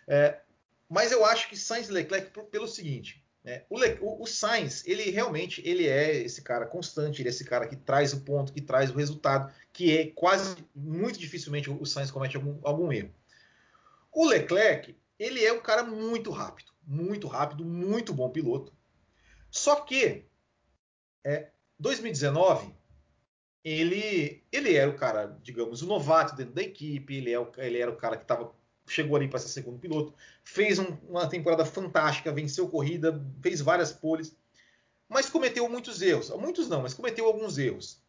É, 0.07 0.39
mas 0.89 1.11
eu 1.11 1.25
acho 1.25 1.49
que 1.49 1.57
Sainz 1.57 1.89
e 1.89 1.93
Leclerc 1.93 2.31
pelo 2.51 2.69
seguinte, 2.69 3.23
é, 3.45 3.65
o, 3.71 3.79
o, 3.79 4.23
o, 4.23 4.27
Sainz, 4.27 4.87
ele 4.87 5.11
realmente 5.11 5.63
ele 5.67 5.87
é 5.87 6.17
esse 6.17 6.43
cara 6.43 6.67
constante, 6.67 7.23
ele 7.23 7.29
é 7.29 7.31
esse 7.31 7.45
cara 7.45 7.67
que 7.67 7.77
traz 7.77 8.13
o 8.13 8.21
ponto, 8.21 8.53
que 8.53 8.61
traz 8.61 8.91
o 8.91 8.97
resultado, 8.97 9.53
que 9.73 9.97
é 9.97 10.07
quase 10.11 10.57
muito 10.75 11.19
dificilmente 11.19 11.71
o 11.71 11.87
Sainz 11.87 12.11
comete 12.11 12.37
algum, 12.37 12.59
algum 12.63 12.93
erro. 12.93 13.15
O 14.13 14.27
Leclerc, 14.27 14.97
ele 15.19 15.45
é 15.45 15.53
um 15.53 15.61
cara 15.61 15.83
muito 15.83 16.31
rápido, 16.31 16.73
muito 16.85 17.27
rápido, 17.27 17.65
muito 17.65 18.13
bom 18.13 18.29
piloto. 18.29 18.73
Só 19.51 19.77
que 19.77 20.25
é, 21.25 21.51
2019 21.79 22.75
ele 23.65 24.45
ele 24.51 24.75
era 24.75 24.91
o 24.91 24.97
cara, 24.97 25.39
digamos, 25.43 25.83
o 25.83 25.87
novato 25.87 26.35
dentro 26.37 26.55
da 26.55 26.63
equipe, 26.63 27.17
ele, 27.17 27.33
é 27.33 27.39
o, 27.39 27.51
ele 27.59 27.79
era 27.79 27.91
o 27.91 27.97
cara 27.97 28.17
que 28.17 28.25
estava 28.25 28.53
chegou 28.93 29.17
ali 29.17 29.29
para 29.29 29.39
ser 29.39 29.49
segundo 29.49 29.79
piloto, 29.79 30.15
fez 30.43 30.79
um, 30.79 30.97
uma 31.09 31.29
temporada 31.29 31.65
fantástica, 31.65 32.33
venceu 32.33 32.69
corrida, 32.69 33.25
fez 33.43 33.61
várias 33.61 33.93
poles, 33.93 34.37
mas 35.09 35.29
cometeu 35.29 35.69
muitos 35.69 36.03
erros. 36.03 36.31
Muitos 36.31 36.69
não, 36.69 36.83
mas 36.83 36.95
cometeu 36.95 37.27
alguns 37.27 37.59
erros. 37.59 38.03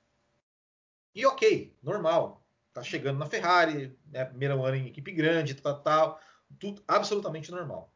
E 1.15 1.25
ok, 1.25 1.73
normal. 1.81 2.45
Tá 2.73 2.83
chegando 2.83 3.17
na 3.17 3.25
Ferrari, 3.25 3.97
né, 4.11 4.25
primeiro 4.25 4.63
ano 4.63 4.75
em 4.75 4.87
equipe 4.87 5.11
grande, 5.11 5.55
tal, 5.55 6.19
tudo 6.59 6.83
absolutamente 6.87 7.51
normal. 7.51 7.91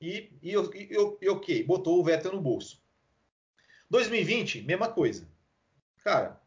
E, 0.00 0.32
e, 0.42 0.52
e, 0.52 1.16
e 1.20 1.28
ok, 1.28 1.64
botou 1.64 1.98
o 1.98 2.04
Vettel 2.04 2.32
no 2.32 2.40
bolso. 2.40 2.80
2020, 3.90 4.62
mesma 4.62 4.88
coisa. 4.88 5.28
Cara, 6.02 6.40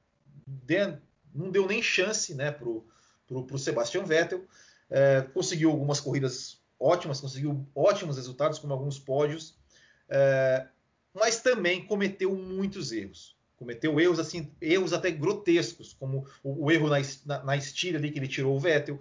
não 1.34 1.49
deu 1.49 1.67
nem 1.67 1.82
chance 1.82 2.34
né, 2.36 2.51
pro, 2.51 2.88
pro, 3.27 3.45
pro 3.45 3.58
Sebastian 3.58 4.03
Vettel. 4.03 4.45
É, 4.89 5.21
conseguiu 5.34 5.69
algumas 5.69 5.99
corridas 5.99 6.60
ótimas, 6.80 7.19
conseguiu 7.19 7.67
ótimos 7.75 8.15
resultados, 8.15 8.58
como 8.58 8.73
alguns 8.73 8.97
pódios, 8.97 9.56
é, 10.08 10.67
mas 11.13 11.41
também 11.41 11.86
cometeu 11.86 12.36
muitos 12.36 12.91
erros. 12.91 13.38
Cometeu 13.58 13.99
erros 13.99 14.19
assim, 14.19 14.52
erros 14.62 14.93
até 14.93 15.12
grotescos, 15.12 15.93
como 15.93 16.25
o, 16.41 16.65
o 16.65 16.71
erro 16.71 16.88
na, 16.88 16.97
na, 17.25 17.43
na 17.43 17.58
estilha 17.58 17.99
ali 17.99 18.10
que 18.10 18.17
ele 18.17 18.28
tirou 18.28 18.56
o 18.56 18.60
Vettel, 18.60 18.99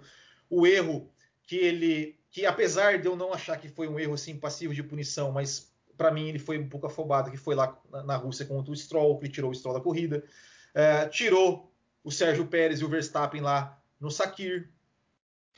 o 0.49 0.67
erro 0.67 1.09
que 1.43 1.55
ele, 1.55 2.19
que 2.29 2.45
apesar 2.45 2.99
de 2.99 3.07
eu 3.07 3.15
não 3.15 3.33
achar 3.33 3.57
que 3.57 3.69
foi 3.69 3.87
um 3.87 3.97
erro 3.97 4.13
assim 4.13 4.37
passivo 4.37 4.73
de 4.73 4.83
punição, 4.83 5.31
mas 5.31 5.71
para 5.97 6.11
mim 6.11 6.27
ele 6.27 6.39
foi 6.39 6.57
um 6.59 6.67
pouco 6.67 6.87
afobado, 6.87 7.31
que 7.31 7.37
foi 7.37 7.55
lá 7.55 7.77
na, 7.89 8.03
na 8.03 8.15
Rússia 8.17 8.45
contra 8.45 8.71
o 8.71 8.75
Stroll, 8.75 9.17
que 9.17 9.25
ele 9.25 9.33
tirou 9.33 9.51
o 9.51 9.55
Stroll 9.55 9.75
da 9.75 9.81
corrida, 9.81 10.23
é, 10.73 11.07
tirou 11.07 11.71
o 12.03 12.11
Sérgio 12.11 12.45
Pérez 12.45 12.81
e 12.81 12.85
o 12.85 12.89
Verstappen 12.89 13.41
lá 13.41 13.81
no 13.99 14.11
Sakir, 14.11 14.69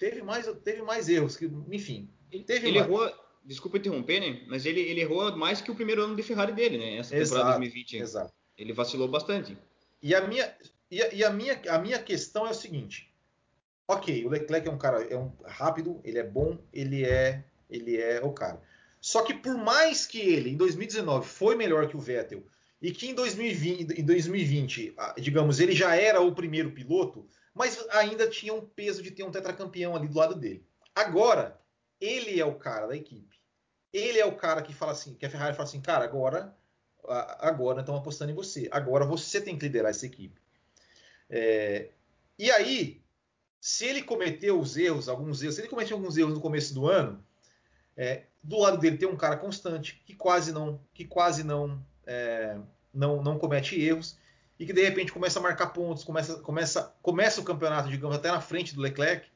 teve 0.01 0.23
mais, 0.23 0.47
teve 0.63 0.81
mais 0.81 1.07
erros, 1.07 1.37
que, 1.37 1.45
enfim. 1.71 2.09
Teve 2.47 2.69
ele 2.69 2.79
mais. 2.79 2.89
errou, 2.89 3.11
desculpa 3.45 3.77
interromper, 3.77 4.19
né? 4.19 4.41
Mas 4.47 4.65
ele, 4.65 4.79
ele 4.79 5.01
errou 5.01 5.37
mais 5.37 5.61
que 5.61 5.69
o 5.69 5.75
primeiro 5.75 6.01
ano 6.01 6.15
de 6.15 6.23
Ferrari 6.23 6.53
dele, 6.53 6.79
né? 6.79 6.97
Essa 6.97 7.11
temporada 7.11 7.49
exato, 7.49 7.59
2020. 7.59 7.97
Exato. 7.97 8.33
Ele 8.57 8.73
vacilou 8.73 9.07
bastante. 9.07 9.55
E 10.01 10.15
a 10.15 10.27
minha, 10.27 10.51
e 10.89 11.03
a, 11.03 11.13
e 11.13 11.23
a, 11.23 11.29
minha, 11.29 11.61
a 11.69 11.77
minha 11.77 11.99
questão 11.99 12.47
é 12.47 12.49
o 12.49 12.55
seguinte. 12.55 13.13
Ok, 13.87 14.25
o 14.25 14.29
Leclerc 14.29 14.67
é 14.67 14.71
um 14.71 14.77
cara 14.77 15.03
é 15.03 15.15
um 15.15 15.31
rápido, 15.45 16.01
ele 16.03 16.17
é 16.17 16.23
bom, 16.23 16.57
ele 16.73 17.05
é 17.05 17.43
ele 17.69 17.95
é 17.97 18.21
o 18.23 18.31
cara. 18.31 18.59
Só 18.99 19.21
que 19.21 19.35
por 19.35 19.55
mais 19.55 20.07
que 20.07 20.19
ele 20.19 20.49
em 20.49 20.57
2019 20.57 21.27
foi 21.27 21.55
melhor 21.55 21.87
que 21.87 21.95
o 21.95 21.99
Vettel 21.99 22.43
e 22.81 22.91
que 22.91 23.07
em 23.07 23.13
2020, 23.13 23.99
em 23.99 24.03
2020 24.03 24.95
digamos, 25.17 25.59
ele 25.59 25.73
já 25.73 25.95
era 25.95 26.21
o 26.21 26.33
primeiro 26.33 26.71
piloto, 26.71 27.27
mas 27.53 27.85
ainda 27.89 28.29
tinha 28.29 28.53
um 28.53 28.65
peso 28.65 29.01
de 29.01 29.11
ter 29.11 29.23
um 29.23 29.31
tetracampeão 29.31 29.95
ali 29.95 30.07
do 30.07 30.17
lado 30.17 30.35
dele. 30.35 30.65
Agora, 30.95 31.59
ele 31.99 32.39
é 32.39 32.45
o 32.45 32.55
cara 32.55 32.87
da 32.87 32.95
equipe. 32.95 33.39
Ele 33.91 34.19
é 34.19 34.25
o 34.25 34.35
cara 34.35 34.61
que 34.61 34.73
fala 34.73 34.93
assim, 34.93 35.13
que 35.15 35.25
a 35.25 35.29
Ferrari 35.29 35.55
fala 35.55 35.67
assim, 35.67 35.81
cara, 35.81 36.03
agora, 36.03 36.55
agora 37.39 37.81
estão 37.81 37.95
apostando 37.95 38.31
em 38.31 38.35
você. 38.35 38.69
Agora 38.71 39.05
você 39.05 39.41
tem 39.41 39.57
que 39.57 39.65
liderar 39.65 39.91
essa 39.91 40.05
equipe. 40.05 40.39
É, 41.29 41.89
e 42.39 42.49
aí, 42.51 43.01
se 43.59 43.85
ele 43.85 44.01
cometeu 44.01 44.59
os 44.59 44.77
erros, 44.77 45.09
alguns 45.09 45.43
erros, 45.43 45.55
se 45.55 45.61
ele 45.61 45.67
cometeu 45.67 45.97
alguns 45.97 46.17
erros 46.17 46.33
no 46.33 46.41
começo 46.41 46.73
do 46.73 46.87
ano, 46.87 47.23
é, 47.95 48.23
do 48.41 48.57
lado 48.57 48.77
dele 48.77 48.97
tem 48.97 49.07
um 49.07 49.17
cara 49.17 49.37
constante 49.37 50.01
que 50.05 50.15
quase 50.15 50.51
não, 50.51 50.81
que 50.93 51.05
quase 51.05 51.43
não, 51.43 51.85
é, 52.05 52.57
não, 52.93 53.21
não 53.21 53.37
comete 53.37 53.79
erros 53.79 54.17
e 54.61 54.65
que 54.67 54.73
de 54.73 54.83
repente 54.83 55.11
começa 55.11 55.39
a 55.39 55.41
marcar 55.41 55.73
pontos, 55.73 56.03
começa, 56.03 56.35
começa, 56.35 56.95
começa 57.01 57.41
o 57.41 57.43
campeonato, 57.43 57.89
digamos, 57.89 58.15
até 58.15 58.29
na 58.29 58.39
frente 58.39 58.75
do 58.75 58.81
Leclerc. 58.81 59.27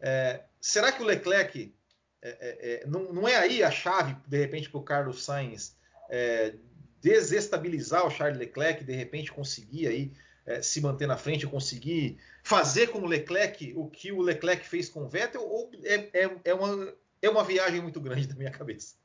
É, 0.00 0.40
será 0.58 0.90
que 0.90 1.02
o 1.02 1.04
Leclerc 1.04 1.74
é, 2.22 2.28
é, 2.30 2.74
é 2.82 2.86
não, 2.86 3.12
não, 3.12 3.28
é 3.28 3.36
aí 3.36 3.62
a 3.62 3.70
chave, 3.70 4.16
de 4.26 4.38
repente, 4.38 4.70
para 4.70 4.80
o 4.80 4.82
Carlos 4.82 5.26
Sainz 5.26 5.76
é, 6.08 6.54
desestabilizar 7.02 8.06
o 8.06 8.10
Charles 8.10 8.38
Leclerc, 8.38 8.82
de 8.82 8.94
repente 8.94 9.30
conseguir 9.30 9.88
aí 9.88 10.12
é, 10.46 10.62
se 10.62 10.80
manter 10.80 11.06
na 11.06 11.18
frente, 11.18 11.46
conseguir 11.46 12.16
fazer 12.42 12.86
com 12.86 13.00
o 13.00 13.06
Leclerc 13.06 13.74
o 13.76 13.90
que 13.90 14.10
o 14.10 14.22
Leclerc 14.22 14.66
fez 14.66 14.88
com 14.88 15.02
o 15.02 15.06
Vettel, 15.06 15.42
ou 15.42 15.70
é, 15.84 16.54
uma, 16.54 16.94
é 17.20 17.28
uma 17.28 17.44
viagem 17.44 17.82
muito 17.82 18.00
grande 18.00 18.26
da 18.26 18.34
minha 18.34 18.50
cabeça? 18.50 18.96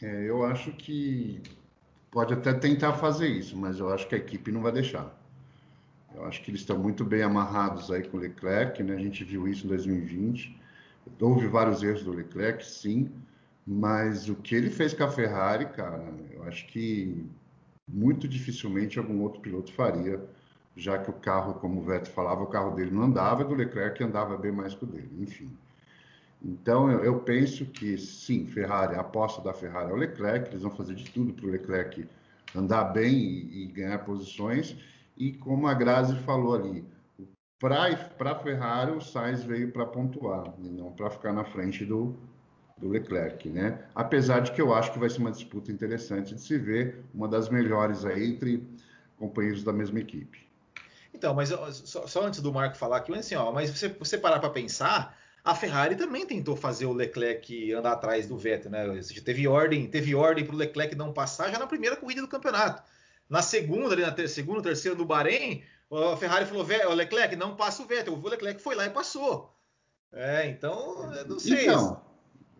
eu 0.00 0.42
acho 0.46 0.72
que 0.72 1.42
pode 2.10 2.34
até 2.34 2.52
tentar 2.52 2.94
fazer 2.94 3.28
isso, 3.28 3.56
mas 3.56 3.78
eu 3.78 3.92
acho 3.92 4.08
que 4.08 4.14
a 4.14 4.18
equipe 4.18 4.50
não 4.50 4.62
vai 4.62 4.72
deixar. 4.72 5.16
Eu 6.14 6.24
acho 6.24 6.42
que 6.42 6.50
eles 6.50 6.60
estão 6.60 6.78
muito 6.78 7.04
bem 7.04 7.22
amarrados 7.22 7.90
aí 7.90 8.02
com 8.02 8.16
o 8.16 8.20
Leclerc, 8.20 8.82
né? 8.82 8.94
A 8.94 8.98
gente 8.98 9.22
viu 9.24 9.46
isso 9.46 9.64
em 9.64 9.68
2020. 9.68 10.58
Houve 11.20 11.46
vários 11.46 11.82
erros 11.82 12.02
do 12.02 12.12
Leclerc, 12.12 12.64
sim, 12.64 13.10
mas 13.66 14.28
o 14.28 14.34
que 14.34 14.54
ele 14.54 14.70
fez 14.70 14.92
com 14.92 15.04
a 15.04 15.08
Ferrari, 15.08 15.66
cara, 15.66 16.12
eu 16.32 16.42
acho 16.44 16.66
que 16.66 17.24
muito 17.88 18.28
dificilmente 18.28 18.98
algum 18.98 19.20
outro 19.22 19.40
piloto 19.40 19.72
faria, 19.72 20.20
já 20.76 20.98
que 20.98 21.10
o 21.10 21.14
carro, 21.14 21.54
como 21.54 21.80
o 21.80 21.84
Vettel 21.84 22.12
falava, 22.12 22.42
o 22.42 22.46
carro 22.46 22.74
dele 22.74 22.90
não 22.90 23.02
andava 23.02 23.42
e 23.42 23.46
do 23.46 23.54
Leclerc 23.54 24.02
andava 24.02 24.36
bem 24.36 24.52
mais 24.52 24.74
que 24.74 24.84
o 24.84 24.86
dele, 24.86 25.10
enfim. 25.20 25.50
Então, 26.42 26.90
eu, 26.90 27.04
eu, 27.04 27.20
penso 27.20 27.66
que, 27.66 27.98
sim, 27.98 28.46
Ferrari, 28.46 28.94
a 28.94 29.00
aposta 29.00 29.42
da 29.42 29.52
Ferrari 29.52 29.90
é 29.90 29.94
o 29.94 29.96
Leclerc, 29.96 30.48
eles 30.48 30.62
vão 30.62 30.70
fazer 30.70 30.94
de 30.94 31.10
tudo 31.10 31.34
para 31.34 31.46
o 31.46 31.50
Leclerc 31.50 32.08
andar 32.54 32.84
bem 32.84 33.14
e, 33.14 33.64
e, 33.64 33.66
ganhar 33.66 33.98
posições. 34.04 34.76
E 35.16 35.32
como 35.32 35.66
a 35.66 35.74
Grazi 35.74 36.16
falou 36.20 36.54
ali, 36.54 36.84
para 37.58 38.30
a 38.30 38.34
Ferrari, 38.36 38.92
o 38.92 39.02
Sainz 39.02 39.44
veio 39.44 39.70
para 39.70 39.84
pontuar, 39.84 40.54
e 40.58 40.68
não 40.68 40.90
para 40.92 41.10
ficar 41.10 41.32
na 41.32 41.44
frente 41.44 41.84
do, 41.84 42.16
do 42.78 42.88
Leclerc, 42.88 43.46
né? 43.50 43.84
Apesar 43.94 44.40
de 44.40 44.50
que 44.52 44.62
eu 44.62 44.72
acho 44.72 44.92
que 44.92 44.98
vai 44.98 45.10
ser 45.10 45.18
uma 45.18 45.30
disputa 45.30 45.70
interessante 45.70 46.34
de 46.34 46.40
se 46.40 46.56
ver, 46.56 47.04
uma 47.12 47.28
das 47.28 47.50
melhores 47.50 48.06
aí 48.06 48.30
entre 48.30 48.66
companheiros 49.18 49.62
da 49.62 49.74
mesma 49.74 50.00
equipe. 50.00 50.48
Então, 51.12 51.34
mas 51.34 51.50
só, 51.50 52.06
só 52.06 52.26
antes 52.26 52.40
do 52.40 52.50
Marco 52.50 52.78
falar 52.78 52.96
aqui, 52.96 53.12
assim, 53.12 53.34
ó, 53.34 53.52
mas 53.52 53.68
você, 53.68 53.90
você 53.90 54.16
parar 54.16 54.40
para 54.40 54.48
pensar, 54.48 55.19
a 55.44 55.54
Ferrari 55.54 55.96
também 55.96 56.26
tentou 56.26 56.54
fazer 56.54 56.86
o 56.86 56.92
Leclerc 56.92 57.72
andar 57.72 57.92
atrás 57.92 58.26
do 58.26 58.36
Vettel, 58.36 58.70
né? 58.70 58.88
Ou 58.88 59.02
seja, 59.02 59.22
teve 59.22 59.46
ordem, 59.48 59.86
teve 59.86 60.14
ordem 60.14 60.44
para 60.44 60.54
o 60.54 60.58
Leclerc 60.58 60.94
não 60.94 61.12
passar 61.12 61.50
já 61.50 61.58
na 61.58 61.66
primeira 61.66 61.96
corrida 61.96 62.20
do 62.20 62.28
campeonato. 62.28 62.82
Na 63.28 63.42
segunda, 63.42 63.94
ali 63.94 64.02
na 64.02 64.10
ter 64.10 64.28
segunda, 64.28 64.62
terceira 64.62 64.96
do 64.96 65.04
Bahrein, 65.04 65.62
a 65.90 66.16
Ferrari 66.16 66.46
falou: 66.46 66.66
Leclerc 66.94 67.36
não 67.36 67.56
passa 67.56 67.82
o 67.82 67.86
Vettel. 67.86 68.14
O 68.14 68.28
Leclerc 68.28 68.60
foi 68.60 68.74
lá 68.74 68.86
e 68.86 68.90
passou. 68.90 69.56
É, 70.12 70.48
então, 70.48 71.10
não 71.26 71.38
sei. 71.38 71.66
Então, 71.66 72.02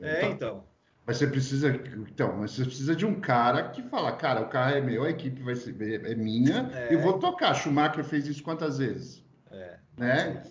é, 0.01 0.27
então. 0.27 0.65
Mas 1.07 1.17
você 1.17 1.27
precisa, 1.27 1.69
então, 2.09 2.37
mas 2.37 2.53
você 2.53 2.65
precisa 2.65 2.95
de 2.95 3.05
um 3.05 3.21
cara 3.21 3.71
que 3.71 3.83
fala, 3.83 4.13
cara, 4.13 4.43
o 4.43 4.49
carro 4.49 4.77
é 4.77 4.81
meu, 4.81 5.03
a 5.03 5.11
equipe 5.11 5.43
vai 5.43 5.57
ser 5.57 5.75
é 5.81 6.15
minha, 6.15 6.71
é. 6.73 6.93
e 6.93 6.97
vou 6.97 7.19
tocar. 7.19 7.55
Schumacher 7.55 8.05
fez 8.05 8.29
isso 8.29 8.43
quantas 8.43 8.79
vezes? 8.79 9.25
É. 9.51 9.79
Né? 9.97 10.45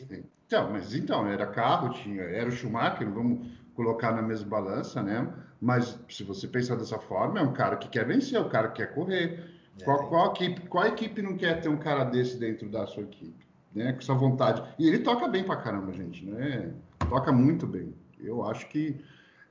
Então, 0.49 0.71
mas 0.71 0.95
então, 0.95 1.27
era 1.27 1.45
carro, 1.45 1.93
tinha, 1.93 2.23
era 2.23 2.49
o 2.49 2.51
Schumacher, 2.51 3.07
vamos 3.07 3.47
colocar 3.75 4.11
na 4.11 4.23
mesma 4.23 4.49
balança, 4.49 4.99
né? 4.99 5.31
Mas 5.61 5.99
se 6.09 6.23
você 6.23 6.47
pensar 6.47 6.75
dessa 6.75 6.97
forma, 6.97 7.39
é 7.39 7.43
um 7.43 7.53
cara 7.53 7.77
que 7.77 7.87
quer 7.87 8.03
vencer, 8.03 8.35
é 8.35 8.41
um 8.41 8.49
cara 8.49 8.69
que 8.69 8.77
quer 8.77 8.91
correr. 8.95 9.47
É. 9.79 9.83
Qual, 9.83 10.09
qual, 10.09 10.31
equipe, 10.31 10.61
qual 10.67 10.87
equipe 10.87 11.21
não 11.21 11.37
quer 11.37 11.61
ter 11.61 11.69
um 11.69 11.77
cara 11.77 12.03
desse 12.03 12.39
dentro 12.39 12.67
da 12.67 12.87
sua 12.87 13.03
equipe? 13.03 13.45
Né? 13.75 13.93
Com 13.93 13.99
essa 13.99 14.15
vontade. 14.15 14.63
E 14.79 14.87
ele 14.87 14.97
toca 14.97 15.27
bem 15.27 15.43
pra 15.43 15.55
caramba, 15.55 15.93
gente, 15.93 16.25
né? 16.25 16.73
Toca 17.07 17.31
muito 17.31 17.67
bem. 17.67 17.93
Eu 18.19 18.43
acho 18.43 18.67
que 18.69 18.99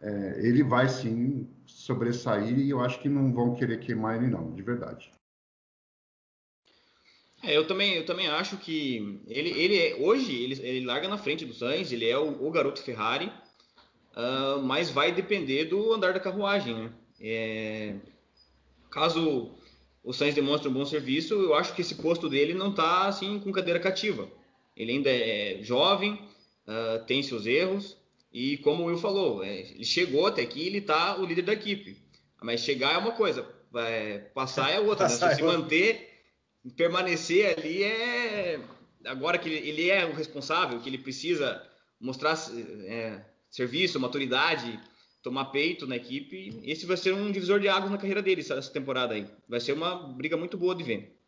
é, 0.02 0.40
ele 0.42 0.64
vai 0.64 0.88
sim 0.88 1.48
sobressair 1.64 2.58
e 2.58 2.70
eu 2.70 2.80
acho 2.80 2.98
que 3.00 3.08
não 3.08 3.32
vão 3.32 3.54
querer 3.54 3.78
queimar 3.78 4.16
ele 4.16 4.26
não, 4.26 4.50
de 4.50 4.62
verdade. 4.62 5.12
É, 7.42 7.56
eu 7.56 7.66
também, 7.66 7.94
eu 7.94 8.04
também 8.04 8.26
acho 8.26 8.56
que 8.56 9.20
ele, 9.28 9.50
ele 9.50 9.78
é, 9.78 9.96
hoje 9.96 10.34
ele, 10.34 10.60
ele 10.60 10.86
larga 10.86 11.08
na 11.08 11.16
frente 11.16 11.44
do 11.44 11.54
Sainz, 11.54 11.92
ele 11.92 12.08
é 12.08 12.18
o, 12.18 12.46
o 12.46 12.50
garoto 12.50 12.82
Ferrari, 12.82 13.30
uh, 14.16 14.60
mas 14.62 14.90
vai 14.90 15.12
depender 15.12 15.66
do 15.66 15.92
andar 15.92 16.12
da 16.12 16.20
carruagem, 16.20 16.74
né? 16.74 16.92
É, 17.20 17.94
caso 18.90 19.52
o 20.02 20.12
Sainz 20.12 20.34
demonstre 20.34 20.68
um 20.68 20.72
bom 20.72 20.84
serviço, 20.84 21.34
eu 21.34 21.54
acho 21.54 21.74
que 21.74 21.82
esse 21.82 21.96
posto 21.96 22.28
dele 22.28 22.54
não 22.54 22.70
está 22.70 23.06
assim 23.06 23.38
com 23.38 23.52
cadeira 23.52 23.78
cativa. 23.78 24.28
Ele 24.76 24.92
ainda 24.92 25.10
é 25.10 25.58
jovem, 25.62 26.14
uh, 26.66 27.04
tem 27.06 27.22
seus 27.22 27.46
erros, 27.46 27.96
e 28.32 28.56
como 28.58 28.82
o 28.82 28.86
Will 28.86 28.98
falou, 28.98 29.44
é, 29.44 29.60
ele 29.60 29.84
chegou 29.84 30.26
até 30.26 30.42
aqui 30.42 30.66
ele 30.66 30.78
está 30.78 31.18
o 31.18 31.24
líder 31.24 31.42
da 31.42 31.52
equipe. 31.52 31.96
Mas 32.42 32.60
chegar 32.60 32.94
é 32.94 32.98
uma 32.98 33.12
coisa, 33.12 33.46
é, 33.74 34.18
passar 34.34 34.70
é 34.70 34.80
outra. 34.80 35.08
Né? 35.08 35.14
Se 35.14 35.42
é 35.42 35.44
manter, 35.44 36.07
permanecer 36.76 37.58
ali 37.58 37.82
é. 37.82 38.60
Agora 39.04 39.38
que 39.38 39.48
ele, 39.48 39.90
é 39.90 40.04
o 40.04 40.12
responsável, 40.12 40.80
que 40.80 40.88
ele 40.88 40.98
precisa 40.98 41.62
mostrar 42.00 42.36
é, 42.84 43.24
serviço, 43.48 43.98
maturidade, 43.98 44.78
tomar 45.22 45.46
peito 45.46 45.86
na 45.86 45.96
equipe, 45.96 46.60
esse 46.64 46.84
vai 46.84 46.96
ser 46.96 47.14
um 47.14 47.30
divisor 47.30 47.60
de 47.60 47.68
águas 47.68 47.90
na 47.90 47.98
carreira 47.98 48.22
dele 48.22 48.40
essa 48.40 48.70
temporada 48.70 49.14
aí. 49.14 49.26
Vai 49.48 49.60
ser 49.60 49.72
uma 49.72 50.12
briga 50.12 50.36
muito 50.36 50.58
boa 50.58 50.74
de 50.74 50.82
ver. 50.82 51.18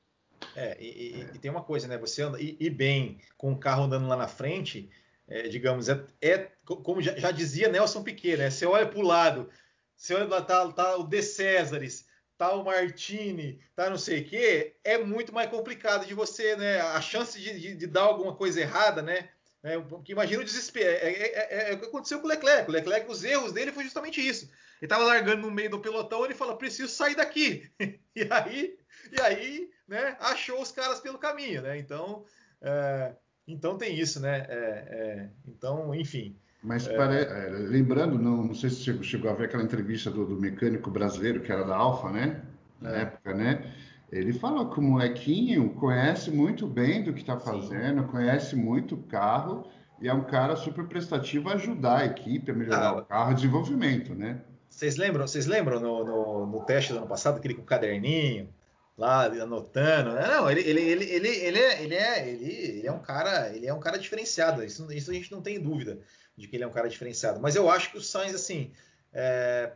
É, 0.57 0.76
e, 0.81 0.87
e, 0.87 1.20
e 1.35 1.39
tem 1.39 1.51
uma 1.51 1.62
coisa, 1.62 1.87
né? 1.87 1.99
Você 1.99 2.22
anda, 2.22 2.41
e, 2.41 2.57
e, 2.59 2.70
bem 2.70 3.18
com 3.37 3.53
o 3.53 3.59
carro 3.59 3.85
andando 3.85 4.09
lá 4.09 4.16
na 4.16 4.28
frente, 4.28 4.91
é, 5.28 5.49
digamos, 5.49 5.89
é, 5.89 6.03
é, 6.20 6.51
como 6.64 7.01
já, 7.01 7.16
já, 7.18 7.31
dizia 7.31 7.68
Nelson 7.68 8.03
Piquet, 8.03 8.37
né? 8.37 8.51
Você 8.51 8.66
olha 8.66 8.87
para 8.87 8.99
o 8.99 9.03
lado, 9.03 9.49
você 9.95 10.14
olha 10.14 10.26
lá, 10.26 10.43
tá, 10.43 10.66
tá 10.72 10.97
o 10.97 11.05
De 11.05 11.22
Césares, 11.22 12.07
tá 12.41 12.55
o 12.55 12.64
Martini, 12.64 13.61
tá 13.76 13.91
não 13.91 13.99
sei 13.99 14.22
o 14.22 14.24
quê, 14.24 14.74
é 14.82 14.97
muito 14.97 15.30
mais 15.30 15.51
complicado 15.51 16.07
de 16.07 16.14
você, 16.14 16.57
né? 16.57 16.80
A 16.80 16.99
chance 16.99 17.38
de, 17.38 17.61
de, 17.61 17.74
de 17.74 17.86
dar 17.86 18.01
alguma 18.01 18.34
coisa 18.34 18.59
errada, 18.59 19.03
né? 19.03 19.28
É, 19.62 19.78
porque 19.78 20.12
imagina 20.12 20.41
o 20.41 20.45
desespero. 20.45 20.88
É, 20.88 21.11
é, 21.11 21.26
é, 21.34 21.70
é, 21.70 21.74
o 21.74 21.78
que 21.78 21.84
aconteceu 21.84 22.18
com 22.18 22.24
o 22.24 22.30
Leclerc. 22.30 22.66
O 22.66 22.72
Leclerc, 22.72 23.11
os 23.11 23.24
erros 23.24 23.53
dele 23.53 23.72
foi 23.72 23.84
justamente 23.84 24.26
isso. 24.26 24.47
Ele 24.47 24.86
estava 24.86 25.05
largando 25.05 25.43
no 25.43 25.51
meio 25.51 25.68
do 25.68 25.80
pelotão, 25.80 26.24
ele 26.24 26.34
falou: 26.34 26.57
preciso 26.57 26.88
sair 26.88 27.14
daqui. 27.14 27.70
e 28.16 28.26
aí, 28.30 28.78
e 29.12 29.20
aí, 29.20 29.70
né? 29.86 30.16
Achou 30.18 30.62
os 30.62 30.72
caras 30.72 30.99
pelo 30.99 31.18
caminho, 31.18 31.61
né? 31.61 31.76
Então, 31.76 32.24
é, 32.62 33.12
então 33.47 33.76
tem 33.76 34.01
isso, 34.01 34.18
né? 34.18 34.47
É, 34.49 34.55
é, 34.57 35.30
então, 35.47 35.95
enfim. 35.95 36.41
Mas 36.62 36.86
pare... 36.86 37.26
lembrando, 37.68 38.18
não, 38.18 38.44
não 38.44 38.54
sei 38.54 38.68
se 38.68 38.82
chegou, 38.82 39.02
chegou 39.02 39.30
a 39.30 39.34
ver 39.34 39.46
aquela 39.46 39.62
entrevista 39.62 40.11
do, 40.11 40.26
do, 40.26 40.36
mecânico 40.38 40.90
brasileiro 40.90 41.40
que 41.40 41.50
era 41.50 41.64
da 41.64 41.74
Alfa, 41.74 42.11
né? 42.11 42.42
Na 42.80 42.90
época, 42.90 43.34
né? 43.34 43.74
Ele 44.12 44.32
falou 44.32 44.68
que 44.68 44.78
o 44.78 44.82
molequinho 44.82 45.70
conhece 45.74 46.30
muito 46.30 46.66
bem 46.66 47.02
do 47.02 47.12
que 47.12 47.20
está 47.20 47.38
fazendo, 47.38 48.02
Sim. 48.02 48.08
conhece 48.08 48.56
muito 48.56 48.94
o 48.96 49.02
carro 49.04 49.66
e 50.00 50.08
é 50.08 50.12
um 50.12 50.24
cara 50.24 50.56
super 50.56 50.86
prestativo 50.86 51.48
a 51.48 51.54
ajudar 51.54 51.98
a 51.98 52.06
equipe 52.06 52.50
a 52.50 52.54
melhorar 52.54 52.88
ah, 52.88 52.96
o 52.98 53.04
carro, 53.04 53.34
desenvolvimento, 53.34 54.14
né? 54.14 54.40
Vocês 54.68 54.96
lembram, 54.96 55.26
vocês 55.26 55.46
lembram 55.46 55.80
no, 55.80 56.04
no, 56.04 56.46
no, 56.46 56.64
teste 56.64 56.92
do 56.92 56.98
ano 56.98 57.06
passado, 57.06 57.36
aquele 57.36 57.54
com 57.54 57.62
o 57.62 57.66
caderninho, 57.66 58.48
lá 58.96 59.26
anotando? 59.26 60.14
Não, 60.14 60.50
ele, 60.50 60.61
ele, 60.61 60.80
ele, 60.80 61.04
ele, 61.04 61.28
ele, 61.28 61.58
é, 61.58 61.82
ele, 61.82 61.94
é, 61.94 62.28
ele, 62.28 62.52
ele 62.52 62.86
é 62.86 62.92
um 62.92 63.00
cara, 63.00 63.54
ele 63.54 63.66
é 63.66 63.74
um 63.74 63.80
cara 63.80 63.98
diferenciado. 63.98 64.64
Isso, 64.64 64.90
isso 64.92 65.11
a 65.11 65.14
gente 65.14 65.30
não 65.30 65.42
tem 65.42 65.61
dúvida 65.61 65.98
de 66.41 66.49
que 66.49 66.57
ele 66.57 66.64
é 66.64 66.66
um 66.66 66.72
cara 66.72 66.88
diferenciado. 66.88 67.41
Mas 67.41 67.55
eu 67.55 67.70
acho 67.70 67.91
que 67.91 67.99
o 67.99 68.03
Sainz, 68.03 68.34
assim, 68.34 68.72
é, 69.12 69.72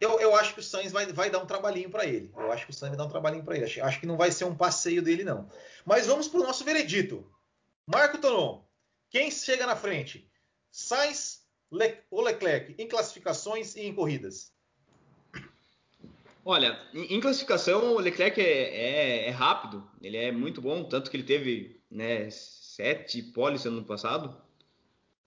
eu, 0.00 0.18
eu 0.18 0.34
acho 0.34 0.54
que 0.54 0.60
o 0.60 0.62
Sainz 0.62 0.90
vai, 0.90 1.06
vai 1.06 1.30
dar 1.30 1.38
um 1.38 1.46
trabalhinho 1.46 1.88
para 1.88 2.04
ele. 2.04 2.30
Eu 2.36 2.50
acho 2.50 2.64
que 2.66 2.72
o 2.72 2.74
Sainz 2.74 2.90
vai 2.90 2.98
dar 2.98 3.06
um 3.06 3.10
trabalhinho 3.10 3.44
para 3.44 3.54
ele. 3.54 3.64
Acho, 3.64 3.82
acho, 3.82 4.00
que 4.00 4.06
não 4.06 4.16
vai 4.16 4.32
ser 4.32 4.44
um 4.44 4.56
passeio 4.56 5.00
dele, 5.00 5.24
não. 5.24 5.48
Mas 5.84 6.06
vamos 6.06 6.28
para 6.28 6.40
o 6.40 6.42
nosso 6.42 6.64
veredito. 6.64 7.24
Marco 7.86 8.18
Tonon, 8.18 8.62
quem 9.08 9.30
chega 9.30 9.66
na 9.66 9.76
frente? 9.76 10.28
Sainz 10.70 11.40
Le, 11.70 11.98
ou 12.10 12.22
Leclerc 12.22 12.74
em 12.76 12.88
classificações 12.88 13.76
e 13.76 13.82
em 13.82 13.94
corridas? 13.94 14.52
Olha, 16.44 16.80
em, 16.92 17.20
classificação 17.20 17.94
o 17.94 17.98
Leclerc 17.98 18.40
é, 18.40 18.44
é, 18.44 19.28
é, 19.28 19.30
rápido, 19.30 19.88
ele 20.02 20.16
é 20.16 20.32
muito 20.32 20.60
bom, 20.60 20.82
tanto 20.84 21.10
que 21.10 21.16
ele 21.16 21.24
teve 21.24 21.80
né, 21.90 22.30
sete 22.30 23.22
poles 23.22 23.64
no 23.64 23.72
ano 23.72 23.84
passado, 23.84 24.40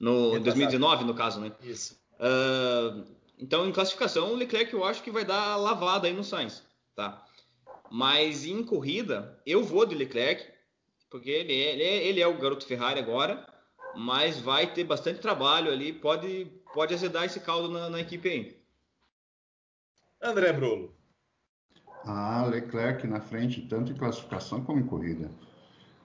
no 0.03 0.37
2019 0.37 1.05
no 1.05 1.13
caso, 1.13 1.39
né? 1.39 1.51
Isso. 1.61 1.97
Uh, 2.15 3.05
então, 3.39 3.65
em 3.65 3.71
classificação, 3.71 4.33
o 4.33 4.35
Leclerc 4.35 4.73
eu 4.73 4.83
acho 4.83 5.01
que 5.01 5.09
vai 5.09 5.23
dar 5.23 5.55
lavada 5.55 6.07
aí 6.07 6.13
no 6.13 6.25
Sainz, 6.25 6.61
tá? 6.93 7.25
Mas 7.89 8.45
em 8.45 8.63
corrida, 8.63 9.39
eu 9.45 9.63
vou 9.63 9.85
de 9.85 9.95
Leclerc, 9.95 10.45
porque 11.09 11.29
ele 11.29 11.53
é, 11.53 11.73
ele 11.73 11.83
é, 11.83 12.07
ele 12.07 12.21
é 12.21 12.27
o 12.27 12.37
garoto 12.37 12.65
Ferrari 12.65 12.99
agora, 12.99 13.47
mas 13.95 14.37
vai 14.39 14.73
ter 14.73 14.83
bastante 14.83 15.21
trabalho 15.21 15.71
ali, 15.71 15.93
pode, 15.93 16.51
pode 16.73 16.93
azedar 16.93 17.23
esse 17.23 17.39
caldo 17.39 17.69
na, 17.69 17.89
na 17.89 18.01
equipe 18.01 18.27
aí. 18.27 18.57
André 20.21 20.51
Brolo. 20.51 20.93
Ah, 22.05 22.45
Leclerc 22.49 23.07
na 23.07 23.21
frente, 23.21 23.61
tanto 23.61 23.93
em 23.93 23.95
classificação 23.95 24.65
como 24.65 24.79
em 24.79 24.85
corrida. 24.85 25.31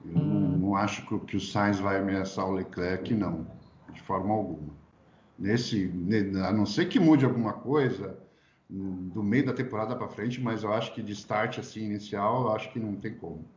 Eu 0.04 0.16
hum. 0.16 0.24
não, 0.24 0.58
não, 0.58 0.76
acho 0.76 1.04
que, 1.04 1.18
que 1.26 1.36
o 1.36 1.40
Sainz 1.40 1.80
vai 1.80 1.98
ameaçar 1.98 2.46
o 2.46 2.52
Leclerc, 2.52 3.12
não, 3.12 3.57
de 3.98 4.04
forma 4.04 4.32
alguma 4.32 4.72
nesse, 5.38 5.90
a 6.44 6.52
não 6.52 6.66
ser 6.66 6.88
que 6.88 6.98
mude 6.98 7.24
alguma 7.24 7.52
coisa 7.52 8.18
do 8.68 9.22
meio 9.22 9.46
da 9.46 9.54
temporada 9.54 9.96
para 9.96 10.08
frente, 10.08 10.40
mas 10.40 10.62
eu 10.62 10.72
acho 10.72 10.92
que 10.92 11.02
de 11.02 11.12
start 11.12 11.58
assim 11.58 11.84
inicial, 11.84 12.42
eu 12.42 12.52
acho 12.52 12.70
que 12.72 12.78
não 12.78 12.96
tem 12.96 13.14
como. 13.14 13.48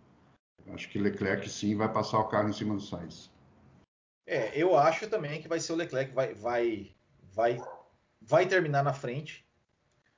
Eu 0.65 0.73
acho 0.73 0.87
que 0.89 0.99
Leclerc 0.99 1.49
sim 1.49 1.75
vai 1.75 1.91
passar 1.91 2.19
o 2.19 2.29
carro 2.29 2.49
em 2.49 2.53
cima 2.53 2.75
do 2.75 2.81
Sainz. 2.81 3.29
É, 4.25 4.51
eu 4.55 4.77
acho 4.77 5.09
também 5.09 5.41
que 5.41 5.47
vai 5.47 5.59
ser 5.59 5.73
o 5.73 5.75
Leclerc 5.75 6.13
vai 6.13 6.33
vai 6.33 6.95
vai 7.33 7.59
vai 8.21 8.45
terminar 8.45 8.83
na 8.83 8.93
frente. 8.93 9.45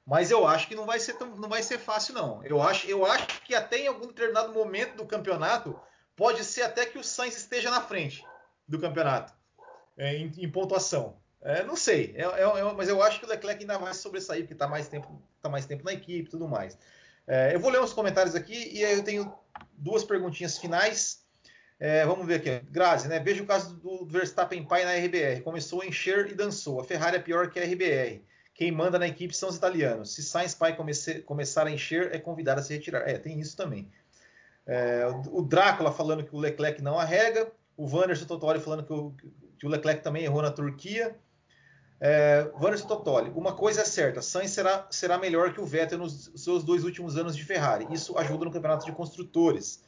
Mas 0.05 0.29
eu 0.29 0.45
acho 0.45 0.67
que 0.67 0.75
não 0.75 0.85
vai 0.85 0.99
ser 0.99 1.13
tão, 1.13 1.33
não 1.37 1.47
vai 1.47 1.63
ser 1.63 1.79
fácil 1.79 2.13
não. 2.13 2.43
Eu 2.43 2.61
acho 2.61 2.85
eu 2.87 3.05
acho 3.05 3.41
que 3.43 3.55
até 3.55 3.79
em 3.79 3.87
algum 3.87 4.07
determinado 4.07 4.53
momento 4.53 4.97
do 4.97 5.05
campeonato 5.05 5.79
pode 6.15 6.43
ser 6.43 6.63
até 6.63 6.85
que 6.85 6.99
o 6.99 7.03
Sainz 7.03 7.37
esteja 7.37 7.71
na 7.71 7.81
frente 7.81 8.23
do 8.67 8.77
campeonato 8.77 9.33
é, 9.97 10.15
em, 10.15 10.31
em 10.37 10.49
pontuação. 10.49 11.17
É, 11.41 11.63
não 11.63 11.75
sei, 11.75 12.13
é, 12.15 12.23
é, 12.23 12.41
é, 12.41 12.73
mas 12.73 12.87
eu 12.87 13.03
acho 13.03 13.19
que 13.19 13.25
o 13.25 13.29
Leclerc 13.29 13.61
ainda 13.61 13.77
vai 13.77 13.93
sobressair, 13.93 14.41
porque 14.41 14.53
está 14.53 14.67
mais, 14.67 14.87
tempo, 14.87 15.21
tá 15.41 15.49
mais 15.49 15.65
tempo 15.65 15.83
na 15.83 15.91
equipe 15.91 16.27
e 16.27 16.31
tudo 16.31 16.47
mais. 16.47 16.77
Eu 17.53 17.59
vou 17.59 17.71
ler 17.71 17.79
uns 17.79 17.93
comentários 17.93 18.35
aqui 18.35 18.69
e 18.73 18.83
aí 18.83 18.97
eu 18.97 19.03
tenho 19.03 19.33
duas 19.77 20.03
perguntinhas 20.03 20.57
finais. 20.57 21.23
Vamos 22.05 22.27
ver 22.27 22.35
aqui. 22.35 22.65
Grazi, 22.69 23.07
né? 23.07 23.17
Veja 23.17 23.41
o 23.41 23.45
caso 23.45 23.77
do 23.77 24.05
Verstappen 24.05 24.65
pai 24.65 24.83
na 24.83 24.91
RBR. 24.91 25.41
Começou 25.41 25.81
a 25.81 25.85
encher 25.85 26.29
e 26.29 26.35
dançou. 26.35 26.81
A 26.81 26.83
Ferrari 26.83 27.15
é 27.15 27.19
pior 27.21 27.49
que 27.49 27.61
a 27.61 27.63
RBR. 27.63 28.21
Quem 28.53 28.73
manda 28.73 28.99
na 28.99 29.07
equipe 29.07 29.33
são 29.33 29.47
os 29.47 29.55
italianos. 29.55 30.13
Se 30.13 30.21
Sainz 30.21 30.53
pai 30.53 30.75
comece, 30.75 31.21
começar 31.21 31.65
a 31.65 31.71
encher, 31.71 32.13
é 32.13 32.19
convidado 32.19 32.59
a 32.59 32.63
se 32.63 32.73
retirar. 32.73 33.07
É, 33.07 33.17
tem 33.17 33.39
isso 33.39 33.55
também. 33.55 33.89
É, 34.67 35.07
o 35.31 35.41
Drácula 35.41 35.93
falando 35.93 36.23
que 36.23 36.35
o 36.35 36.39
Leclerc 36.39 36.81
não 36.81 36.99
arrega. 36.99 37.49
O 37.77 37.85
Wanderson 37.85 38.25
Totori 38.25 38.59
falando 38.59 38.83
que 38.83 38.93
o, 38.93 39.15
que 39.63 39.67
o 39.67 39.69
Leclerc 39.69 40.03
também 40.03 40.25
errou 40.25 40.41
na 40.41 40.51
Turquia. 40.51 41.15
É, 41.97 42.51
Vanderson 42.57 42.85
Totoli, 42.85 43.31
uma 43.33 43.53
coisa 43.53 43.79
é 43.79 43.85
certa, 43.85 44.21
Sainz 44.21 44.51
será, 44.51 44.85
será 44.91 45.17
melhor 45.17 45.53
que 45.53 45.61
o 45.61 45.65
Vettel 45.65 45.99
nos 45.99 46.33
seus 46.35 46.65
dois 46.65 46.83
últimos 46.83 47.15
anos 47.15 47.33
de 47.33 47.45
Ferrari. 47.45 47.87
Isso 47.89 48.17
ajuda 48.17 48.43
no 48.43 48.51
campeonato 48.51 48.85
de 48.85 48.91
construtores. 48.91 49.81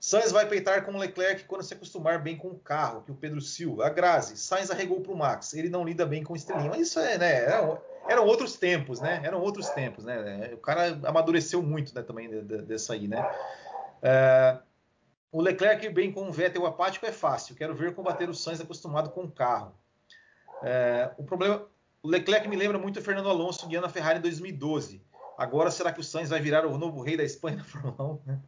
Sainz 0.00 0.32
vai 0.32 0.48
peitar 0.48 0.84
com 0.84 0.90
o 0.90 0.98
Leclerc 0.98 1.44
quando 1.44 1.62
se 1.62 1.72
acostumar 1.72 2.20
bem 2.20 2.36
com 2.36 2.48
o 2.48 2.58
carro, 2.58 3.02
que 3.02 3.12
o 3.12 3.14
Pedro 3.14 3.40
Silva. 3.40 3.86
A 3.86 3.88
Grazi, 3.88 4.36
Sainz 4.36 4.68
arregou 4.68 5.00
para 5.00 5.12
o 5.12 5.16
Max, 5.16 5.54
ele 5.54 5.68
não 5.68 5.84
lida 5.84 6.04
bem 6.04 6.24
com 6.24 6.32
o 6.32 6.36
estrelinha. 6.36 6.70
Mas 6.70 6.88
isso 6.88 6.98
é, 6.98 7.16
né? 7.16 7.44
Eram, 7.44 7.78
eram, 8.08 8.26
outros 8.26 8.56
tempos, 8.56 9.00
né? 9.00 9.20
Eram 9.22 9.40
outros 9.40 9.68
tempos, 9.68 10.04
né? 10.04 10.50
O 10.54 10.58
cara 10.58 10.98
amadureceu 11.04 11.62
muito 11.62 11.94
né, 11.94 12.02
também 12.02 12.28
dessa 12.42 12.94
aí, 12.94 13.06
né? 13.06 13.24
É, 14.02 14.58
o 15.32 15.40
Leclerc 15.40 15.88
bem 15.90 16.10
com 16.10 16.28
o 16.28 16.32
Vettel 16.32 16.66
apático 16.66 17.06
é 17.06 17.12
fácil. 17.12 17.54
Quero 17.54 17.74
ver 17.74 17.94
combater 17.94 18.28
o 18.28 18.34
Sainz 18.34 18.60
acostumado 18.60 19.10
com 19.10 19.22
o 19.22 19.30
carro. 19.30 19.74
É, 20.62 21.10
o 21.16 21.24
problema, 21.24 21.66
O 22.02 22.08
Leclerc 22.08 22.48
me 22.48 22.56
lembra 22.56 22.78
muito 22.78 22.98
o 22.98 23.02
Fernando 23.02 23.28
Alonso 23.28 23.66
guiando 23.66 23.86
a 23.86 23.90
Ferrari 23.90 24.18
em 24.18 24.22
2012. 24.22 25.02
Agora, 25.38 25.70
será 25.70 25.92
que 25.92 26.00
o 26.00 26.04
Sainz 26.04 26.30
vai 26.30 26.40
virar 26.40 26.66
o 26.66 26.76
novo 26.76 27.00
rei 27.00 27.16
da 27.16 27.24
Espanha 27.24 27.58
na 27.58 27.64
Fórmula 27.64 28.20
1? 28.26 28.40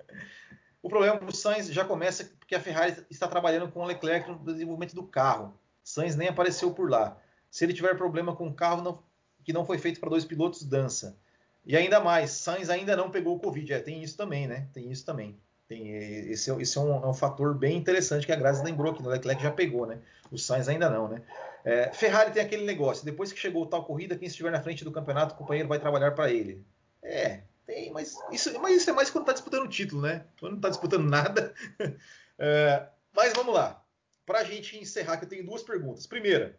o 0.82 0.88
problema 0.88 1.18
do 1.20 1.34
Sainz 1.34 1.68
já 1.68 1.84
começa 1.84 2.24
porque 2.38 2.56
a 2.56 2.60
Ferrari 2.60 3.06
está 3.08 3.28
trabalhando 3.28 3.70
com 3.70 3.80
o 3.80 3.84
Leclerc 3.84 4.28
no 4.28 4.38
desenvolvimento 4.38 4.94
do 4.94 5.04
carro. 5.04 5.54
Sainz 5.84 6.16
nem 6.16 6.28
apareceu 6.28 6.72
por 6.72 6.90
lá. 6.90 7.16
Se 7.50 7.64
ele 7.64 7.72
tiver 7.72 7.96
problema 7.96 8.34
com 8.34 8.48
o 8.48 8.54
carro 8.54 8.82
não, 8.82 9.02
que 9.44 9.52
não 9.52 9.64
foi 9.64 9.78
feito 9.78 10.00
para 10.00 10.10
dois 10.10 10.24
pilotos, 10.24 10.64
dança. 10.64 11.16
E 11.64 11.76
ainda 11.76 12.00
mais, 12.00 12.32
Sainz 12.32 12.68
ainda 12.68 12.96
não 12.96 13.10
pegou 13.10 13.36
o 13.36 13.40
Covid. 13.40 13.72
É, 13.72 13.80
tem 13.80 14.02
isso 14.02 14.16
também, 14.16 14.48
né? 14.48 14.68
Tem 14.72 14.90
isso 14.90 15.06
também. 15.06 15.38
Tem, 15.72 15.88
esse 16.30 16.50
é, 16.50 16.60
esse 16.60 16.76
é, 16.76 16.80
um, 16.82 17.02
é 17.02 17.06
um 17.06 17.14
fator 17.14 17.54
bem 17.54 17.78
interessante 17.78 18.26
que 18.26 18.32
a 18.32 18.36
Grazi 18.36 18.62
lembrou 18.62 18.92
que 18.92 19.02
o 19.02 19.08
Leclerc 19.08 19.42
já 19.42 19.50
pegou, 19.50 19.86
né? 19.86 19.98
O 20.30 20.36
Sainz 20.36 20.68
ainda 20.68 20.90
não, 20.90 21.08
né? 21.08 21.22
É, 21.64 21.90
Ferrari 21.92 22.30
tem 22.30 22.42
aquele 22.42 22.66
negócio, 22.66 23.06
depois 23.06 23.32
que 23.32 23.40
chegou 23.40 23.64
tal 23.64 23.84
corrida, 23.84 24.16
quem 24.16 24.28
estiver 24.28 24.52
na 24.52 24.60
frente 24.60 24.84
do 24.84 24.92
campeonato, 24.92 25.34
o 25.34 25.38
companheiro 25.38 25.68
vai 25.68 25.78
trabalhar 25.78 26.10
para 26.10 26.30
ele. 26.30 26.62
É, 27.02 27.40
tem, 27.64 27.90
mas 27.90 28.18
isso, 28.30 28.60
mas 28.60 28.76
isso 28.76 28.90
é 28.90 28.92
mais 28.92 29.08
quando 29.08 29.22
está 29.22 29.32
disputando 29.32 29.64
o 29.64 29.68
título, 29.68 30.02
né? 30.02 30.26
Quando 30.38 30.52
não 30.52 30.58
está 30.58 30.68
disputando 30.68 31.08
nada. 31.08 31.54
É, 32.38 32.88
mas 33.14 33.34
vamos 33.34 33.54
lá. 33.54 33.84
Para 34.26 34.40
a 34.40 34.44
gente 34.44 34.76
encerrar, 34.76 35.18
que 35.18 35.26
eu 35.26 35.28
tenho 35.28 35.46
duas 35.46 35.62
perguntas. 35.62 36.08
Primeira, 36.08 36.58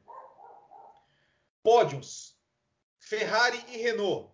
pódios. 1.61 2.37
Ferrari 2.99 3.61
e 3.69 3.77
Renault. 3.77 4.31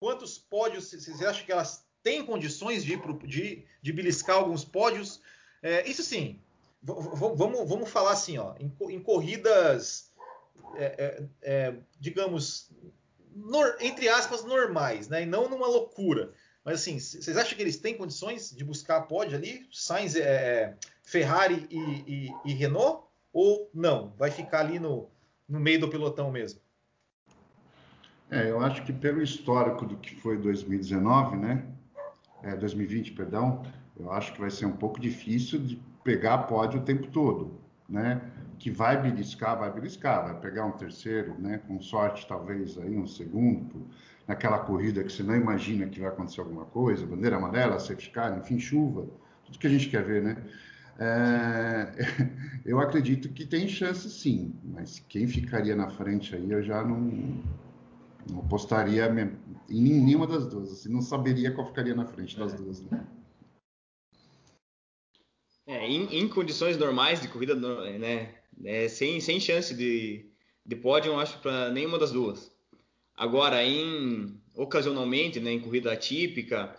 Quantos 0.00 0.38
pódios 0.38 0.88
você 0.90 1.26
acha 1.26 1.44
que 1.44 1.52
elas 1.52 1.87
têm 2.02 2.24
condições 2.24 2.84
de, 2.84 2.96
de, 3.24 3.64
de 3.82 3.92
beliscar 3.92 4.36
alguns 4.36 4.64
pódios? 4.64 5.20
É, 5.62 5.88
isso 5.88 6.02
sim, 6.02 6.38
vamos, 6.82 7.68
vamos 7.68 7.90
falar 7.90 8.12
assim, 8.12 8.38
ó, 8.38 8.54
em, 8.58 8.72
em 8.92 9.00
corridas, 9.00 10.10
é, 10.74 10.84
é, 10.84 11.22
é, 11.42 11.74
digamos, 11.98 12.70
nor, 13.34 13.76
entre 13.80 14.08
aspas, 14.08 14.44
normais, 14.44 15.08
né? 15.08 15.22
E 15.22 15.26
não 15.26 15.48
numa 15.48 15.66
loucura. 15.66 16.32
Mas 16.64 16.80
assim, 16.80 16.98
vocês 16.98 17.36
acham 17.36 17.56
que 17.56 17.62
eles 17.62 17.78
têm 17.78 17.96
condições 17.96 18.54
de 18.54 18.64
buscar 18.64 19.02
pódio 19.02 19.36
ali? 19.36 19.66
Sainz, 19.72 20.14
é, 20.16 20.20
é, 20.20 20.76
Ferrari 21.02 21.66
e, 21.70 21.78
e, 21.78 22.32
e, 22.44 22.52
Renault? 22.52 23.04
Ou 23.32 23.70
não? 23.72 24.12
Vai 24.18 24.30
ficar 24.30 24.60
ali 24.60 24.78
no, 24.78 25.08
no 25.48 25.60
meio 25.60 25.80
do 25.80 25.88
pelotão 25.88 26.30
mesmo? 26.30 26.60
É, 28.30 28.50
eu 28.50 28.60
acho 28.60 28.84
que 28.84 28.92
pelo 28.92 29.22
histórico 29.22 29.86
do 29.86 29.96
que 29.96 30.14
foi 30.16 30.36
2019, 30.36 31.36
né? 31.36 31.64
É, 32.42 32.54
2020, 32.54 33.12
perdão, 33.12 33.62
eu 33.98 34.12
acho 34.12 34.32
que 34.32 34.40
vai 34.40 34.50
ser 34.50 34.66
um 34.66 34.76
pouco 34.76 35.00
difícil 35.00 35.58
de 35.58 35.80
pegar 36.04 36.38
pódio 36.38 36.80
o 36.80 36.84
tempo 36.84 37.08
todo, 37.08 37.60
né? 37.88 38.20
Que 38.58 38.70
vai 38.70 39.00
beliscar, 39.00 39.58
vai 39.58 39.72
beliscar, 39.72 40.24
vai 40.24 40.40
pegar 40.40 40.64
um 40.64 40.72
terceiro, 40.72 41.34
né? 41.38 41.58
Com 41.66 41.80
sorte, 41.80 42.26
talvez 42.26 42.78
aí 42.78 42.96
um 42.96 43.06
segundo, 43.06 43.88
naquela 44.26 44.58
corrida 44.60 45.02
que 45.02 45.12
você 45.12 45.22
não 45.22 45.34
imagina 45.34 45.86
que 45.86 46.00
vai 46.00 46.08
acontecer 46.10 46.40
alguma 46.40 46.64
coisa, 46.64 47.06
bandeira 47.06 47.36
amarela, 47.36 47.78
safety 47.80 48.10
car, 48.10 48.38
enfim, 48.38 48.58
chuva, 48.58 49.06
tudo 49.44 49.58
que 49.58 49.66
a 49.66 49.70
gente 49.70 49.88
quer 49.88 50.04
ver, 50.04 50.22
né? 50.22 50.36
É, 50.98 51.92
eu 52.66 52.80
acredito 52.80 53.28
que 53.30 53.46
tem 53.46 53.68
chance 53.68 54.08
sim, 54.10 54.54
mas 54.64 54.98
quem 55.08 55.26
ficaria 55.26 55.74
na 55.74 55.88
frente 55.88 56.34
aí 56.34 56.50
eu 56.50 56.62
já 56.62 56.82
não, 56.84 57.42
não 58.30 58.40
apostaria 58.40 59.08
em 59.68 59.82
nenhuma 59.82 60.26
das 60.26 60.46
duas, 60.46 60.72
assim, 60.72 60.88
não 60.88 61.02
saberia 61.02 61.52
qual 61.52 61.66
ficaria 61.66 61.94
na 61.94 62.06
frente 62.06 62.38
das 62.38 62.54
duas. 62.54 62.80
Né? 62.82 63.06
É, 65.66 65.86
em, 65.86 66.18
em, 66.18 66.28
condições 66.28 66.76
normais 66.76 67.20
de 67.20 67.28
corrida, 67.28 67.54
né, 67.54 68.34
é, 68.64 68.88
sem, 68.88 69.20
sem 69.20 69.38
chance 69.38 69.74
de, 69.74 70.30
de 70.64 70.76
pódio, 70.76 71.18
acho 71.18 71.38
para 71.40 71.70
nenhuma 71.70 71.98
das 71.98 72.10
duas. 72.10 72.50
Agora, 73.14 73.62
em 73.62 74.40
ocasionalmente, 74.54 75.40
né, 75.40 75.52
em 75.52 75.60
corrida 75.60 75.92
atípica, 75.92 76.74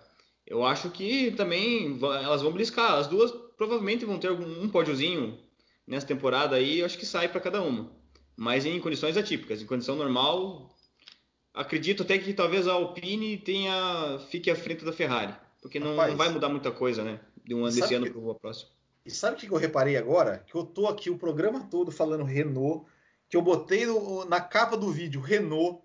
eu 0.45 0.65
acho 0.65 0.89
que 0.89 1.31
também 1.31 1.99
elas 2.01 2.41
vão 2.41 2.51
bliscar. 2.51 2.93
As 2.93 3.07
duas 3.07 3.31
provavelmente 3.55 4.05
vão 4.05 4.17
ter 4.17 4.29
algum, 4.29 4.63
um 4.63 4.69
pódiozinho 4.69 5.37
nessa 5.85 6.07
temporada 6.07 6.55
aí, 6.55 6.79
eu 6.79 6.85
acho 6.85 6.97
que 6.97 7.05
sai 7.05 7.27
para 7.27 7.41
cada 7.41 7.61
uma. 7.61 7.91
Mas 8.35 8.65
em 8.65 8.79
condições 8.79 9.17
atípicas, 9.17 9.61
em 9.61 9.65
condição 9.65 9.95
normal, 9.95 10.75
acredito 11.53 12.03
até 12.03 12.17
que 12.17 12.33
talvez 12.33 12.67
a 12.67 12.73
Alpine 12.73 13.37
tenha 13.37 14.19
fique 14.29 14.49
à 14.49 14.55
frente 14.55 14.85
da 14.85 14.93
Ferrari, 14.93 15.35
porque 15.61 15.79
não, 15.79 15.91
Rapaz, 15.91 16.11
não 16.11 16.17
vai 16.17 16.29
mudar 16.29 16.49
muita 16.49 16.71
coisa, 16.71 17.03
né, 17.03 17.19
de 17.43 17.53
um 17.53 17.65
ano 17.65 17.75
desse 17.75 17.93
ano 17.93 18.09
para 18.09 18.19
o 18.19 18.35
próximo. 18.35 18.71
E 19.05 19.11
sabe 19.11 19.35
o 19.35 19.39
que 19.39 19.49
eu 19.49 19.57
reparei 19.57 19.97
agora? 19.97 20.43
Que 20.45 20.55
eu 20.55 20.63
tô 20.63 20.87
aqui 20.87 21.09
o 21.09 21.17
programa 21.17 21.67
todo 21.69 21.91
falando 21.91 22.23
Renault, 22.23 22.85
que 23.27 23.37
eu 23.37 23.41
botei 23.41 23.85
no, 23.85 24.25
na 24.25 24.41
capa 24.41 24.77
do 24.77 24.91
vídeo 24.91 25.21
Renault, 25.21 25.81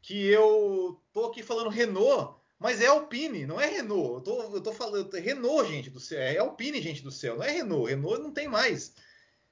que 0.00 0.26
eu 0.26 1.00
tô 1.12 1.26
aqui 1.26 1.42
falando 1.42 1.68
Renault, 1.68 2.36
mas 2.58 2.80
é 2.80 2.86
Alpine, 2.86 3.44
não 3.44 3.60
é 3.60 3.66
Renault. 3.66 4.14
Eu 4.14 4.20
tô, 4.20 4.42
eu 4.54 4.60
tô 4.60 4.72
falando 4.72 5.12
Renault, 5.12 5.68
gente 5.68 5.90
do 5.90 6.00
céu. 6.00 6.18
É 6.18 6.38
Alpine, 6.38 6.80
gente 6.80 7.02
do 7.02 7.10
céu, 7.10 7.36
não 7.36 7.44
é 7.44 7.50
Renault. 7.50 7.90
Renault 7.90 8.22
não 8.22 8.32
tem 8.32 8.48
mais. 8.48 8.94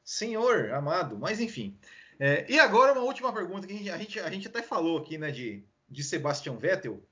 Senhor 0.02 0.70
amado, 0.70 1.18
mas 1.18 1.40
enfim. 1.40 1.76
É, 2.18 2.50
e 2.50 2.58
agora 2.58 2.92
uma 2.92 3.02
última 3.02 3.32
pergunta 3.32 3.66
que 3.66 3.90
a 3.90 3.98
gente, 3.98 4.20
a 4.20 4.30
gente, 4.30 4.48
até 4.48 4.62
falou 4.62 4.98
aqui, 4.98 5.18
né, 5.18 5.30
de, 5.30 5.64
de 5.88 6.02
Sebastian 6.02 6.56
Vettel. 6.56 7.02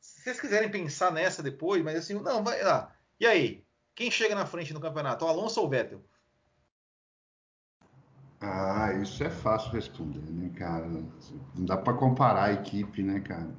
Se 0.00 0.22
vocês 0.22 0.40
quiserem 0.40 0.70
pensar 0.70 1.12
nessa 1.12 1.42
depois, 1.42 1.82
mas 1.82 1.96
assim, 1.96 2.14
não, 2.14 2.42
vai 2.42 2.62
lá. 2.62 2.94
E 3.20 3.26
aí? 3.26 3.64
Quem 3.94 4.10
chega 4.10 4.34
na 4.34 4.46
frente 4.46 4.72
no 4.72 4.80
campeonato, 4.80 5.24
o 5.24 5.28
Alonso 5.28 5.60
ou 5.60 5.66
o 5.66 5.68
Vettel? 5.68 6.00
Ah, 8.40 8.92
isso 9.02 9.24
é 9.24 9.30
fácil 9.30 9.72
responder, 9.72 10.20
né, 10.20 10.50
cara? 10.56 10.86
Não 10.86 11.64
dá 11.64 11.76
para 11.76 11.94
comparar 11.94 12.44
a 12.44 12.52
equipe, 12.52 13.02
né, 13.02 13.18
cara? 13.20 13.50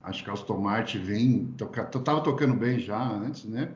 Acho 0.00 0.22
que 0.22 0.30
a 0.30 0.32
Aston 0.32 0.58
Martin 0.58 1.02
vem, 1.02 1.46
toca, 1.58 1.84
tava 1.84 2.22
tocando 2.22 2.54
bem 2.54 2.78
já 2.78 3.02
antes, 3.02 3.44
né? 3.44 3.74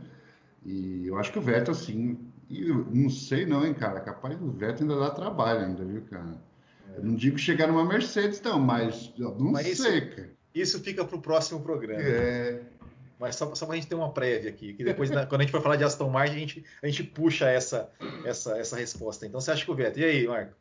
E 0.65 1.07
eu 1.07 1.19
acho 1.19 1.33
que 1.33 1.39
o 1.39 1.43
Vettel, 1.43 1.73
assim, 1.73 2.17
não 2.49 3.11
sei 3.11 3.45
não, 3.45 3.67
hein, 3.67 3.75
cara? 3.75 4.01
Capaz 4.01 4.39
do 4.39 4.53
Vettel 4.53 4.83
ainda 4.83 5.01
dá 5.01 5.11
trabalho 5.11 5.67
ainda, 5.67 5.85
viu, 5.85 6.03
cara? 6.03 6.41
Eu 6.97 7.03
não 7.03 7.15
digo 7.15 7.39
chegar 7.39 7.67
numa 7.67 7.85
Mercedes, 7.85 8.41
não, 8.41 8.59
mas 8.59 9.13
não 9.19 9.53
mas 9.53 9.67
sei, 9.67 9.99
isso, 9.99 10.11
cara. 10.11 10.31
Isso 10.55 10.81
fica 10.81 11.05
para 11.05 11.17
o 11.17 11.23
próximo 11.23 11.61
programa. 11.61 12.03
É. 12.03 12.61
Mas 13.19 13.37
só, 13.37 13.55
só 13.55 13.67
para 13.67 13.75
a 13.75 13.77
gente 13.77 13.89
ter 13.89 13.95
uma 13.95 14.13
prévia 14.13 14.51
aqui, 14.51 14.75
que 14.75 14.83
depois, 14.83 15.09
quando 15.29 15.41
a 15.41 15.43
gente 15.43 15.53
for 15.53 15.63
falar 15.63 15.77
de 15.77 15.85
Aston 15.85 16.11
Martin, 16.11 16.35
a 16.35 16.39
gente, 16.39 16.65
a 16.83 16.87
gente 16.89 17.05
puxa 17.05 17.49
essa, 17.49 17.91
essa, 18.25 18.59
essa 18.59 18.77
resposta. 18.77 19.25
Então, 19.25 19.41
você 19.41 19.53
acha 19.53 19.65
que 19.65 19.71
o 19.71 19.75
Vettel? 19.75 20.03
E 20.03 20.11
aí, 20.11 20.27
Marco? 20.27 20.55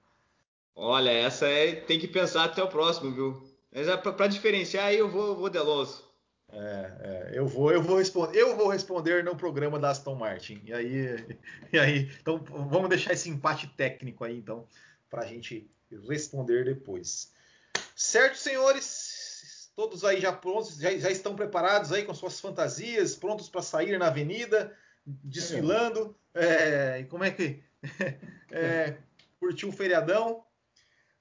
Olha, 0.76 1.10
essa 1.10 1.48
é, 1.48 1.76
tem 1.76 2.00
que 2.00 2.08
pensar 2.08 2.46
até 2.46 2.64
o 2.64 2.68
próximo, 2.68 3.12
viu? 3.12 3.44
Mas 3.74 3.88
é 3.88 3.98
para 3.98 4.28
diferenciar, 4.28 4.86
aí 4.86 4.98
eu 4.98 5.10
vou, 5.10 5.36
vou 5.36 5.50
de 5.50 5.58
Alonso. 5.58 6.10
É, 6.54 6.58
é, 7.00 7.32
eu 7.34 7.48
vou, 7.48 7.72
eu 7.72 7.82
vou 7.82 7.98
responder, 7.98 8.38
eu 8.38 8.56
vou 8.56 8.68
responder 8.68 9.24
no 9.24 9.36
programa 9.36 9.80
da 9.80 9.90
Aston 9.90 10.16
Martin. 10.16 10.62
E 10.66 10.74
aí, 10.74 11.38
e 11.72 11.80
aí, 11.80 12.12
então 12.22 12.38
vamos 12.70 12.90
deixar 12.90 13.14
esse 13.14 13.30
empate 13.30 13.68
técnico 13.76 14.24
aí, 14.24 14.38
então, 14.38 14.68
para 15.10 15.24
a 15.24 15.26
gente 15.26 15.70
responder 16.08 16.66
depois. 16.66 17.32
Certo, 17.96 18.38
senhores? 18.38 19.72
Todos 19.76 20.04
aí 20.04 20.20
já 20.20 20.34
prontos, 20.34 20.78
já, 20.78 20.96
já 20.98 21.10
estão 21.10 21.36
preparados 21.36 21.92
aí 21.92 22.04
com 22.04 22.14
suas 22.14 22.40
fantasias, 22.40 23.16
prontos 23.16 23.50
para 23.50 23.62
sair 23.62 23.98
na 23.98 24.08
avenida, 24.08 24.76
desfilando. 25.06 26.16
É, 26.34 27.06
como 27.10 27.24
é 27.24 27.32
que. 27.32 27.64
é, 28.52 28.98
curtiu 29.40 29.70
o 29.70 29.74
feriadão. 29.74 30.44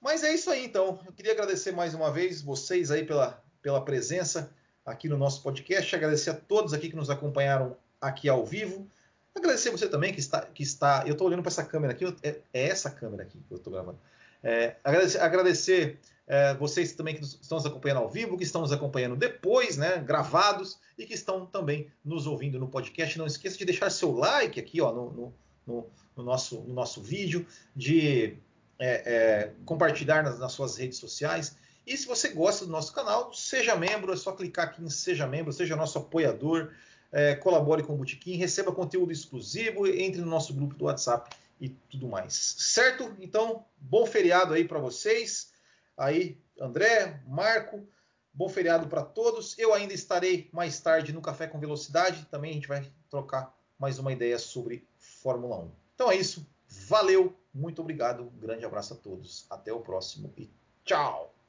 Mas 0.01 0.25
é 0.25 0.33
isso 0.33 0.51
aí, 0.51 0.65
então. 0.65 1.01
Eu 1.07 1.13
queria 1.13 1.33
agradecer 1.33 1.73
mais 1.73 1.95
uma 1.95 2.11
vez 2.11 2.41
vocês 2.41 2.91
aí 2.91 3.05
pela, 3.05 3.43
pela 3.63 3.85
presença 3.85 4.53
aqui 4.85 5.09
no 5.09 5.19
nosso 5.19 5.43
podcast. 5.43 5.95
Agradecer 5.95 6.31
a 6.31 6.35
todos 6.35 6.73
aqui 6.73 6.89
que 6.89 6.97
nos 6.97 7.11
acompanharam 7.11 7.77
aqui 8.01 8.29
ao 8.29 8.45
vivo. 8.45 8.89
Agradecer 9.35 9.71
você 9.71 9.89
também 9.89 10.13
que 10.13 10.21
está. 10.21 10.43
Que 10.43 10.63
está 10.63 11.05
eu 11.07 11.13
estou 11.13 11.27
olhando 11.27 11.43
para 11.43 11.51
essa 11.51 11.65
câmera 11.65 11.93
aqui, 11.93 12.05
é, 12.23 12.41
é, 12.53 12.69
essa 12.69 12.91
câmera 12.91 13.23
aqui 13.23 13.39
que 13.47 13.53
eu 13.53 13.59
estou 13.59 13.73
gravando. 13.73 13.99
É, 14.43 14.77
agradecer, 14.83 15.19
agradecer 15.21 16.01
é, 16.27 16.55
vocês 16.55 16.93
também 16.93 17.17
que 17.17 17.25
estão 17.25 17.59
nos 17.59 17.67
acompanhando 17.67 17.99
ao 17.99 18.09
vivo, 18.09 18.39
que 18.39 18.45
estão 18.45 18.61
nos 18.61 18.71
acompanhando 18.71 19.17
depois, 19.17 19.77
né, 19.77 19.99
gravados, 19.99 20.79
e 20.97 21.05
que 21.05 21.13
estão 21.13 21.45
também 21.45 21.89
nos 22.05 22.27
ouvindo 22.27 22.59
no 22.59 22.69
podcast. 22.69 23.19
Não 23.19 23.27
esqueça 23.27 23.59
de 23.59 23.65
deixar 23.65 23.91
seu 23.91 24.13
like 24.13 24.61
aqui 24.61 24.81
ó, 24.81 24.93
no, 24.93 25.35
no, 25.67 25.87
no 26.17 26.23
nosso, 26.23 26.61
no 26.61 26.73
nosso 26.73 27.03
vídeo, 27.03 27.45
de 27.75 28.37
é, 28.79 29.13
é, 29.13 29.53
compartilhar 29.65 30.23
nas, 30.23 30.39
nas, 30.39 30.53
suas 30.53 30.77
redes 30.77 30.99
sociais. 30.99 31.57
E 31.87 31.97
se 31.97 32.07
você 32.07 32.29
gosta 32.29 32.65
do 32.65 32.71
nosso 32.71 32.93
canal, 32.93 33.33
seja 33.35 33.75
membro, 33.75 34.13
é 34.13 34.17
só 34.17 34.33
clicar 34.33 34.67
aqui 34.67 34.83
em 34.83 34.89
Seja 34.89 35.27
Membro, 35.27 35.53
seja 35.53 35.75
nosso 35.75 35.99
apoiador, 35.99 36.71
é, 37.11 37.35
colabore 37.35 37.83
com 37.83 37.95
o 37.95 37.97
Botequim, 37.97 38.37
receba 38.37 38.71
conteúdo 38.71 39.11
exclusivo, 39.11 39.87
entre 39.87 40.21
no 40.21 40.29
nosso 40.29 40.55
grupo 40.55 40.77
do 40.77 40.85
WhatsApp 40.85 41.29
e 41.61 41.69
tudo 41.69 42.09
mais. 42.09 42.35
Certo? 42.35 43.15
Então, 43.21 43.65
bom 43.77 44.07
feriado 44.07 44.55
aí 44.55 44.67
para 44.67 44.79
vocês 44.79 45.53
aí, 45.97 46.39
André, 46.59 47.23
Marco. 47.27 47.87
Bom 48.33 48.49
feriado 48.49 48.89
para 48.89 49.03
todos. 49.03 49.59
Eu 49.59 49.75
ainda 49.75 49.93
estarei 49.93 50.49
mais 50.53 50.81
tarde 50.81 51.13
no 51.13 51.21
Café 51.21 51.47
com 51.47 51.59
Velocidade. 51.59 52.27
Também 52.31 52.53
a 52.53 52.55
gente 52.55 52.69
vai 52.69 52.91
trocar 53.11 53.55
mais 53.79 53.99
uma 53.99 54.13
ideia 54.13 54.39
sobre 54.39 54.87
Fórmula 54.99 55.59
1. 55.59 55.71
Então 55.95 56.11
é 56.11 56.17
isso. 56.17 56.47
Valeu, 56.69 57.37
muito 57.53 57.83
obrigado. 57.83 58.23
Um 58.23 58.39
grande 58.39 58.65
abraço 58.65 58.95
a 58.95 58.97
todos. 58.97 59.47
Até 59.51 59.73
o 59.73 59.81
próximo 59.81 60.33
e 60.37 60.49
Tchau! 60.85 61.40